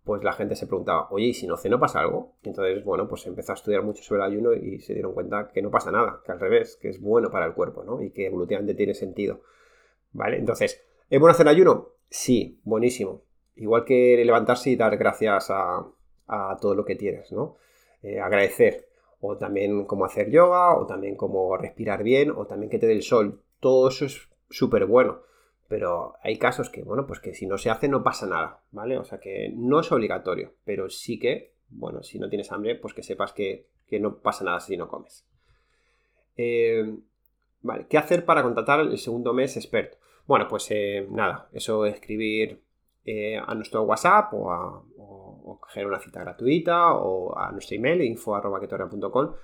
pues 0.09 0.25
la 0.25 0.33
gente 0.33 0.57
se 0.57 0.67
preguntaba, 0.67 1.07
oye, 1.11 1.27
¿y 1.27 1.35
si 1.35 1.47
no 1.47 1.59
ceno 1.59 1.79
pasa 1.79 2.01
algo? 2.01 2.33
entonces, 2.43 2.83
bueno, 2.83 3.07
pues 3.07 3.27
empezó 3.27 3.53
a 3.53 3.57
estudiar 3.57 3.83
mucho 3.83 4.03
sobre 4.03 4.23
el 4.23 4.33
ayuno 4.33 4.55
y 4.55 4.81
se 4.81 4.95
dieron 4.95 5.13
cuenta 5.13 5.49
que 5.53 5.61
no 5.61 5.71
pasa 5.71 5.93
nada, 5.93 6.23
que 6.25 6.33
al 6.33 6.41
revés, 6.41 6.79
que 6.81 6.89
es 6.89 6.99
bueno 6.99 7.31
para 7.31 7.45
el 7.45 7.53
cuerpo, 7.53 7.85
¿no? 7.85 8.01
Y 8.01 8.11
que 8.11 8.25
evolutivamente 8.25 8.73
tiene 8.73 8.95
sentido. 8.95 9.43
¿Vale? 10.13 10.39
Entonces, 10.39 10.83
¿es 11.11 11.21
bueno 11.21 11.33
hacer 11.33 11.47
ayuno? 11.47 11.91
Sí, 12.09 12.59
buenísimo. 12.65 13.21
Igual 13.57 13.85
que 13.85 14.23
levantarse 14.25 14.71
y 14.71 14.77
dar 14.77 14.97
gracias 14.97 15.51
a, 15.51 15.87
todo 16.59 16.75
lo 16.75 16.87
que 16.87 16.97
tienes, 16.97 17.31
¿no? 17.31 17.59
Eh, 18.03 18.19
agradecer. 18.19 18.89
O 19.21 19.37
también 19.37 19.85
cómo 19.85 20.07
hacer 20.07 20.31
yoga, 20.31 20.75
o 20.75 20.87
también 20.87 21.17
cómo 21.17 21.55
respirar 21.59 22.03
bien, 22.03 22.31
o 22.31 22.47
también 22.47 22.71
que 22.71 22.79
te 22.79 22.87
dé 22.87 22.95
el 22.95 23.03
sol. 23.03 23.43
Todo 23.61 23.91
eso 23.91 24.07
es 24.07 24.27
súper 24.49 24.87
bueno. 24.87 25.21
Pero 25.69 26.15
hay 26.23 26.39
casos 26.39 26.71
que, 26.71 26.83
bueno, 26.83 27.07
pues 27.07 27.21
que 27.21 27.35
si 27.35 27.47
no 27.47 27.59
se 27.59 27.71
hace 27.71 27.89
no 27.89 28.03
pasa 28.03 28.27
nada, 28.27 28.63
¿vale? 28.71 28.99
O 28.99 29.05
sea 29.05 29.21
que 29.21 29.53
no 29.55 29.81
es 29.81 29.93
obligatorio, 29.93 30.55
pero 30.65 30.89
sí 30.89 31.19
que, 31.19 31.55
bueno, 31.69 32.03
si 32.03 32.19
no 32.19 32.29
tienes 32.29 32.51
hambre, 32.53 32.75
pues 32.75 32.95
que 32.95 33.03
sepas 33.03 33.33
que, 33.33 33.69
no 34.01 34.19
pasa 34.19 34.45
nada 34.45 34.61
si 34.61 34.77
no 34.77 34.89
comes. 34.89 35.27
Eh, 36.37 36.97
vale, 37.61 37.87
¿qué 37.89 37.99
hacer 37.99 38.25
para 38.25 38.43
contratar 38.43 38.81
el 38.81 38.97
segundo 38.99 39.35
mes 39.35 39.57
experto? 39.57 39.99
Bueno, 40.27 40.49
pues 40.49 40.67
eh, 40.71 41.07
nada, 41.11 41.49
eso 41.53 41.85
escribir 41.85 42.63
eh, 43.05 43.39
a 43.39 43.55
nuestro 43.55 43.83
WhatsApp 43.83 44.33
o, 44.35 44.53
a, 44.53 44.85
coger 45.61 45.87
una 45.87 45.99
cita 45.99 46.21
gratuita 46.21 46.93
o 46.93 47.37
a 47.37 47.51
nuestro 47.53 47.77
email 47.77 48.03
info.com 48.03 49.35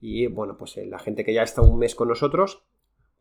y 0.00 0.26
bueno, 0.26 0.58
pues 0.58 0.76
la 0.76 0.98
gente 0.98 1.24
que 1.24 1.32
ya 1.32 1.42
está 1.42 1.62
un 1.62 1.78
mes 1.78 1.94
con 1.94 2.08
nosotros 2.08 2.62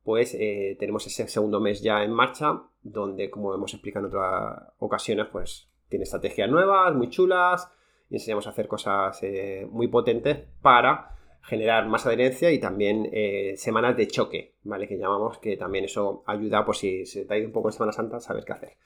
pues 0.03 0.35
eh, 0.37 0.75
tenemos 0.79 1.07
ese 1.07 1.27
segundo 1.27 1.59
mes 1.59 1.81
ya 1.81 2.03
en 2.03 2.11
marcha, 2.11 2.61
donde, 2.81 3.29
como 3.29 3.53
hemos 3.55 3.73
explicado 3.73 4.07
en 4.07 4.13
otras 4.13 4.73
ocasiones, 4.79 5.27
pues 5.31 5.69
tiene 5.87 6.03
estrategias 6.03 6.49
nuevas, 6.49 6.93
muy 6.93 7.09
chulas, 7.09 7.71
y 8.09 8.15
enseñamos 8.15 8.45
a 8.47 8.49
hacer 8.49 8.67
cosas 8.67 9.17
eh, 9.23 9.65
muy 9.69 9.87
potentes 9.87 10.39
para 10.61 11.15
generar 11.41 11.87
más 11.87 12.05
adherencia 12.05 12.51
y 12.51 12.59
también 12.59 13.09
eh, 13.11 13.53
semanas 13.57 13.95
de 13.95 14.07
choque, 14.07 14.55
¿vale? 14.63 14.87
Que 14.87 14.97
llamamos 14.97 15.39
que 15.39 15.55
también 15.55 15.85
eso 15.85 16.23
ayuda, 16.25 16.65
por 16.65 16.75
si 16.75 17.05
se 17.05 17.25
te 17.25 17.33
ha 17.33 17.37
ido 17.37 17.47
un 17.47 17.53
poco 17.53 17.69
en 17.69 17.73
Semana 17.73 17.91
Santa, 17.93 18.19
saber 18.19 18.43
qué 18.45 18.53
hacer, 18.53 18.77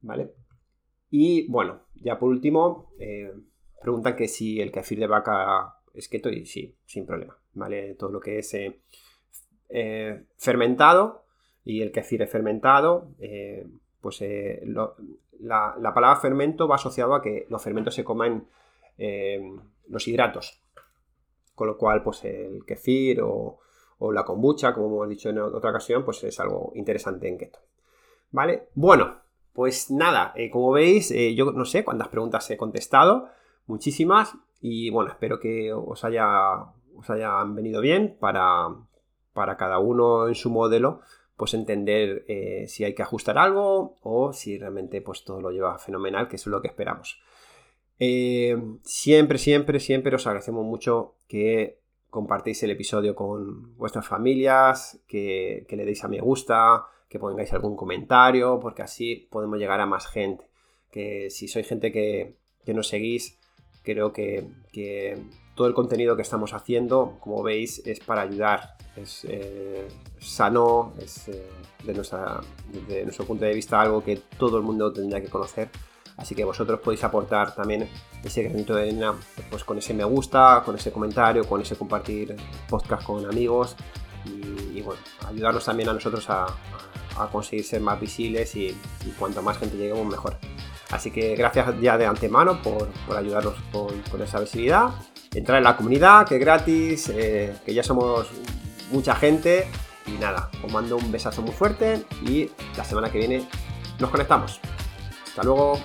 ¿vale? 0.00 0.32
Y 1.10 1.48
bueno, 1.48 1.82
ya 1.94 2.18
por 2.18 2.30
último, 2.30 2.92
preguntan 3.80 4.16
que 4.16 4.26
si 4.26 4.60
el 4.60 4.72
kefir 4.72 4.98
de 4.98 5.06
vaca 5.06 5.76
es 5.92 6.08
keto 6.08 6.30
y 6.30 6.46
sí, 6.46 6.74
sin 6.86 7.04
problema, 7.04 7.36
¿vale? 7.52 7.94
Todo 7.94 8.10
lo 8.10 8.20
que 8.20 8.38
es 8.38 8.56
eh, 9.74 10.24
fermentado 10.36 11.24
y 11.64 11.80
el 11.80 11.92
kefir 11.92 12.20
es 12.20 12.30
fermentado, 12.30 13.08
eh, 13.18 13.66
pues 14.02 14.20
eh, 14.20 14.62
la, 14.66 15.94
palabra 15.94 16.16
fermento 16.16 16.68
va 16.68 16.74
asociado 16.74 17.14
a 17.14 17.22
que 17.22 17.46
los 17.48 17.62
fermentos 17.62 17.94
se 17.94 18.04
comen 18.04 18.46
los 19.88 20.06
hidratos. 20.06 20.60
Con 21.54 21.66
lo 21.68 21.78
cual, 21.78 22.02
pues 22.02 22.24
el 22.24 22.64
kefir 22.66 23.20
o, 23.22 23.58
la 24.12 24.24
kombucha, 24.24 24.74
como 24.74 24.88
hemos 24.88 25.08
dicho 25.08 25.30
en 25.30 25.38
otra 25.38 25.70
ocasión, 25.70 26.04
pues 26.04 26.22
es 26.24 26.38
algo 26.38 26.72
interesante 26.74 27.28
en 27.28 27.38
keto. 27.38 27.60
¿Vale? 28.30 28.68
Bueno, 28.74 29.20
pues 29.52 29.90
nada, 29.90 30.34
como 30.50 30.72
veis, 30.72 31.14
yo 31.34 31.52
no 31.52 31.64
sé 31.64 31.84
cuántas 31.84 32.08
preguntas 32.08 32.50
he 32.50 32.56
contestado, 32.56 33.28
muchísimas, 33.66 34.34
y 34.60 34.90
bueno, 34.90 35.10
espero 35.10 35.38
que 35.38 35.72
os 35.72 36.04
haya 36.04 36.66
os 36.94 37.10
hayan 37.10 37.54
venido 37.54 37.80
bien 37.80 38.16
para, 38.20 38.68
para 39.32 39.56
cada 39.56 39.78
uno 39.78 40.28
en 40.28 40.34
su 40.34 40.50
modelo, 40.50 41.00
pues 41.36 41.54
entender 41.54 42.24
eh, 42.28 42.66
si 42.68 42.84
hay 42.84 42.94
que 42.94 43.02
ajustar 43.02 43.38
algo 43.38 43.98
o 44.02 44.32
si 44.32 44.58
realmente 44.58 45.00
pues 45.00 45.24
todo 45.24 45.40
lo 45.40 45.50
lleva 45.50 45.78
fenomenal, 45.78 46.28
que 46.28 46.36
es 46.36 46.46
lo 46.46 46.60
que 46.60 46.68
esperamos. 46.68 47.20
Eh, 47.98 48.56
siempre, 48.84 49.38
siempre, 49.38 49.80
siempre 49.80 50.16
os 50.16 50.26
agradecemos 50.26 50.64
mucho 50.64 51.16
que 51.28 51.80
compartáis 52.10 52.62
el 52.62 52.72
episodio 52.72 53.14
con 53.14 53.76
vuestras 53.76 54.06
familias, 54.06 55.00
que, 55.06 55.66
le 55.68 55.84
deis 55.84 56.04
a 56.04 56.08
me 56.08 56.20
gusta, 56.20 56.84
que 57.08 57.18
pongáis 57.18 57.52
algún 57.52 57.74
comentario, 57.74 58.60
porque 58.60 58.82
así 58.82 59.28
podemos 59.30 59.58
llegar 59.58 59.80
a 59.80 59.86
más 59.86 60.06
gente. 60.06 60.44
Que 60.90 61.30
si 61.30 61.48
sois 61.48 61.66
gente 61.66 61.90
que, 61.90 62.36
que 62.66 62.74
nos 62.74 62.88
seguís, 62.88 63.38
creo 63.82 64.12
que, 64.12 64.46
todo 65.54 65.66
el 65.66 65.74
contenido 65.74 66.16
que 66.16 66.22
estamos 66.22 66.54
haciendo, 66.54 67.18
como 67.20 67.42
veis, 67.42 67.82
es 67.84 68.00
para 68.00 68.22
ayudar. 68.22 68.76
Es 68.96 69.24
eh, 69.28 69.88
sano, 70.18 70.92
es 70.98 71.28
eh, 71.28 71.48
de 71.84 71.92
desde 71.92 73.04
nuestro 73.04 73.24
punto 73.24 73.44
de 73.44 73.54
vista 73.54 73.80
algo 73.80 74.02
que 74.04 74.16
todo 74.38 74.58
el 74.58 74.62
mundo 74.62 74.92
tendría 74.92 75.20
que 75.20 75.28
conocer. 75.28 75.70
Así 76.16 76.34
que 76.34 76.44
vosotros 76.44 76.80
podéis 76.80 77.02
aportar 77.04 77.54
también 77.54 77.88
ese 78.22 78.42
granito 78.42 78.74
de 78.74 78.82
arena 78.82 79.14
pues 79.50 79.64
con 79.64 79.78
ese 79.78 79.94
me 79.94 80.04
gusta, 80.04 80.62
con 80.64 80.76
ese 80.76 80.92
comentario, 80.92 81.44
con 81.48 81.62
ese 81.62 81.74
compartir 81.74 82.36
podcast 82.68 83.02
con 83.02 83.24
amigos 83.24 83.76
y, 84.26 84.82
bueno, 84.82 85.00
ayudarnos 85.26 85.64
también 85.64 85.88
a 85.88 85.94
nosotros 85.94 86.28
a, 86.28 86.46
conseguir 87.30 87.64
ser 87.64 87.80
más 87.80 88.00
visibles 88.00 88.54
y, 88.56 88.68
y 88.68 89.10
cuanto 89.18 89.42
más 89.42 89.58
gente 89.58 89.76
lleguemos 89.76 90.06
mejor. 90.06 90.36
Así 90.92 91.10
que 91.10 91.34
gracias 91.34 91.80
ya 91.80 91.96
de 91.96 92.04
antemano 92.04 92.60
por, 92.62 92.88
ayudarnos 93.16 93.54
con, 93.72 94.20
esa 94.20 94.38
visibilidad. 94.40 94.90
Entrar 95.34 95.58
en 95.58 95.64
la 95.64 95.76
comunidad, 95.76 96.26
que 96.26 96.34
es 96.36 96.40
gratis, 96.40 97.10
eh, 97.14 97.54
que 97.64 97.72
ya 97.74 97.82
somos 97.82 98.26
mucha 98.90 99.14
gente. 99.14 99.66
Y 100.06 100.12
nada, 100.12 100.50
os 100.62 100.72
mando 100.72 100.96
un 100.96 101.10
besazo 101.12 101.42
muy 101.42 101.52
fuerte 101.52 102.04
y 102.26 102.50
la 102.76 102.84
semana 102.84 103.10
que 103.10 103.18
viene 103.18 103.48
nos 103.98 104.10
conectamos. 104.10 104.60
Hasta 105.26 105.42
luego. 105.44 105.78